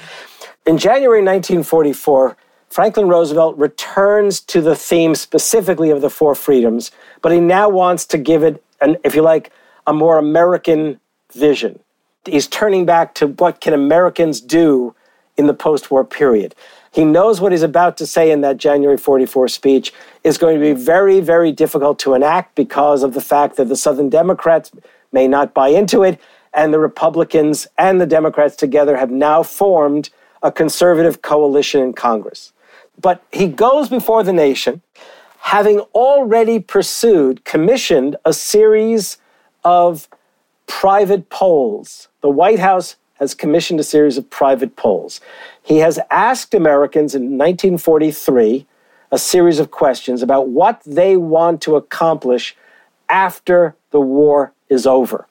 In 0.66 0.78
January 0.78 1.20
1944, 1.20 2.36
Franklin 2.70 3.06
Roosevelt 3.06 3.56
returns 3.58 4.40
to 4.40 4.60
the 4.60 4.74
theme 4.74 5.14
specifically 5.14 5.90
of 5.90 6.00
the 6.00 6.10
four 6.10 6.34
freedoms, 6.34 6.90
but 7.20 7.30
he 7.30 7.38
now 7.38 7.68
wants 7.68 8.06
to 8.06 8.18
give 8.18 8.42
it, 8.42 8.64
an, 8.80 8.96
if 9.04 9.14
you 9.14 9.22
like, 9.22 9.52
a 9.86 9.92
more 9.92 10.18
American 10.18 11.00
vision. 11.32 11.78
He's 12.24 12.46
turning 12.46 12.86
back 12.86 13.14
to 13.16 13.26
what 13.26 13.60
can 13.60 13.74
Americans 13.74 14.40
do 14.40 14.94
in 15.36 15.46
the 15.46 15.54
post-war 15.54 16.04
period. 16.04 16.54
He 16.92 17.04
knows 17.04 17.40
what 17.40 17.52
he's 17.52 17.62
about 17.62 17.96
to 17.96 18.06
say 18.06 18.30
in 18.30 18.42
that 18.42 18.58
January 18.58 18.98
44 18.98 19.48
speech 19.48 19.92
is 20.24 20.36
going 20.36 20.60
to 20.60 20.60
be 20.60 20.72
very, 20.72 21.20
very 21.20 21.50
difficult 21.50 21.98
to 22.00 22.14
enact 22.14 22.54
because 22.54 23.02
of 23.02 23.14
the 23.14 23.20
fact 23.20 23.56
that 23.56 23.68
the 23.68 23.76
Southern 23.76 24.10
Democrats 24.10 24.70
may 25.10 25.26
not 25.26 25.54
buy 25.54 25.68
into 25.68 26.02
it, 26.02 26.20
and 26.52 26.72
the 26.72 26.78
Republicans 26.78 27.66
and 27.78 28.00
the 28.00 28.06
Democrats 28.06 28.56
together 28.56 28.96
have 28.96 29.10
now 29.10 29.42
formed 29.42 30.10
a 30.42 30.52
conservative 30.52 31.22
coalition 31.22 31.80
in 31.80 31.92
Congress. 31.94 32.52
But 33.00 33.22
he 33.32 33.48
goes 33.48 33.88
before 33.88 34.22
the 34.22 34.32
nation 34.32 34.82
having 35.42 35.80
already 35.92 36.60
pursued, 36.60 37.44
commissioned 37.44 38.16
a 38.24 38.32
series 38.32 39.18
of 39.64 40.08
private 40.66 41.28
polls. 41.28 42.08
The 42.20 42.30
White 42.30 42.58
House 42.58 42.96
has 43.14 43.34
commissioned 43.34 43.78
a 43.78 43.84
series 43.84 44.18
of 44.18 44.28
private 44.30 44.74
polls. 44.76 45.20
He 45.62 45.78
has 45.78 45.98
asked 46.10 46.54
Americans 46.54 47.14
in 47.14 47.38
1943 47.38 48.66
a 49.12 49.18
series 49.18 49.58
of 49.58 49.70
questions 49.70 50.22
about 50.22 50.48
what 50.48 50.82
they 50.84 51.16
want 51.16 51.60
to 51.62 51.76
accomplish 51.76 52.56
after 53.08 53.76
the 53.90 54.00
war 54.00 54.52
is 54.68 54.86
over. 54.86 55.26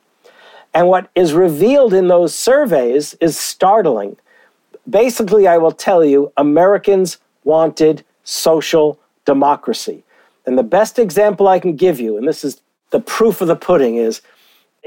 And 0.73 0.87
what 0.87 1.09
is 1.15 1.33
revealed 1.33 1.93
in 1.93 2.07
those 2.07 2.33
surveys 2.33 3.15
is 3.15 3.37
startling. 3.37 4.17
Basically, 4.89 5.47
I 5.47 5.57
will 5.57 5.71
tell 5.71 6.05
you, 6.05 6.31
Americans 6.37 7.17
wanted 7.43 8.05
social 8.23 8.99
democracy. 9.25 10.03
And 10.45 10.57
the 10.57 10.63
best 10.63 10.97
example 10.97 11.47
I 11.47 11.59
can 11.59 11.75
give 11.75 11.99
you, 11.99 12.17
and 12.17 12.27
this 12.27 12.43
is 12.43 12.61
the 12.91 12.99
proof 12.99 13.41
of 13.41 13.47
the 13.47 13.55
pudding, 13.55 13.95
is 13.95 14.21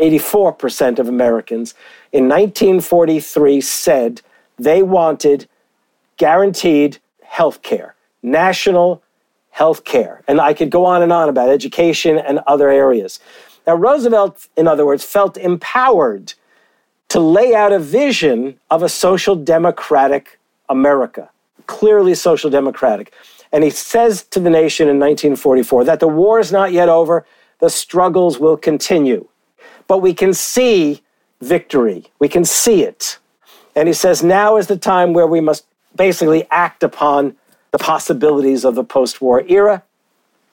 84% 0.01 0.99
of 0.99 1.09
Americans 1.09 1.75
in 2.13 2.29
1943 2.29 3.61
said 3.61 4.23
they 4.59 4.83
wanted 4.83 5.49
guaranteed 6.17 6.99
health 7.23 7.63
care, 7.63 7.95
national 8.23 9.03
health 9.51 9.85
care. 9.85 10.23
And 10.27 10.41
I 10.41 10.55
could 10.55 10.71
go 10.71 10.85
on 10.85 11.03
and 11.03 11.13
on 11.13 11.29
about 11.29 11.49
education 11.49 12.19
and 12.19 12.41
other 12.47 12.71
areas. 12.71 13.21
Now, 13.67 13.77
Roosevelt, 13.77 14.49
in 14.57 14.69
other 14.69 14.85
words, 14.85 15.05
felt 15.05 15.37
empowered 15.37 16.35
to 17.09 17.21
lay 17.21 17.55
out 17.55 17.73
a 17.73 17.79
vision 17.79 18.59
of 18.71 18.83
a 18.83 18.89
social 18.89 19.37
democratic 19.37 20.39
America, 20.69 21.31
clearly 21.67 22.15
social 22.15 22.51
democratic. 22.51 23.13
And 23.53 23.63
he 23.63 23.71
says 23.71 24.25
to 24.25 24.41
the 24.41 24.51
nation 24.51 24.89
in 24.89 24.99
1944 24.99 25.85
that 25.85 26.01
the 26.01 26.09
war 26.09 26.41
is 26.41 26.51
not 26.51 26.73
yet 26.73 26.89
over, 26.89 27.25
the 27.65 27.71
struggles 27.71 28.39
will 28.39 28.59
continue. 28.59 29.27
But 29.87 30.03
we 30.03 30.13
can 30.13 30.35
see 30.35 31.01
victory, 31.41 32.05
we 32.19 32.29
can 32.29 32.45
see 32.45 32.83
it. 32.83 33.19
And 33.75 33.89
he 33.89 33.95
says, 33.95 34.23
now 34.23 34.59
is 34.59 34.67
the 34.67 34.77
time 34.77 35.15
where 35.15 35.27
we 35.27 35.41
must 35.41 35.65
basically 35.97 36.47
act 36.51 36.83
upon 36.83 37.37
the 37.71 37.79
possibilities 37.79 38.67
of 38.67 38.75
the 38.75 38.85
post 38.85 39.23
war 39.23 39.45
era. 39.49 39.83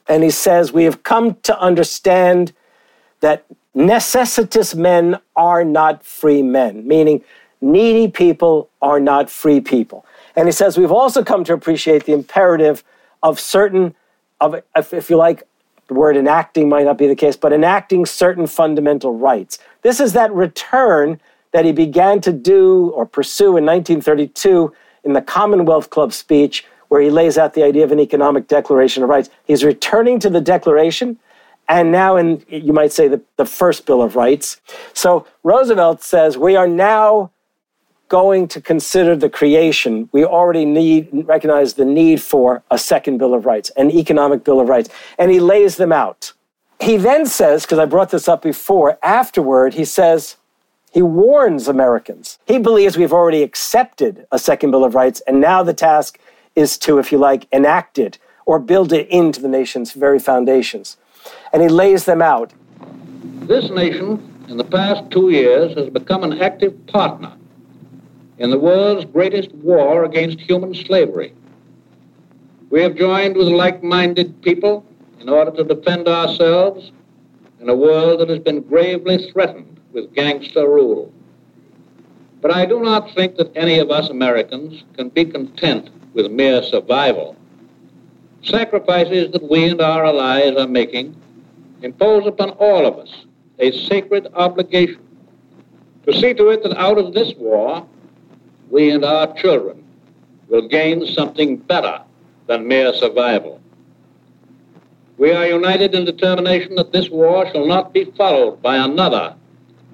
And 0.07 0.24
he 0.24 0.30
says, 0.30 0.72
We 0.72 0.86
have 0.86 1.03
come 1.03 1.36
to 1.43 1.59
understand 1.59 2.53
that 3.20 3.45
necessitous 3.76 4.74
men 4.74 5.20
are 5.36 5.66
not 5.66 6.05
free 6.05 6.41
men, 6.41 6.88
meaning 6.88 7.26
needy 7.59 8.07
people 8.07 8.70
are 8.82 9.01
not 9.01 9.30
free 9.30 9.59
people. 9.59 10.05
And 10.38 10.47
he 10.47 10.53
says, 10.53 10.78
We've 10.78 10.91
also 10.93 11.26
come 11.26 11.43
to 11.43 11.53
appreciate 11.53 12.05
the 12.05 12.14
imperative 12.14 12.86
of 13.22 13.38
certain, 13.38 13.95
of, 14.39 14.55
if 14.76 15.09
you 15.09 15.18
like, 15.18 15.43
the 15.91 15.99
word 15.99 16.15
enacting 16.15 16.69
might 16.69 16.85
not 16.85 16.97
be 16.97 17.05
the 17.05 17.17
case, 17.17 17.35
but 17.35 17.51
enacting 17.51 18.05
certain 18.05 18.47
fundamental 18.47 19.13
rights. 19.13 19.59
This 19.81 19.99
is 19.99 20.13
that 20.13 20.31
return 20.31 21.19
that 21.51 21.65
he 21.65 21.73
began 21.73 22.21
to 22.21 22.31
do 22.31 22.91
or 22.95 23.05
pursue 23.05 23.57
in 23.57 23.65
1932 23.65 24.73
in 25.03 25.11
the 25.11 25.21
Commonwealth 25.21 25.89
Club 25.89 26.13
speech, 26.13 26.63
where 26.87 27.01
he 27.01 27.09
lays 27.09 27.37
out 27.37 27.55
the 27.55 27.63
idea 27.63 27.83
of 27.83 27.91
an 27.91 27.99
economic 27.99 28.47
declaration 28.47 29.03
of 29.03 29.09
rights. 29.09 29.29
He's 29.43 29.65
returning 29.65 30.17
to 30.19 30.29
the 30.29 30.39
declaration 30.39 31.19
and 31.67 31.91
now 31.91 32.15
in 32.15 32.41
you 32.47 32.71
might 32.71 32.93
say 32.93 33.09
the, 33.09 33.21
the 33.35 33.45
first 33.45 33.85
bill 33.85 34.01
of 34.01 34.15
rights 34.15 34.59
so 34.93 35.27
roosevelt 35.43 36.01
says 36.01 36.35
we 36.35 36.55
are 36.55 36.67
now 36.67 37.29
going 38.12 38.45
to 38.45 38.59
consider 38.59 39.16
the 39.16 39.30
creation 39.30 40.09
we 40.12 40.26
already 40.26 40.66
need 40.66 41.07
recognize 41.36 41.76
the 41.76 41.86
need 41.86 42.22
for 42.22 42.62
a 42.70 42.78
second 42.78 43.18
bill 43.18 43.34
of 43.34 43.45
rights 43.45 43.72
an 43.78 43.89
economic 43.89 44.43
bill 44.43 44.59
of 44.59 44.68
rights 44.68 44.89
and 45.18 45.32
he 45.32 45.39
lays 45.39 45.78
them 45.78 45.93
out 45.93 46.34
he 46.82 46.97
then 46.97 47.26
says 47.26 47.64
because 47.64 47.80
i 47.80 47.86
brought 47.86 48.12
this 48.12 48.28
up 48.28 48.41
before 48.41 48.99
afterward 49.01 49.74
he 49.76 49.86
says 49.86 50.36
he 50.91 51.01
warns 51.01 51.70
Americans. 51.70 52.38
He 52.45 52.59
believes 52.59 52.97
we've 52.97 53.14
already 53.14 53.43
accepted 53.43 54.28
a 54.30 54.38
second 54.38 54.72
Bill 54.72 54.84
of 54.84 54.93
Rights, 54.93 55.22
and 55.26 55.39
now 55.39 55.64
the 55.64 55.74
task 55.74 56.20
is 56.53 56.78
to, 56.80 56.99
if 56.99 57.14
you 57.14 57.18
like, 57.18 57.47
enact 57.53 57.97
it 57.97 58.18
or 58.45 58.59
build 58.59 58.91
it 58.91 59.07
into 59.07 59.39
the 59.39 59.47
nation's 59.47 59.93
very 59.93 60.20
foundations. 60.20 60.97
And 61.53 61.62
he 61.62 61.70
lays 61.70 62.03
them 62.03 62.22
out. 62.22 62.51
This 63.43 63.70
nation, 63.70 64.43
in 64.49 64.57
the 64.57 64.66
past 64.66 65.09
two 65.12 65.30
years, 65.30 65.78
has 65.78 65.89
become 65.89 66.26
an 66.26 66.41
active 66.41 66.86
partner 66.88 67.38
in 68.41 68.49
the 68.49 68.57
world's 68.57 69.05
greatest 69.05 69.53
war 69.53 70.03
against 70.03 70.41
human 70.41 70.73
slavery. 70.73 71.31
We 72.71 72.81
have 72.81 72.95
joined 72.95 73.37
with 73.37 73.49
like 73.49 73.83
minded 73.83 74.41
people 74.41 74.83
in 75.19 75.29
order 75.29 75.51
to 75.51 75.63
defend 75.63 76.07
ourselves 76.07 76.91
in 77.59 77.69
a 77.69 77.75
world 77.75 78.19
that 78.19 78.29
has 78.29 78.39
been 78.39 78.61
gravely 78.61 79.29
threatened 79.31 79.79
with 79.93 80.15
gangster 80.15 80.67
rule. 80.67 81.13
But 82.41 82.49
I 82.49 82.65
do 82.65 82.81
not 82.81 83.13
think 83.13 83.35
that 83.37 83.55
any 83.55 83.77
of 83.77 83.91
us 83.91 84.09
Americans 84.09 84.85
can 84.97 85.09
be 85.09 85.23
content 85.25 85.91
with 86.15 86.31
mere 86.31 86.63
survival. 86.63 87.35
Sacrifices 88.41 89.31
that 89.33 89.51
we 89.51 89.69
and 89.69 89.79
our 89.79 90.03
allies 90.03 90.55
are 90.57 90.67
making 90.67 91.15
impose 91.83 92.25
upon 92.25 92.49
all 92.51 92.87
of 92.87 92.97
us 92.97 93.25
a 93.59 93.71
sacred 93.71 94.27
obligation 94.33 94.99
to 96.07 96.13
see 96.13 96.33
to 96.33 96.49
it 96.49 96.63
that 96.63 96.75
out 96.77 96.97
of 96.97 97.13
this 97.13 97.35
war, 97.37 97.85
we 98.72 98.89
and 98.89 99.03
our 99.03 99.32
children 99.34 99.84
will 100.47 100.67
gain 100.67 101.05
something 101.05 101.57
better 101.57 102.01
than 102.47 102.67
mere 102.67 102.93
survival. 102.93 103.59
We 105.17 105.32
are 105.34 105.45
united 105.45 105.93
in 105.93 106.05
determination 106.05 106.76
that 106.76 106.93
this 106.93 107.09
war 107.09 107.45
shall 107.51 107.67
not 107.67 107.93
be 107.93 108.05
followed 108.05 108.61
by 108.61 108.78
another 108.78 109.36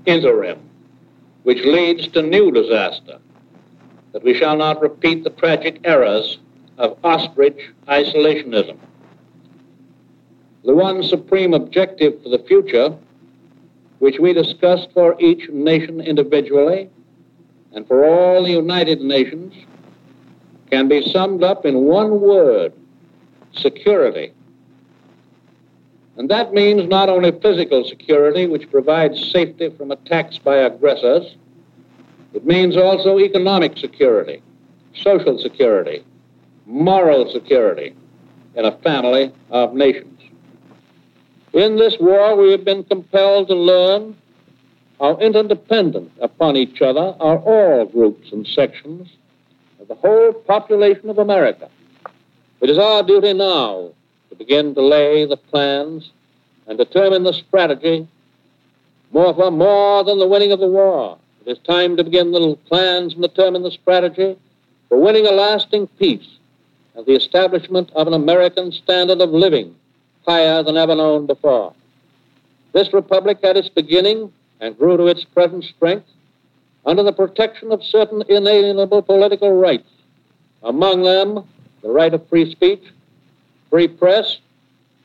interim, 0.05 0.59
which 1.43 1.63
leads 1.65 2.07
to 2.09 2.21
new 2.21 2.51
disaster, 2.51 3.17
that 4.13 4.23
we 4.23 4.33
shall 4.33 4.55
not 4.55 4.79
repeat 4.79 5.23
the 5.23 5.31
tragic 5.31 5.81
errors 5.83 6.37
of 6.77 6.97
ostrich 7.03 7.69
isolationism. 7.87 8.77
The 10.63 10.75
one 10.75 11.01
supreme 11.01 11.53
objective 11.53 12.21
for 12.21 12.29
the 12.29 12.43
future, 12.47 12.95
which 13.99 14.19
we 14.19 14.33
discussed 14.33 14.89
for 14.93 15.15
each 15.19 15.49
nation 15.49 15.99
individually 15.99 16.89
and 17.77 17.87
for 17.87 18.03
all 18.03 18.43
the 18.43 18.49
United 18.49 19.01
Nations, 19.01 19.53
can 20.71 20.87
be 20.87 21.07
summed 21.11 21.43
up 21.43 21.63
in 21.63 21.81
one 21.81 22.19
word 22.21 22.73
security. 23.53 24.33
And 26.17 26.27
that 26.27 26.53
means 26.53 26.89
not 26.89 27.07
only 27.07 27.31
physical 27.39 27.83
security, 27.83 28.47
which 28.47 28.71
provides 28.71 29.31
safety 29.31 29.69
from 29.69 29.91
attacks 29.91 30.39
by 30.39 30.55
aggressors, 30.55 31.35
it 32.33 32.47
means 32.47 32.75
also 32.75 33.19
economic 33.19 33.77
security, 33.77 34.41
social 34.95 35.37
security, 35.37 36.03
moral 36.65 37.31
security 37.31 37.95
in 38.55 38.65
a 38.65 38.75
family 38.79 39.31
of 39.51 39.75
nations. 39.75 40.19
In 41.53 41.75
this 41.75 41.95
war, 41.99 42.35
we 42.35 42.49
have 42.53 42.65
been 42.65 42.83
compelled 42.85 43.49
to 43.49 43.55
learn 43.55 44.17
how 44.99 45.17
interdependent 45.17 46.11
upon 46.21 46.55
each 46.55 46.81
other 46.81 47.15
are 47.19 47.37
all 47.37 47.85
groups 47.85 48.31
and 48.31 48.47
sections 48.47 49.09
of 49.79 49.87
the 49.87 49.95
whole 49.95 50.33
population 50.33 51.09
of 51.09 51.19
America. 51.19 51.69
It 52.61 52.69
is 52.69 52.77
our 52.77 53.03
duty 53.03 53.33
now 53.33 53.91
to 54.29 54.35
begin 54.35 54.73
to 54.73 54.81
lay 54.81 55.25
the 55.25 55.37
plans 55.37 56.11
and 56.65 56.77
determine 56.77 57.23
the 57.23 57.33
strategy 57.33 58.07
more 59.11 59.33
for 59.33 59.51
more 59.51 60.03
than 60.03 60.19
the 60.19 60.27
winning 60.27 60.51
of 60.51 60.59
the 60.59 60.67
war. 60.67 61.17
It 61.45 61.51
is 61.51 61.59
time 61.59 61.95
to 61.97 62.03
begin 62.03 62.31
the 62.31 62.57
plans 62.67 63.13
and 63.13 63.21
determine 63.21 63.63
the 63.63 63.71
strategy 63.71 64.35
for 64.89 64.99
winning 64.99 65.27
a 65.27 65.31
lasting 65.31 65.87
peace 65.99 66.27
and 66.95 67.05
the 67.05 67.15
establishment 67.15 67.91
of 67.95 68.07
an 68.07 68.13
American 68.13 68.71
standard 68.71 69.21
of 69.21 69.29
living 69.29 69.75
higher 70.25 70.63
than 70.63 70.75
ever 70.75 70.95
known 70.95 71.27
before. 71.27 71.73
This 72.73 72.91
republic 72.91 73.39
had 73.43 73.55
its 73.55 73.69
beginning 73.69 74.33
and 74.59 74.77
grew 74.77 74.97
to 74.97 75.07
its 75.07 75.23
present 75.23 75.63
strength 75.63 76.07
under 76.85 77.03
the 77.03 77.13
protection 77.13 77.71
of 77.71 77.83
certain 77.83 78.23
inalienable 78.29 79.01
political 79.01 79.51
rights, 79.53 79.89
among 80.63 81.03
them 81.03 81.43
the 81.81 81.89
right 81.89 82.13
of 82.13 82.27
free 82.27 82.51
speech, 82.51 82.83
free 83.69 83.87
press, 83.87 84.37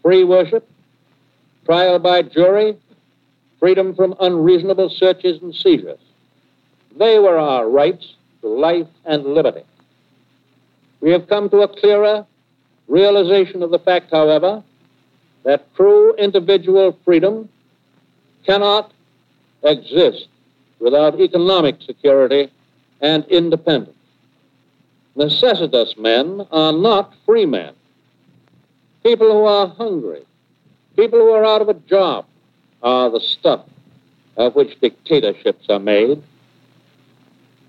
free 0.02 0.24
worship, 0.24 0.68
trial 1.64 1.98
by 1.98 2.22
jury, 2.22 2.76
freedom 3.58 3.94
from 3.94 4.14
unreasonable 4.20 4.88
searches 4.88 5.40
and 5.42 5.54
seizures. 5.54 6.00
They 6.96 7.18
were 7.18 7.38
our 7.38 7.68
rights 7.68 8.14
to 8.40 8.48
life 8.48 8.88
and 9.04 9.24
liberty. 9.24 9.62
We 11.00 11.10
have 11.10 11.28
come 11.28 11.50
to 11.50 11.62
a 11.62 11.68
clearer 11.68 12.26
realization 12.88 13.62
of 13.62 13.70
the 13.70 13.78
fact, 13.78 14.10
however, 14.10 14.62
that 15.44 15.74
true 15.74 16.14
individual 16.14 16.98
freedom 17.04 17.48
cannot 18.46 18.92
exist 19.64 20.28
without 20.78 21.20
economic 21.20 21.80
security 21.82 22.50
and 23.00 23.24
independence. 23.26 23.96
Necessitous 25.14 25.94
men 25.96 26.46
are 26.50 26.72
not 26.72 27.14
free 27.26 27.46
men. 27.46 27.74
People 29.02 29.30
who 29.30 29.44
are 29.44 29.68
hungry, 29.68 30.24
People 30.96 31.20
who 31.20 31.30
are 31.30 31.44
out 31.44 31.62
of 31.62 31.68
a 31.68 31.74
job 31.74 32.26
are 32.82 33.08
the 33.08 33.20
stuff 33.20 33.64
of 34.36 34.54
which 34.54 34.78
dictatorships 34.80 35.66
are 35.70 35.78
made. 35.78 36.22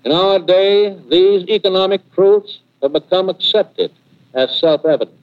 In 0.04 0.12
our 0.12 0.38
day, 0.38 0.98
these 1.08 1.48
economic 1.48 2.02
truths 2.12 2.60
have 2.82 2.92
become 2.92 3.30
accepted 3.30 3.90
as 4.34 4.58
self 4.58 4.84
evident. 4.84 5.18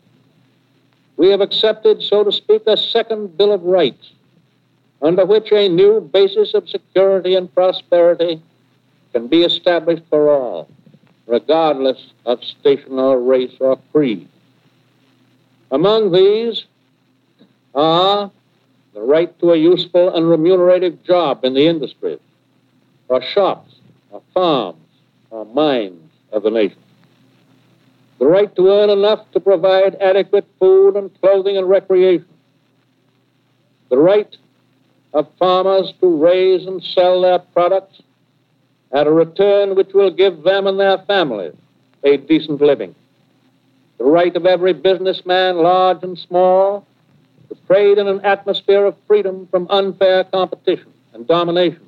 We 1.17 1.29
have 1.29 1.41
accepted, 1.41 2.01
so 2.01 2.23
to 2.23 2.31
speak, 2.31 2.63
a 2.65 2.75
second 2.75 3.37
Bill 3.37 3.51
of 3.51 3.61
Rights, 3.61 4.13
under 5.01 5.25
which 5.25 5.51
a 5.51 5.67
new 5.67 6.01
basis 6.01 6.53
of 6.53 6.69
security 6.69 7.35
and 7.35 7.53
prosperity 7.53 8.41
can 9.13 9.27
be 9.27 9.43
established 9.43 10.03
for 10.09 10.29
all, 10.29 10.69
regardless 11.27 12.13
of 12.25 12.43
station 12.43 12.99
or 12.99 13.19
race 13.19 13.55
or 13.59 13.79
creed. 13.91 14.27
Among 15.71 16.11
these 16.11 16.65
are 17.73 18.31
the 18.93 19.01
right 19.01 19.37
to 19.39 19.51
a 19.51 19.57
useful 19.57 20.13
and 20.13 20.29
remunerative 20.29 21.03
job 21.03 21.43
in 21.45 21.53
the 21.53 21.65
industries, 21.65 22.19
or 23.07 23.21
shops, 23.21 23.73
or 24.11 24.21
farms, 24.33 24.85
or 25.29 25.45
mines 25.45 26.11
of 26.31 26.43
the 26.43 26.51
nation. 26.51 26.77
The 28.19 28.27
right 28.27 28.53
to 28.55 28.69
earn 28.69 28.89
enough 28.89 29.31
to 29.31 29.39
provide 29.39 29.95
adequate 29.95 30.45
food 30.59 30.95
and 30.95 31.09
clothing 31.21 31.57
and 31.57 31.67
recreation. 31.67 32.27
The 33.89 33.97
right 33.97 34.37
of 35.13 35.27
farmers 35.37 35.93
to 35.99 36.07
raise 36.07 36.65
and 36.65 36.81
sell 36.83 37.21
their 37.21 37.39
products 37.39 38.01
at 38.91 39.07
a 39.07 39.11
return 39.11 39.75
which 39.75 39.93
will 39.93 40.11
give 40.11 40.43
them 40.43 40.67
and 40.67 40.79
their 40.79 40.97
families 40.99 41.53
a 42.03 42.17
decent 42.17 42.61
living. 42.61 42.95
The 43.97 44.05
right 44.05 44.35
of 44.35 44.45
every 44.45 44.73
businessman, 44.73 45.57
large 45.57 46.03
and 46.03 46.17
small, 46.17 46.85
to 47.49 47.55
trade 47.67 47.97
in 47.97 48.07
an 48.07 48.21
atmosphere 48.25 48.85
of 48.85 48.95
freedom 49.07 49.47
from 49.51 49.67
unfair 49.69 50.23
competition 50.23 50.91
and 51.13 51.27
domination 51.27 51.87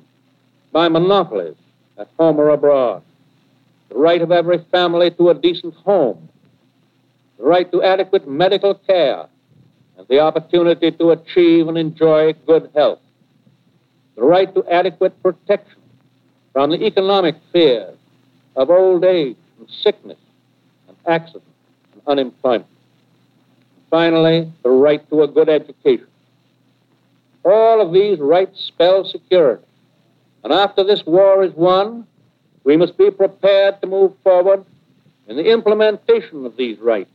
by 0.72 0.88
monopolies 0.88 1.56
at 1.98 2.08
home 2.18 2.38
or 2.38 2.50
abroad, 2.50 3.02
the 3.88 3.96
right 3.96 4.20
of 4.20 4.30
every 4.30 4.58
family 4.70 5.10
to 5.12 5.30
a 5.30 5.34
decent 5.34 5.74
home, 5.74 6.28
the 7.38 7.44
right 7.44 7.70
to 7.72 7.82
adequate 7.82 8.28
medical 8.28 8.74
care, 8.74 9.26
and 9.96 10.06
the 10.08 10.20
opportunity 10.20 10.90
to 10.90 11.10
achieve 11.10 11.68
and 11.68 11.78
enjoy 11.78 12.32
good 12.46 12.70
health, 12.74 12.98
the 14.16 14.22
right 14.22 14.52
to 14.54 14.64
adequate 14.70 15.20
protection 15.22 15.80
from 16.52 16.70
the 16.70 16.84
economic 16.84 17.36
fears 17.52 17.96
of 18.56 18.70
old 18.70 19.04
age 19.04 19.36
and 19.58 19.68
sickness 19.82 20.18
and 20.88 20.96
accident 21.06 21.44
and 21.92 22.02
unemployment. 22.06 22.66
Finally, 23.90 24.50
the 24.62 24.70
right 24.70 25.08
to 25.10 25.22
a 25.22 25.28
good 25.28 25.48
education. 25.48 26.06
All 27.44 27.80
of 27.80 27.92
these 27.92 28.18
rights 28.18 28.64
spell 28.64 29.04
security. 29.04 29.64
And 30.42 30.52
after 30.52 30.84
this 30.84 31.02
war 31.06 31.44
is 31.44 31.52
won, 31.54 32.06
we 32.64 32.76
must 32.76 32.96
be 32.96 33.10
prepared 33.10 33.80
to 33.80 33.86
move 33.86 34.12
forward 34.22 34.64
in 35.28 35.36
the 35.36 35.50
implementation 35.50 36.44
of 36.46 36.56
these 36.56 36.78
rights, 36.78 37.14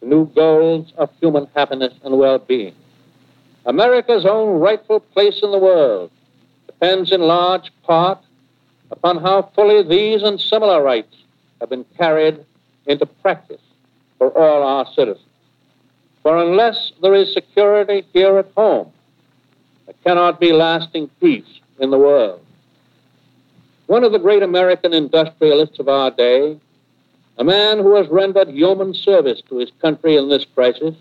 the 0.00 0.06
new 0.06 0.26
goals 0.34 0.92
of 0.96 1.10
human 1.20 1.48
happiness 1.54 1.94
and 2.04 2.18
well 2.18 2.38
being. 2.38 2.74
America's 3.66 4.24
own 4.24 4.60
rightful 4.60 5.00
place 5.00 5.40
in 5.42 5.50
the 5.50 5.58
world 5.58 6.10
depends 6.80 7.10
in 7.10 7.20
large 7.20 7.72
part 7.82 8.18
upon 8.90 9.18
how 9.18 9.42
fully 9.54 9.82
these 9.82 10.22
and 10.22 10.40
similar 10.40 10.82
rights 10.82 11.14
have 11.60 11.70
been 11.70 11.84
carried 11.96 12.44
into 12.86 13.04
practice 13.04 13.60
for 14.16 14.30
all 14.30 14.62
our 14.62 14.86
citizens. 14.94 15.24
For 16.22 16.36
unless 16.36 16.92
there 17.02 17.14
is 17.14 17.32
security 17.32 18.06
here 18.12 18.38
at 18.38 18.50
home, 18.56 18.92
there 19.86 19.94
cannot 20.04 20.38
be 20.38 20.52
lasting 20.52 21.08
peace 21.20 21.60
in 21.80 21.90
the 21.90 21.98
world. 21.98 22.44
One 23.86 24.04
of 24.04 24.12
the 24.12 24.18
great 24.18 24.42
American 24.42 24.92
industrialists 24.92 25.78
of 25.78 25.88
our 25.88 26.10
day, 26.10 26.58
a 27.38 27.44
man 27.44 27.78
who 27.78 27.96
has 27.96 28.06
rendered 28.08 28.50
yeoman 28.50 28.94
service 28.94 29.42
to 29.48 29.58
his 29.58 29.72
country 29.80 30.16
in 30.16 30.28
this 30.28 30.44
crisis, 30.54 30.94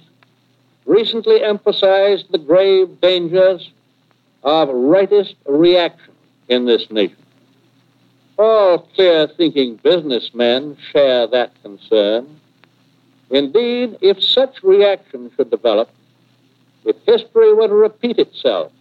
recently 0.86 1.44
emphasized 1.44 2.32
the 2.32 2.38
grave 2.38 3.00
dangers 3.02 3.72
of 4.48 4.70
rightist 4.70 5.36
reaction 5.46 6.14
in 6.48 6.64
this 6.64 6.90
nation. 6.90 7.18
All 8.40 8.80
clear 8.96 9.28
thinking 9.28 9.76
businessmen 9.84 10.78
share 10.94 11.28
that 11.28 11.52
concern. 11.64 12.40
Indeed, 13.30 13.98
if 14.00 14.24
such 14.24 14.64
reaction 14.64 15.30
should 15.36 15.50
develop, 15.50 15.90
if 16.86 16.96
history 17.06 17.54
were 17.54 17.68
to 17.68 17.74
repeat 17.74 18.20
itself, 18.20 18.72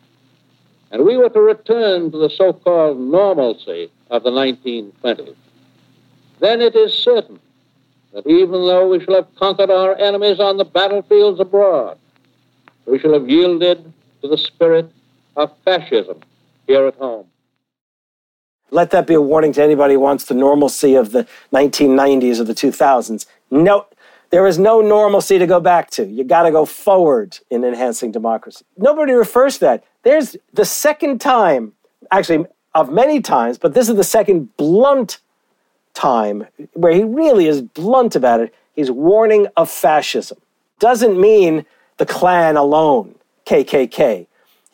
and 0.93 1.05
we 1.05 1.17
were 1.17 1.31
to 1.31 1.41
return 1.41 2.13
to 2.13 2.19
the 2.19 2.31
so 2.31 2.53
called 2.53 3.01
normalcy 3.01 3.91
of 4.09 4.23
the 4.23 4.31
1920s, 4.31 5.35
then 6.39 6.61
it 6.61 6.77
is 6.77 6.95
certain 6.95 7.41
that 8.13 8.25
even 8.29 8.53
though 8.53 8.89
we 8.89 9.05
shall 9.05 9.17
have 9.17 9.35
conquered 9.35 9.73
our 9.73 9.97
enemies 9.97 10.39
on 10.39 10.59
the 10.59 10.65
battlefields 10.65 11.41
abroad, 11.41 11.99
we 12.87 13.01
shall 13.01 13.15
have 13.15 13.29
yielded 13.29 13.93
to 14.23 14.29
the 14.29 14.39
spirit 14.39 14.93
of 15.37 15.57
fascism 15.65 16.21
here 16.67 16.87
at 16.87 16.97
home. 16.97 17.27
Let 18.71 18.91
that 18.91 19.07
be 19.07 19.15
a 19.15 19.21
warning 19.21 19.53
to 19.53 19.63
anybody 19.63 19.95
who 19.95 20.01
wants 20.01 20.25
the 20.25 20.35
normalcy 20.35 20.97
of 20.97 21.13
the 21.13 21.27
1990s 21.53 22.41
or 22.41 22.45
the 22.45 22.55
2000s. 22.55 23.27
No, 23.51 23.87
there 24.31 24.47
is 24.47 24.59
no 24.59 24.81
normalcy 24.81 25.39
to 25.39 25.47
go 25.47 25.61
back 25.61 25.91
to. 25.91 26.05
You 26.05 26.25
got 26.25 26.43
to 26.43 26.51
go 26.51 26.67
forward 26.67 27.39
in 27.49 27.65
enhancing 27.65 28.11
democracy. 28.11 28.65
Nobody 28.77 29.13
refers 29.13 29.55
to 29.55 29.61
that. 29.61 29.85
There's 30.03 30.37
the 30.53 30.65
second 30.65 31.21
time, 31.21 31.75
actually, 32.11 32.47
of 32.75 32.91
many 32.91 33.21
times, 33.21 33.57
but 33.57 33.75
this 33.75 33.89
is 33.89 33.95
the 33.95 34.05
second 34.05 34.57
blunt 34.57 35.19
time 35.95 36.47
where 36.75 36.93
he 36.93 37.05
really 37.05 37.47
is 37.47 37.63
blunt 37.63 38.17
about 38.17 38.41
it. 38.41 38.55
He's 38.75 38.91
warning 38.91 39.47
of 39.57 39.71
fascism. 39.71 40.39
Doesn't 40.79 41.19
mean 41.19 41.65
the 41.97 42.05
Klan 42.05 42.57
alone, 42.57 43.15
KKK. 43.47 44.27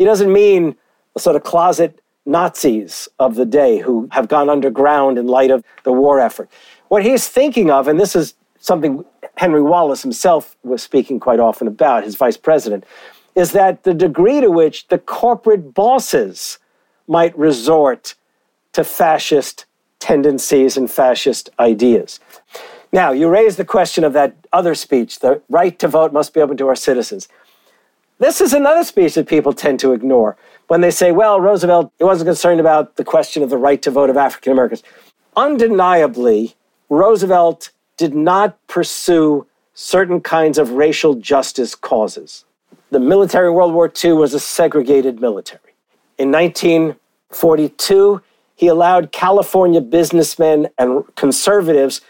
He 0.02 0.06
doesn't 0.06 0.32
mean 0.32 0.74
the 1.14 1.20
sort 1.20 1.36
of 1.36 1.44
closet 1.44 2.00
Nazis 2.26 3.08
of 3.20 3.36
the 3.36 3.46
day 3.46 3.78
who 3.78 4.08
have 4.10 4.26
gone 4.26 4.50
underground 4.50 5.16
in 5.16 5.28
light 5.28 5.52
of 5.52 5.62
the 5.84 5.92
war 5.92 6.18
effort. 6.18 6.50
What 6.88 7.04
he's 7.04 7.28
thinking 7.28 7.70
of, 7.70 7.86
and 7.86 8.00
this 8.00 8.16
is 8.16 8.34
something 8.58 9.04
Henry 9.36 9.62
Wallace 9.62 10.02
himself 10.02 10.56
was 10.64 10.82
speaking 10.82 11.20
quite 11.20 11.38
often 11.38 11.68
about, 11.68 12.02
his 12.02 12.16
vice 12.16 12.36
president, 12.36 12.84
is 13.36 13.52
that 13.52 13.84
the 13.84 13.94
degree 13.94 14.40
to 14.40 14.50
which 14.50 14.88
the 14.88 14.98
corporate 14.98 15.72
bosses 15.72 16.58
might 17.06 17.38
resort 17.38 18.16
to 18.72 18.82
fascist 18.82 19.66
tendencies 20.00 20.76
and 20.76 20.90
fascist 20.90 21.48
ideas. 21.60 22.18
Now, 22.90 23.12
you 23.12 23.28
raised 23.28 23.56
the 23.56 23.64
question 23.64 24.02
of 24.02 24.14
that 24.14 24.34
other 24.52 24.74
speech 24.74 25.20
the 25.20 25.40
right 25.48 25.78
to 25.78 25.86
vote 25.86 26.12
must 26.12 26.34
be 26.34 26.40
open 26.40 26.56
to 26.56 26.66
our 26.66 26.74
citizens. 26.74 27.28
This 28.22 28.40
is 28.40 28.52
another 28.52 28.84
speech 28.84 29.14
that 29.14 29.26
people 29.26 29.52
tend 29.52 29.80
to 29.80 29.92
ignore 29.92 30.36
when 30.68 30.80
they 30.80 30.92
say, 30.92 31.10
well, 31.10 31.40
Roosevelt 31.40 31.92
he 31.98 32.04
wasn't 32.04 32.28
concerned 32.28 32.60
about 32.60 32.94
the 32.94 33.02
question 33.02 33.42
of 33.42 33.50
the 33.50 33.56
right 33.56 33.82
to 33.82 33.90
vote 33.90 34.10
of 34.10 34.16
African 34.16 34.52
Americans. 34.52 34.84
Undeniably, 35.36 36.54
Roosevelt 36.88 37.72
did 37.96 38.14
not 38.14 38.64
pursue 38.68 39.44
certain 39.74 40.20
kinds 40.20 40.56
of 40.56 40.70
racial 40.70 41.16
justice 41.16 41.74
causes. 41.74 42.44
The 42.92 43.00
military 43.00 43.48
in 43.48 43.54
World 43.54 43.74
War 43.74 43.92
II 43.92 44.12
was 44.12 44.34
a 44.34 44.38
segregated 44.38 45.20
military. 45.20 45.74
In 46.16 46.30
1942, 46.30 48.22
he 48.54 48.68
allowed 48.68 49.10
California 49.10 49.80
businessmen 49.80 50.68
and 50.78 51.02
conservatives 51.16 52.00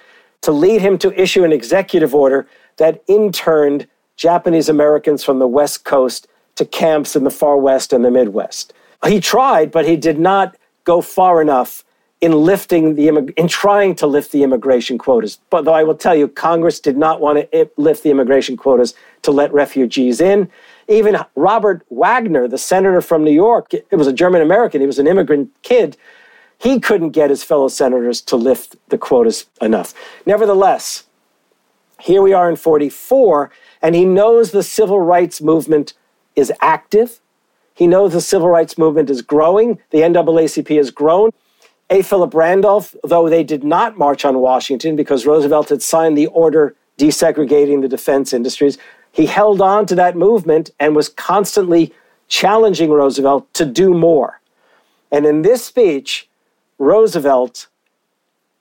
to 0.43 0.53
lead 0.53 0.83
him 0.83 0.99
to 0.99 1.19
issue 1.19 1.43
an 1.43 1.53
executive 1.53 2.15
order 2.15 2.47
that 2.77 3.03
interned 3.09 3.87
Japanese 4.17 4.69
Americans 4.69 5.25
from 5.25 5.39
the 5.39 5.49
West 5.49 5.85
Coast 5.85 6.29
to 6.57 6.65
camps 6.65 7.17
in 7.17 7.25
the 7.25 7.31
far 7.31 7.57
West 7.57 7.93
and 7.93 8.05
the 8.05 8.11
Midwest. 8.11 8.73
He 9.07 9.21
tried, 9.21 9.71
but 9.71 9.87
he 9.87 9.97
did 9.97 10.19
not 10.19 10.57
go 10.85 11.01
far 11.01 11.41
enough 11.41 11.85
in 12.21 12.33
lifting 12.33 12.95
the 12.95 13.09
in 13.37 13.49
trying 13.49 13.97
to 13.97 14.07
lift 14.07 14.31
the 14.31 14.45
immigration 14.45 14.97
quotas. 14.97 15.39
But 15.51 15.65
though 15.65 15.75
I 15.75 15.83
will 15.83 15.97
tell 15.97 16.15
you, 16.15 16.29
Congress 16.29 16.79
did 16.79 16.97
not 16.97 17.21
want 17.21 17.39
to 17.39 17.55
eh, 17.55 17.65
lift 17.77 18.05
the 18.05 18.11
immigration 18.11 18.57
quotas 18.57 18.95
to 19.23 19.33
let 19.33 19.53
refugees 19.53 20.21
in. 20.21 20.49
Even 20.89 21.17
Robert 21.35 21.85
Wagner, 21.91 22.47
the 22.47 22.59
senator 22.59 23.01
from 23.01 23.25
New 23.25 23.33
York, 23.33 23.75
it 23.75 23.97
was 23.97 24.07
a 24.07 24.13
German 24.13 24.41
American. 24.41 24.81
He 24.81 24.87
was 24.87 25.01
an 25.01 25.09
immigrant 25.09 25.51
kid. 25.63 25.97
He 26.59 26.79
couldn't 26.79 27.11
get 27.11 27.29
his 27.29 27.43
fellow 27.43 27.67
senators 27.67 28.21
to 28.23 28.37
lift 28.37 28.77
the 28.89 28.99
quotas 28.99 29.47
enough. 29.61 29.93
Nevertheless, 30.25 31.05
here 32.01 32.23
we 32.23 32.33
are 32.33 32.49
in 32.49 32.55
44, 32.55 33.51
and 33.83 33.95
he 33.95 34.05
knows 34.05 34.51
the 34.51 34.63
civil 34.63 35.01
rights 35.01 35.41
movement 35.43 35.95
is 36.37 36.53
active. 36.61 37.21
He 37.75 37.87
knows 37.87 38.13
the 38.13 38.21
civil 38.21 38.49
rights 38.49 38.79
movement 38.79 39.11
is 39.11 39.23
growing. 39.23 39.79
The 39.91 39.99
NAACP 39.99 40.77
has 40.77 40.91
grown. 40.91 41.31
A. 41.91 42.03
Philip 42.03 42.33
Randolph, 42.33 42.95
though 43.05 43.29
they 43.29 43.45
did 43.45 43.65
not 43.65 43.99
march 43.99 44.25
on 44.25 44.39
Washington 44.39 44.97
because 44.97 45.27
Roosevelt 45.27 45.69
had 45.69 45.83
signed 45.83 46.17
the 46.17 46.29
order 46.29 46.75
desegregating 46.97 47.83
the 47.83 47.89
defense 47.89 48.33
industries, 48.33 48.79
he 49.11 49.27
held 49.27 49.61
on 49.61 49.85
to 49.87 49.95
that 49.97 50.17
movement 50.17 50.71
and 50.81 50.97
was 50.97 51.09
constantly 51.09 51.93
challenging 52.29 52.91
Roosevelt 52.91 53.53
to 53.55 53.67
do 53.67 53.93
more. 53.93 54.41
And 55.11 55.27
in 55.27 55.43
this 55.43 55.65
speech, 55.65 56.29
Roosevelt 56.79 57.69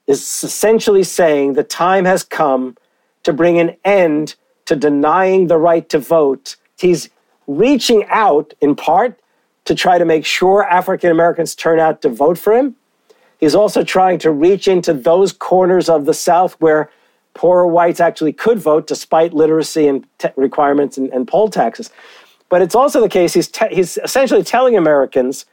is 0.06 0.20
essentially 0.44 1.02
saying 1.02 1.54
the 1.54 1.64
time 1.64 2.04
has 2.04 2.22
come 2.22 2.76
to 3.22 3.32
bring 3.32 3.58
an 3.58 3.76
end 3.84 4.34
to 4.66 4.76
denying 4.76 5.46
the 5.46 5.58
right 5.58 5.88
to 5.88 5.98
vote. 5.98 6.56
He's 6.78 7.08
reaching 7.46 8.04
out 8.08 8.54
in 8.60 8.74
part 8.74 9.18
to 9.64 9.74
try 9.74 9.98
to 9.98 10.04
make 10.04 10.24
sure 10.24 10.64
African 10.64 11.10
Americans 11.10 11.54
turn 11.54 11.78
out 11.78 12.02
to 12.02 12.08
vote 12.08 12.38
for 12.38 12.52
him. 12.52 12.76
He's 13.38 13.54
also 13.54 13.82
trying 13.82 14.18
to 14.18 14.30
reach 14.30 14.68
into 14.68 14.92
those 14.92 15.32
corners 15.32 15.88
of 15.88 16.04
the 16.04 16.14
South 16.14 16.54
where 16.60 16.90
poorer 17.34 17.66
whites 17.66 18.00
actually 18.00 18.32
could 18.32 18.58
vote 18.58 18.86
despite 18.86 19.32
literacy 19.32 19.88
and 19.88 20.06
requirements 20.36 20.98
and, 20.98 21.10
and, 21.12 21.26
poll 21.26 21.48
taxes. 21.48 21.90
But 22.48 22.62
it's 22.62 22.74
also 22.74 23.00
the 23.00 23.08
case 23.08 23.34
he's, 23.34 23.48
te- 23.48 23.74
he's 23.74 23.96
essentially 23.98 24.42
telling 24.44 24.76
Americans 24.76 25.46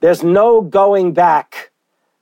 there's 0.00 0.22
no 0.22 0.60
going 0.60 1.12
back. 1.12 1.70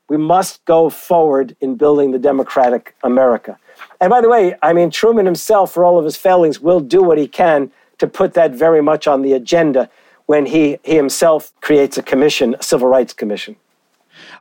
We 0.08 0.16
must 0.16 0.64
go 0.64 0.88
forward 0.90 1.56
in 1.60 1.76
building 1.76 2.12
the 2.12 2.18
democratic 2.18 2.94
America. 3.02 3.58
And 4.00 4.10
by 4.10 4.20
the 4.20 4.28
way, 4.28 4.54
I 4.62 4.72
mean, 4.72 4.90
Truman 4.90 5.26
himself, 5.26 5.72
for 5.72 5.84
all 5.84 5.98
of 5.98 6.04
his 6.04 6.16
failings, 6.16 6.60
will 6.60 6.80
do 6.80 7.02
what 7.02 7.18
he 7.18 7.28
can 7.28 7.70
to 7.98 8.06
put 8.06 8.34
that 8.34 8.52
very 8.52 8.80
much 8.80 9.06
on 9.06 9.22
the 9.22 9.34
agenda 9.34 9.90
when 10.26 10.46
he, 10.46 10.78
he 10.82 10.96
himself 10.96 11.52
creates 11.60 11.98
a 11.98 12.02
commission, 12.02 12.54
a 12.58 12.62
civil 12.62 12.88
rights 12.88 13.12
commission. 13.12 13.56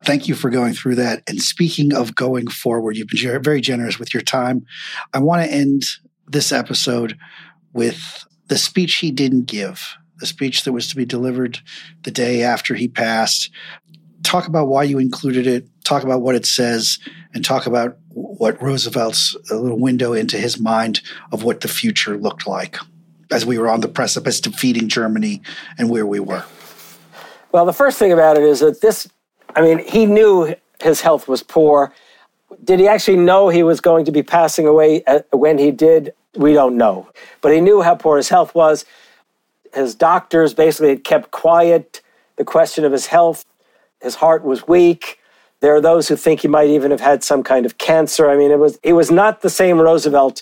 Thank 0.05 0.27
you 0.27 0.35
for 0.35 0.49
going 0.49 0.73
through 0.73 0.95
that. 0.95 1.23
And 1.27 1.41
speaking 1.41 1.93
of 1.93 2.15
going 2.15 2.47
forward, 2.47 2.95
you've 2.95 3.07
been 3.07 3.43
very 3.43 3.61
generous 3.61 3.99
with 3.99 4.13
your 4.13 4.21
time. 4.21 4.65
I 5.13 5.19
want 5.19 5.43
to 5.43 5.51
end 5.51 5.83
this 6.27 6.51
episode 6.51 7.17
with 7.73 8.25
the 8.47 8.57
speech 8.57 8.95
he 8.95 9.11
didn't 9.11 9.45
give, 9.45 9.95
the 10.19 10.25
speech 10.25 10.63
that 10.63 10.73
was 10.73 10.87
to 10.89 10.95
be 10.95 11.05
delivered 11.05 11.59
the 12.03 12.11
day 12.11 12.43
after 12.43 12.75
he 12.75 12.87
passed. 12.87 13.49
Talk 14.23 14.47
about 14.47 14.67
why 14.67 14.83
you 14.83 14.99
included 14.99 15.47
it, 15.47 15.67
talk 15.83 16.03
about 16.03 16.21
what 16.21 16.35
it 16.35 16.45
says, 16.45 16.99
and 17.33 17.43
talk 17.43 17.65
about 17.65 17.97
what 18.09 18.61
Roosevelt's 18.61 19.35
a 19.51 19.55
little 19.55 19.79
window 19.79 20.13
into 20.13 20.37
his 20.37 20.59
mind 20.59 21.01
of 21.31 21.43
what 21.43 21.61
the 21.61 21.67
future 21.67 22.17
looked 22.17 22.47
like 22.47 22.77
as 23.31 23.45
we 23.45 23.57
were 23.57 23.69
on 23.69 23.81
the 23.81 23.87
precipice 23.87 24.41
defeating 24.41 24.87
Germany 24.87 25.41
and 25.77 25.89
where 25.89 26.05
we 26.05 26.19
were. 26.19 26.43
Well, 27.51 27.65
the 27.65 27.73
first 27.73 27.97
thing 27.97 28.11
about 28.11 28.37
it 28.37 28.43
is 28.43 28.59
that 28.59 28.81
this, 28.81 29.07
I 29.55 29.61
mean, 29.61 29.79
he 29.79 30.05
knew 30.05 30.55
his 30.81 31.01
health 31.01 31.27
was 31.27 31.43
poor. 31.43 31.93
Did 32.63 32.79
he 32.79 32.87
actually 32.87 33.17
know 33.17 33.49
he 33.49 33.63
was 33.63 33.81
going 33.81 34.05
to 34.05 34.11
be 34.11 34.23
passing 34.23 34.67
away 34.67 35.03
uh, 35.05 35.21
when 35.31 35.57
he 35.57 35.71
did? 35.71 36.13
We 36.35 36.53
don't 36.53 36.77
know. 36.77 37.09
But 37.41 37.53
he 37.53 37.61
knew 37.61 37.81
how 37.81 37.95
poor 37.95 38.17
his 38.17 38.29
health 38.29 38.53
was. 38.53 38.85
His 39.73 39.93
doctors 39.95 40.53
basically 40.53 40.89
had 40.89 41.03
kept 41.03 41.31
quiet 41.31 42.01
the 42.37 42.45
question 42.45 42.85
of 42.85 42.91
his 42.91 43.07
health. 43.07 43.45
His 44.01 44.15
heart 44.15 44.43
was 44.43 44.67
weak. 44.67 45.19
There 45.61 45.75
are 45.75 45.81
those 45.81 46.07
who 46.07 46.15
think 46.15 46.41
he 46.41 46.47
might 46.47 46.69
even 46.69 46.91
have 46.91 47.01
had 47.01 47.23
some 47.23 47.43
kind 47.43 47.65
of 47.65 47.77
cancer. 47.77 48.29
I 48.29 48.37
mean, 48.37 48.51
it 48.51 48.59
was, 48.59 48.79
it 48.81 48.93
was 48.93 49.11
not 49.11 49.41
the 49.41 49.49
same 49.49 49.79
Roosevelt 49.79 50.41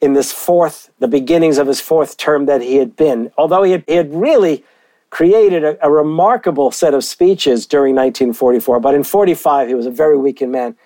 in 0.00 0.14
this 0.14 0.32
fourth, 0.32 0.90
the 0.98 1.08
beginnings 1.08 1.58
of 1.58 1.66
his 1.66 1.80
fourth 1.80 2.16
term 2.16 2.46
that 2.46 2.62
he 2.62 2.76
had 2.76 2.96
been. 2.96 3.30
Although 3.36 3.62
he 3.62 3.72
had, 3.72 3.84
he 3.86 3.94
had 3.94 4.14
really 4.14 4.64
created 5.10 5.64
a, 5.64 5.86
a 5.86 5.90
remarkable 5.90 6.70
set 6.70 6.94
of 6.94 7.04
speeches 7.04 7.66
during 7.66 7.94
1944, 7.94 8.80
but 8.80 8.94
in 8.94 9.04
45 9.04 9.68
he 9.68 9.74
was 9.74 9.86
a 9.86 9.90
very 9.90 10.18
weakened 10.18 10.52
man. 10.52 10.76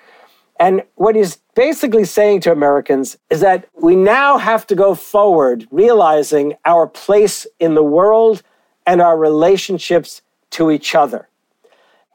And 0.58 0.82
what 0.96 1.16
he's 1.16 1.36
basically 1.54 2.04
saying 2.04 2.40
to 2.42 2.52
Americans 2.52 3.16
is 3.30 3.40
that 3.40 3.66
we 3.74 3.96
now 3.96 4.36
have 4.36 4.66
to 4.66 4.74
go 4.74 4.94
forward 4.94 5.66
realizing 5.70 6.54
our 6.66 6.86
place 6.86 7.46
in 7.58 7.74
the 7.74 7.82
world 7.82 8.42
and 8.86 9.00
our 9.00 9.16
relationships 9.16 10.20
to 10.50 10.70
each 10.70 10.94
other. 10.94 11.29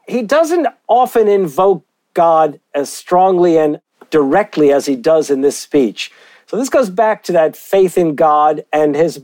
He 0.06 0.22
doesn't 0.22 0.66
often 0.88 1.28
invoke 1.28 1.84
God 2.14 2.60
as 2.74 2.92
strongly 2.92 3.58
and 3.58 3.80
directly 4.10 4.72
as 4.72 4.86
he 4.86 4.96
does 4.96 5.30
in 5.30 5.40
this 5.40 5.58
speech. 5.58 6.12
So 6.46 6.56
this 6.56 6.68
goes 6.68 6.90
back 6.90 7.22
to 7.24 7.32
that 7.32 7.56
faith 7.56 7.98
in 7.98 8.14
God 8.14 8.64
and 8.72 8.94
his 8.94 9.22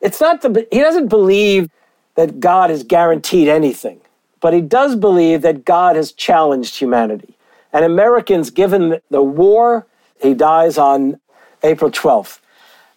it's 0.00 0.20
not 0.20 0.40
the 0.40 0.66
he 0.70 0.78
doesn't 0.78 1.08
believe 1.08 1.68
that 2.14 2.40
God 2.40 2.70
has 2.70 2.82
guaranteed 2.82 3.48
anything, 3.48 4.00
but 4.40 4.54
he 4.54 4.60
does 4.60 4.96
believe 4.96 5.42
that 5.42 5.64
God 5.64 5.96
has 5.96 6.12
challenged 6.12 6.78
humanity. 6.78 7.36
And 7.72 7.84
Americans, 7.84 8.50
given 8.50 9.00
the 9.10 9.22
war, 9.22 9.86
he 10.20 10.34
dies 10.34 10.78
on 10.78 11.20
April 11.62 11.90
12th. 11.90 12.40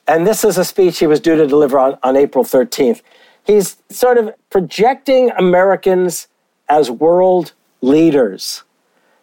And 0.07 0.25
this 0.27 0.43
is 0.43 0.57
a 0.57 0.65
speech 0.65 0.99
he 0.99 1.07
was 1.07 1.19
due 1.19 1.35
to 1.35 1.47
deliver 1.47 1.79
on, 1.79 1.97
on 2.03 2.15
April 2.15 2.43
13th. 2.43 3.01
He's 3.43 3.77
sort 3.89 4.17
of 4.17 4.33
projecting 4.49 5.31
Americans 5.31 6.27
as 6.69 6.89
world 6.89 7.53
leaders. 7.81 8.63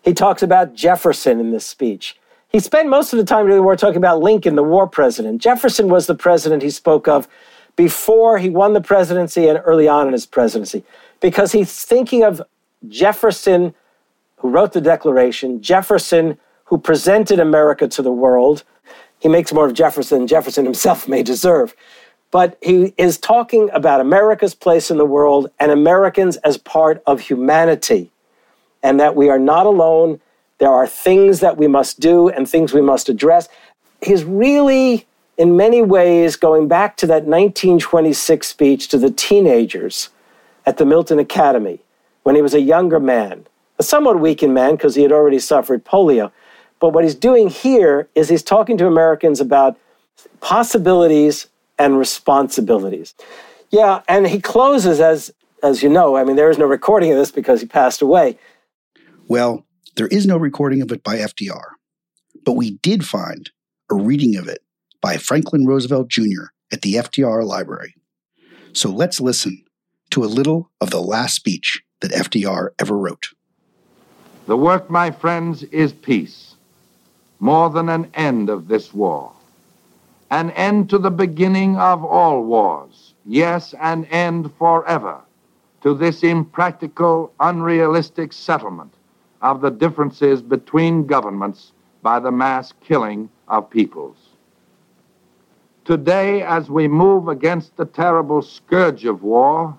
He 0.02 0.14
talks 0.14 0.42
about 0.42 0.74
Jefferson 0.74 1.40
in 1.40 1.50
this 1.50 1.66
speech. 1.66 2.16
He 2.48 2.58
spent 2.58 2.88
most 2.88 3.12
of 3.12 3.18
the 3.18 3.24
time 3.24 3.44
during 3.44 3.58
the 3.58 3.62
war 3.62 3.76
talking 3.76 3.96
about 3.96 4.20
Lincoln, 4.20 4.56
the 4.56 4.62
war 4.62 4.86
president. 4.86 5.40
Jefferson 5.40 5.88
was 5.88 6.06
the 6.06 6.14
president 6.14 6.62
he 6.62 6.70
spoke 6.70 7.06
of 7.06 7.28
before 7.76 8.38
he 8.38 8.50
won 8.50 8.72
the 8.72 8.80
presidency 8.80 9.46
and 9.46 9.60
early 9.64 9.86
on 9.86 10.06
in 10.06 10.12
his 10.12 10.26
presidency, 10.26 10.82
because 11.20 11.52
he's 11.52 11.84
thinking 11.84 12.24
of 12.24 12.42
Jefferson 12.88 13.74
who 14.36 14.48
wrote 14.48 14.72
the 14.72 14.80
Declaration, 14.80 15.62
Jefferson, 15.62 16.38
who 16.64 16.78
presented 16.78 17.38
America 17.38 17.86
to 17.86 18.02
the 18.02 18.12
world. 18.12 18.64
He 19.18 19.28
makes 19.28 19.52
more 19.52 19.66
of 19.66 19.74
Jefferson 19.74 20.18
than 20.18 20.26
Jefferson 20.26 20.64
himself 20.64 21.06
may 21.06 21.22
deserve. 21.22 21.74
But 22.30 22.56
he 22.62 22.94
is 22.96 23.18
talking 23.18 23.70
about 23.72 24.00
America's 24.00 24.54
place 24.54 24.90
in 24.90 24.98
the 24.98 25.04
world 25.04 25.50
and 25.58 25.72
Americans 25.72 26.36
as 26.38 26.56
part 26.56 27.02
of 27.06 27.20
humanity, 27.20 28.10
and 28.82 29.00
that 29.00 29.16
we 29.16 29.28
are 29.28 29.38
not 29.38 29.66
alone. 29.66 30.20
There 30.58 30.70
are 30.70 30.86
things 30.86 31.40
that 31.40 31.56
we 31.56 31.66
must 31.66 31.98
do 31.98 32.28
and 32.28 32.48
things 32.48 32.72
we 32.72 32.82
must 32.82 33.08
address. 33.08 33.48
He's 34.00 34.24
really, 34.24 35.06
in 35.36 35.56
many 35.56 35.82
ways, 35.82 36.36
going 36.36 36.68
back 36.68 36.96
to 36.98 37.06
that 37.08 37.24
1926 37.24 38.46
speech 38.46 38.88
to 38.88 38.98
the 38.98 39.10
teenagers 39.10 40.10
at 40.64 40.76
the 40.76 40.86
Milton 40.86 41.18
Academy 41.18 41.80
when 42.22 42.36
he 42.36 42.42
was 42.42 42.54
a 42.54 42.60
younger 42.60 43.00
man 43.00 43.46
a 43.80 43.82
somewhat 43.82 44.20
weakened 44.20 44.52
man 44.52 44.72
because 44.72 44.94
he 44.94 45.02
had 45.02 45.10
already 45.10 45.38
suffered 45.38 45.86
polio. 45.86 46.30
But 46.80 46.90
what 46.90 47.02
he's 47.02 47.14
doing 47.14 47.48
here 47.48 48.08
is 48.14 48.28
he's 48.28 48.42
talking 48.42 48.76
to 48.76 48.86
Americans 48.86 49.40
about 49.40 49.78
possibilities 50.42 51.46
and 51.80 51.98
responsibilities. 51.98 53.14
Yeah, 53.70 54.02
and 54.06 54.28
he 54.28 54.40
closes 54.40 55.00
as 55.00 55.32
as 55.62 55.82
you 55.82 55.88
know, 55.88 56.16
I 56.16 56.24
mean 56.24 56.36
there 56.36 56.50
is 56.50 56.58
no 56.58 56.66
recording 56.66 57.10
of 57.10 57.18
this 57.18 57.32
because 57.32 57.60
he 57.60 57.66
passed 57.66 58.02
away. 58.02 58.38
Well, 59.26 59.64
there 59.96 60.06
is 60.08 60.26
no 60.26 60.36
recording 60.36 60.82
of 60.82 60.92
it 60.92 61.02
by 61.02 61.16
FDR, 61.16 61.72
but 62.44 62.52
we 62.52 62.72
did 62.82 63.04
find 63.04 63.50
a 63.90 63.94
reading 63.94 64.36
of 64.36 64.46
it 64.46 64.62
by 65.00 65.16
Franklin 65.16 65.66
Roosevelt 65.66 66.08
Jr. 66.08 66.52
at 66.70 66.82
the 66.82 66.94
FDR 66.94 67.44
Library. 67.44 67.94
So 68.72 68.90
let's 68.90 69.20
listen 69.20 69.64
to 70.10 70.22
a 70.22 70.26
little 70.26 70.70
of 70.80 70.90
the 70.90 71.00
last 71.00 71.34
speech 71.34 71.82
that 72.00 72.12
FDR 72.12 72.70
ever 72.78 72.96
wrote. 72.96 73.28
The 74.46 74.56
work, 74.56 74.90
my 74.90 75.10
friends, 75.10 75.62
is 75.64 75.92
peace, 75.92 76.54
more 77.38 77.70
than 77.70 77.88
an 77.88 78.10
end 78.14 78.50
of 78.50 78.68
this 78.68 78.92
war. 78.92 79.32
An 80.30 80.50
end 80.50 80.90
to 80.90 80.98
the 80.98 81.10
beginning 81.10 81.76
of 81.76 82.04
all 82.04 82.44
wars. 82.44 83.14
Yes, 83.26 83.74
an 83.80 84.04
end 84.06 84.52
forever 84.58 85.20
to 85.82 85.94
this 85.94 86.22
impractical, 86.22 87.32
unrealistic 87.40 88.32
settlement 88.32 88.92
of 89.42 89.60
the 89.60 89.70
differences 89.70 90.42
between 90.42 91.06
governments 91.06 91.72
by 92.02 92.20
the 92.20 92.30
mass 92.30 92.72
killing 92.80 93.28
of 93.48 93.70
peoples. 93.70 94.16
Today, 95.84 96.42
as 96.42 96.70
we 96.70 96.86
move 96.86 97.28
against 97.28 97.76
the 97.76 97.86
terrible 97.86 98.42
scourge 98.42 99.04
of 99.06 99.22
war, 99.22 99.76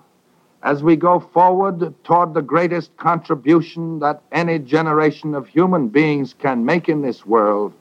as 0.62 0.82
we 0.82 0.96
go 0.96 1.18
forward 1.18 1.94
toward 2.04 2.34
the 2.34 2.42
greatest 2.42 2.96
contribution 2.96 3.98
that 4.00 4.22
any 4.32 4.58
generation 4.58 5.34
of 5.34 5.46
human 5.46 5.88
beings 5.88 6.34
can 6.34 6.64
make 6.64 6.88
in 6.88 7.02
this 7.02 7.24
world, 7.24 7.72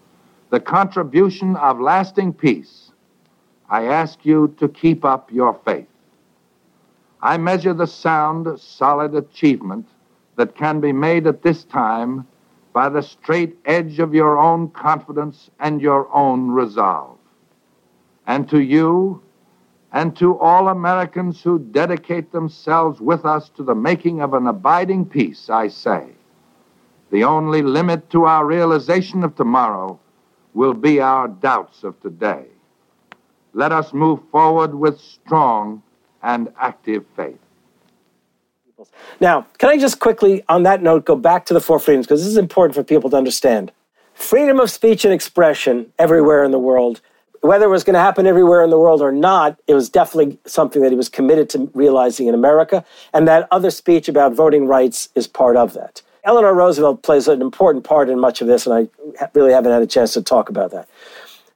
the 0.51 0.59
contribution 0.59 1.55
of 1.55 1.79
lasting 1.79 2.33
peace, 2.33 2.91
I 3.69 3.85
ask 3.85 4.25
you 4.25 4.53
to 4.59 4.67
keep 4.67 5.05
up 5.05 5.31
your 5.31 5.57
faith. 5.65 5.87
I 7.21 7.37
measure 7.37 7.73
the 7.73 7.87
sound, 7.87 8.59
solid 8.59 9.15
achievement 9.15 9.87
that 10.35 10.55
can 10.55 10.81
be 10.81 10.91
made 10.91 11.25
at 11.25 11.41
this 11.41 11.63
time 11.63 12.27
by 12.73 12.89
the 12.89 13.01
straight 13.01 13.57
edge 13.65 13.99
of 13.99 14.13
your 14.13 14.37
own 14.37 14.69
confidence 14.71 15.49
and 15.59 15.81
your 15.81 16.13
own 16.13 16.51
resolve. 16.51 17.17
And 18.27 18.49
to 18.49 18.59
you, 18.59 19.23
and 19.93 20.15
to 20.17 20.37
all 20.37 20.67
Americans 20.67 21.41
who 21.41 21.59
dedicate 21.59 22.33
themselves 22.33 22.99
with 22.99 23.25
us 23.25 23.47
to 23.55 23.63
the 23.63 23.75
making 23.75 24.21
of 24.21 24.33
an 24.33 24.47
abiding 24.47 25.05
peace, 25.05 25.49
I 25.49 25.69
say, 25.69 26.07
the 27.09 27.23
only 27.23 27.61
limit 27.61 28.09
to 28.09 28.25
our 28.25 28.45
realization 28.45 29.23
of 29.23 29.35
tomorrow 29.35 29.97
will 30.53 30.73
be 30.73 30.99
our 30.99 31.27
doubts 31.27 31.83
of 31.83 31.99
today. 32.01 32.45
Let 33.53 33.71
us 33.71 33.93
move 33.93 34.19
forward 34.31 34.73
with 34.73 34.99
strong 34.99 35.83
and 36.23 36.51
active 36.59 37.05
faith. 37.15 37.39
Now, 39.19 39.45
can 39.57 39.69
I 39.69 39.77
just 39.77 39.99
quickly, 39.99 40.43
on 40.49 40.63
that 40.63 40.81
note, 40.81 41.05
go 41.05 41.15
back 41.15 41.45
to 41.47 41.53
the 41.53 41.61
four 41.61 41.79
freedoms, 41.79 42.07
because 42.07 42.21
this 42.21 42.31
is 42.31 42.37
important 42.37 42.75
for 42.75 42.83
people 42.83 43.09
to 43.11 43.17
understand. 43.17 43.71
Freedom 44.13 44.59
of 44.59 44.71
speech 44.71 45.05
and 45.05 45.13
expression 45.13 45.91
everywhere 45.99 46.43
in 46.43 46.51
the 46.51 46.59
world 46.59 47.01
whether 47.41 47.65
it 47.65 47.69
was 47.69 47.83
going 47.83 47.95
to 47.95 47.99
happen 47.99 48.27
everywhere 48.27 48.63
in 48.63 48.69
the 48.69 48.77
world 48.77 49.01
or 49.01 49.11
not, 49.11 49.59
it 49.67 49.73
was 49.73 49.89
definitely 49.89 50.39
something 50.45 50.81
that 50.83 50.91
he 50.91 50.95
was 50.95 51.09
committed 51.09 51.49
to 51.49 51.69
realizing 51.73 52.27
in 52.27 52.35
America. 52.35 52.85
And 53.13 53.27
that 53.27 53.47
other 53.51 53.71
speech 53.71 54.07
about 54.07 54.33
voting 54.33 54.67
rights 54.67 55.09
is 55.15 55.27
part 55.27 55.57
of 55.57 55.73
that. 55.73 56.01
Eleanor 56.23 56.53
Roosevelt 56.53 57.01
plays 57.01 57.27
an 57.27 57.41
important 57.41 57.83
part 57.83 58.09
in 58.09 58.19
much 58.19 58.41
of 58.41 58.47
this, 58.47 58.67
and 58.67 58.89
I 59.19 59.29
really 59.33 59.51
haven't 59.51 59.71
had 59.71 59.81
a 59.81 59.87
chance 59.87 60.13
to 60.13 60.21
talk 60.21 60.49
about 60.49 60.71
that. 60.71 60.87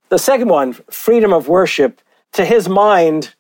The 0.10 0.18
second 0.18 0.50
one, 0.50 0.74
freedom 0.90 1.34
of 1.34 1.48
worship, 1.48 2.02
to 2.34 2.46
his 2.46 2.68
mind, 2.68 3.34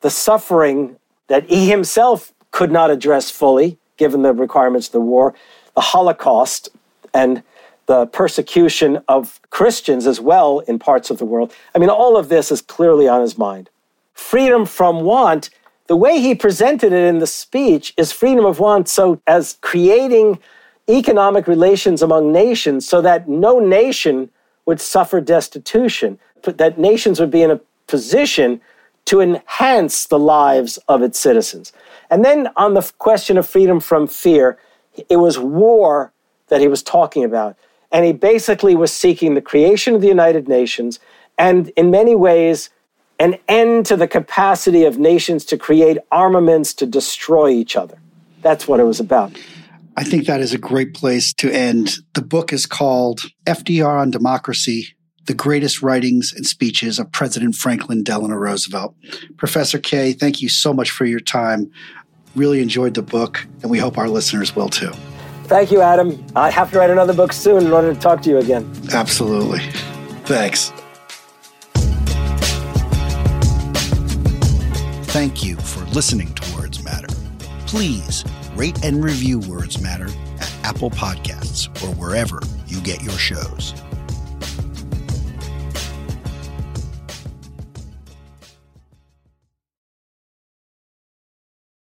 the 0.00 0.10
suffering 0.10 0.96
that 1.28 1.44
he 1.44 1.68
himself 1.68 2.32
could 2.50 2.72
not 2.72 2.90
address 2.90 3.30
fully, 3.30 3.78
given 3.96 4.22
the 4.22 4.32
requirements 4.32 4.88
of 4.88 4.92
the 4.92 5.00
war, 5.00 5.34
the 5.74 5.80
Holocaust, 5.80 6.68
and 7.12 7.42
the 7.86 8.06
persecution 8.06 9.02
of 9.08 9.40
Christians 9.50 10.06
as 10.06 10.20
well 10.20 10.60
in 10.60 10.78
parts 10.78 11.10
of 11.10 11.18
the 11.18 11.24
world. 11.24 11.52
I 11.74 11.78
mean, 11.78 11.90
all 11.90 12.16
of 12.16 12.28
this 12.28 12.50
is 12.50 12.62
clearly 12.62 13.08
on 13.08 13.20
his 13.20 13.36
mind. 13.36 13.68
Freedom 14.14 14.64
from 14.64 15.02
want, 15.02 15.50
the 15.88 15.96
way 15.96 16.20
he 16.20 16.34
presented 16.34 16.92
it 16.92 17.04
in 17.04 17.18
the 17.18 17.26
speech 17.26 17.92
is 17.96 18.12
freedom 18.12 18.44
of 18.44 18.60
want, 18.60 18.88
so 18.88 19.20
as 19.26 19.58
creating 19.60 20.38
economic 20.90 21.46
relations 21.46 22.02
among 22.02 22.32
nations 22.32 22.88
so 22.88 23.00
that 23.00 23.28
no 23.28 23.58
nation 23.58 24.30
would 24.66 24.80
suffer 24.80 25.20
destitution, 25.20 26.18
that 26.42 26.78
nations 26.78 27.20
would 27.20 27.30
be 27.30 27.42
in 27.42 27.50
a 27.50 27.60
position 27.86 28.60
to 29.06 29.20
enhance 29.20 30.06
the 30.06 30.18
lives 30.18 30.78
of 30.88 31.02
its 31.02 31.18
citizens. 31.18 31.72
And 32.10 32.24
then 32.24 32.48
on 32.56 32.74
the 32.74 32.92
question 32.98 33.38
of 33.38 33.48
freedom 33.48 33.80
from 33.80 34.06
fear, 34.06 34.58
It 35.08 35.16
was 35.16 35.38
war 35.38 36.12
that 36.48 36.60
he 36.60 36.68
was 36.68 36.82
talking 36.82 37.24
about. 37.24 37.56
And 37.92 38.04
he 38.04 38.12
basically 38.12 38.76
was 38.76 38.92
seeking 38.92 39.34
the 39.34 39.40
creation 39.42 39.94
of 39.94 40.00
the 40.00 40.08
United 40.08 40.48
Nations 40.48 41.00
and, 41.38 41.68
in 41.70 41.90
many 41.90 42.14
ways, 42.14 42.70
an 43.18 43.38
end 43.48 43.86
to 43.86 43.96
the 43.96 44.06
capacity 44.06 44.84
of 44.84 44.98
nations 44.98 45.44
to 45.46 45.56
create 45.56 45.98
armaments 46.10 46.72
to 46.74 46.86
destroy 46.86 47.50
each 47.50 47.76
other. 47.76 47.98
That's 48.42 48.68
what 48.68 48.80
it 48.80 48.84
was 48.84 49.00
about. 49.00 49.32
I 49.96 50.04
think 50.04 50.26
that 50.26 50.40
is 50.40 50.54
a 50.54 50.58
great 50.58 50.94
place 50.94 51.32
to 51.34 51.50
end. 51.50 51.98
The 52.14 52.22
book 52.22 52.52
is 52.52 52.66
called 52.66 53.22
FDR 53.46 54.00
on 54.00 54.10
Democracy 54.10 54.88
The 55.26 55.34
Greatest 55.34 55.82
Writings 55.82 56.32
and 56.34 56.46
Speeches 56.46 56.98
of 56.98 57.10
President 57.12 57.54
Franklin 57.54 58.02
Delano 58.04 58.36
Roosevelt. 58.36 58.94
Professor 59.36 59.78
Kaye, 59.78 60.12
thank 60.12 60.40
you 60.40 60.48
so 60.48 60.72
much 60.72 60.90
for 60.90 61.04
your 61.04 61.20
time. 61.20 61.70
Really 62.36 62.62
enjoyed 62.62 62.94
the 62.94 63.02
book, 63.02 63.46
and 63.62 63.70
we 63.70 63.78
hope 63.78 63.98
our 63.98 64.08
listeners 64.08 64.54
will 64.54 64.68
too. 64.68 64.92
Thank 65.44 65.72
you, 65.72 65.80
Adam. 65.80 66.24
I 66.36 66.50
have 66.50 66.70
to 66.70 66.78
write 66.78 66.90
another 66.90 67.12
book 67.12 67.32
soon 67.32 67.66
in 67.66 67.72
order 67.72 67.92
to 67.92 67.98
talk 67.98 68.22
to 68.22 68.30
you 68.30 68.38
again. 68.38 68.70
Absolutely. 68.92 69.60
Thanks. 70.24 70.72
Thank 75.10 75.42
you 75.42 75.56
for 75.56 75.84
listening 75.86 76.32
to 76.34 76.56
Words 76.56 76.84
Matter. 76.84 77.08
Please 77.66 78.24
rate 78.60 78.84
and 78.84 79.02
review 79.02 79.38
Words 79.40 79.80
Matter 79.80 80.08
at 80.38 80.54
Apple 80.64 80.90
Podcasts 80.90 81.66
or 81.82 81.94
wherever 81.94 82.42
you 82.66 82.78
get 82.82 83.02
your 83.02 83.16
shows. 83.16 83.72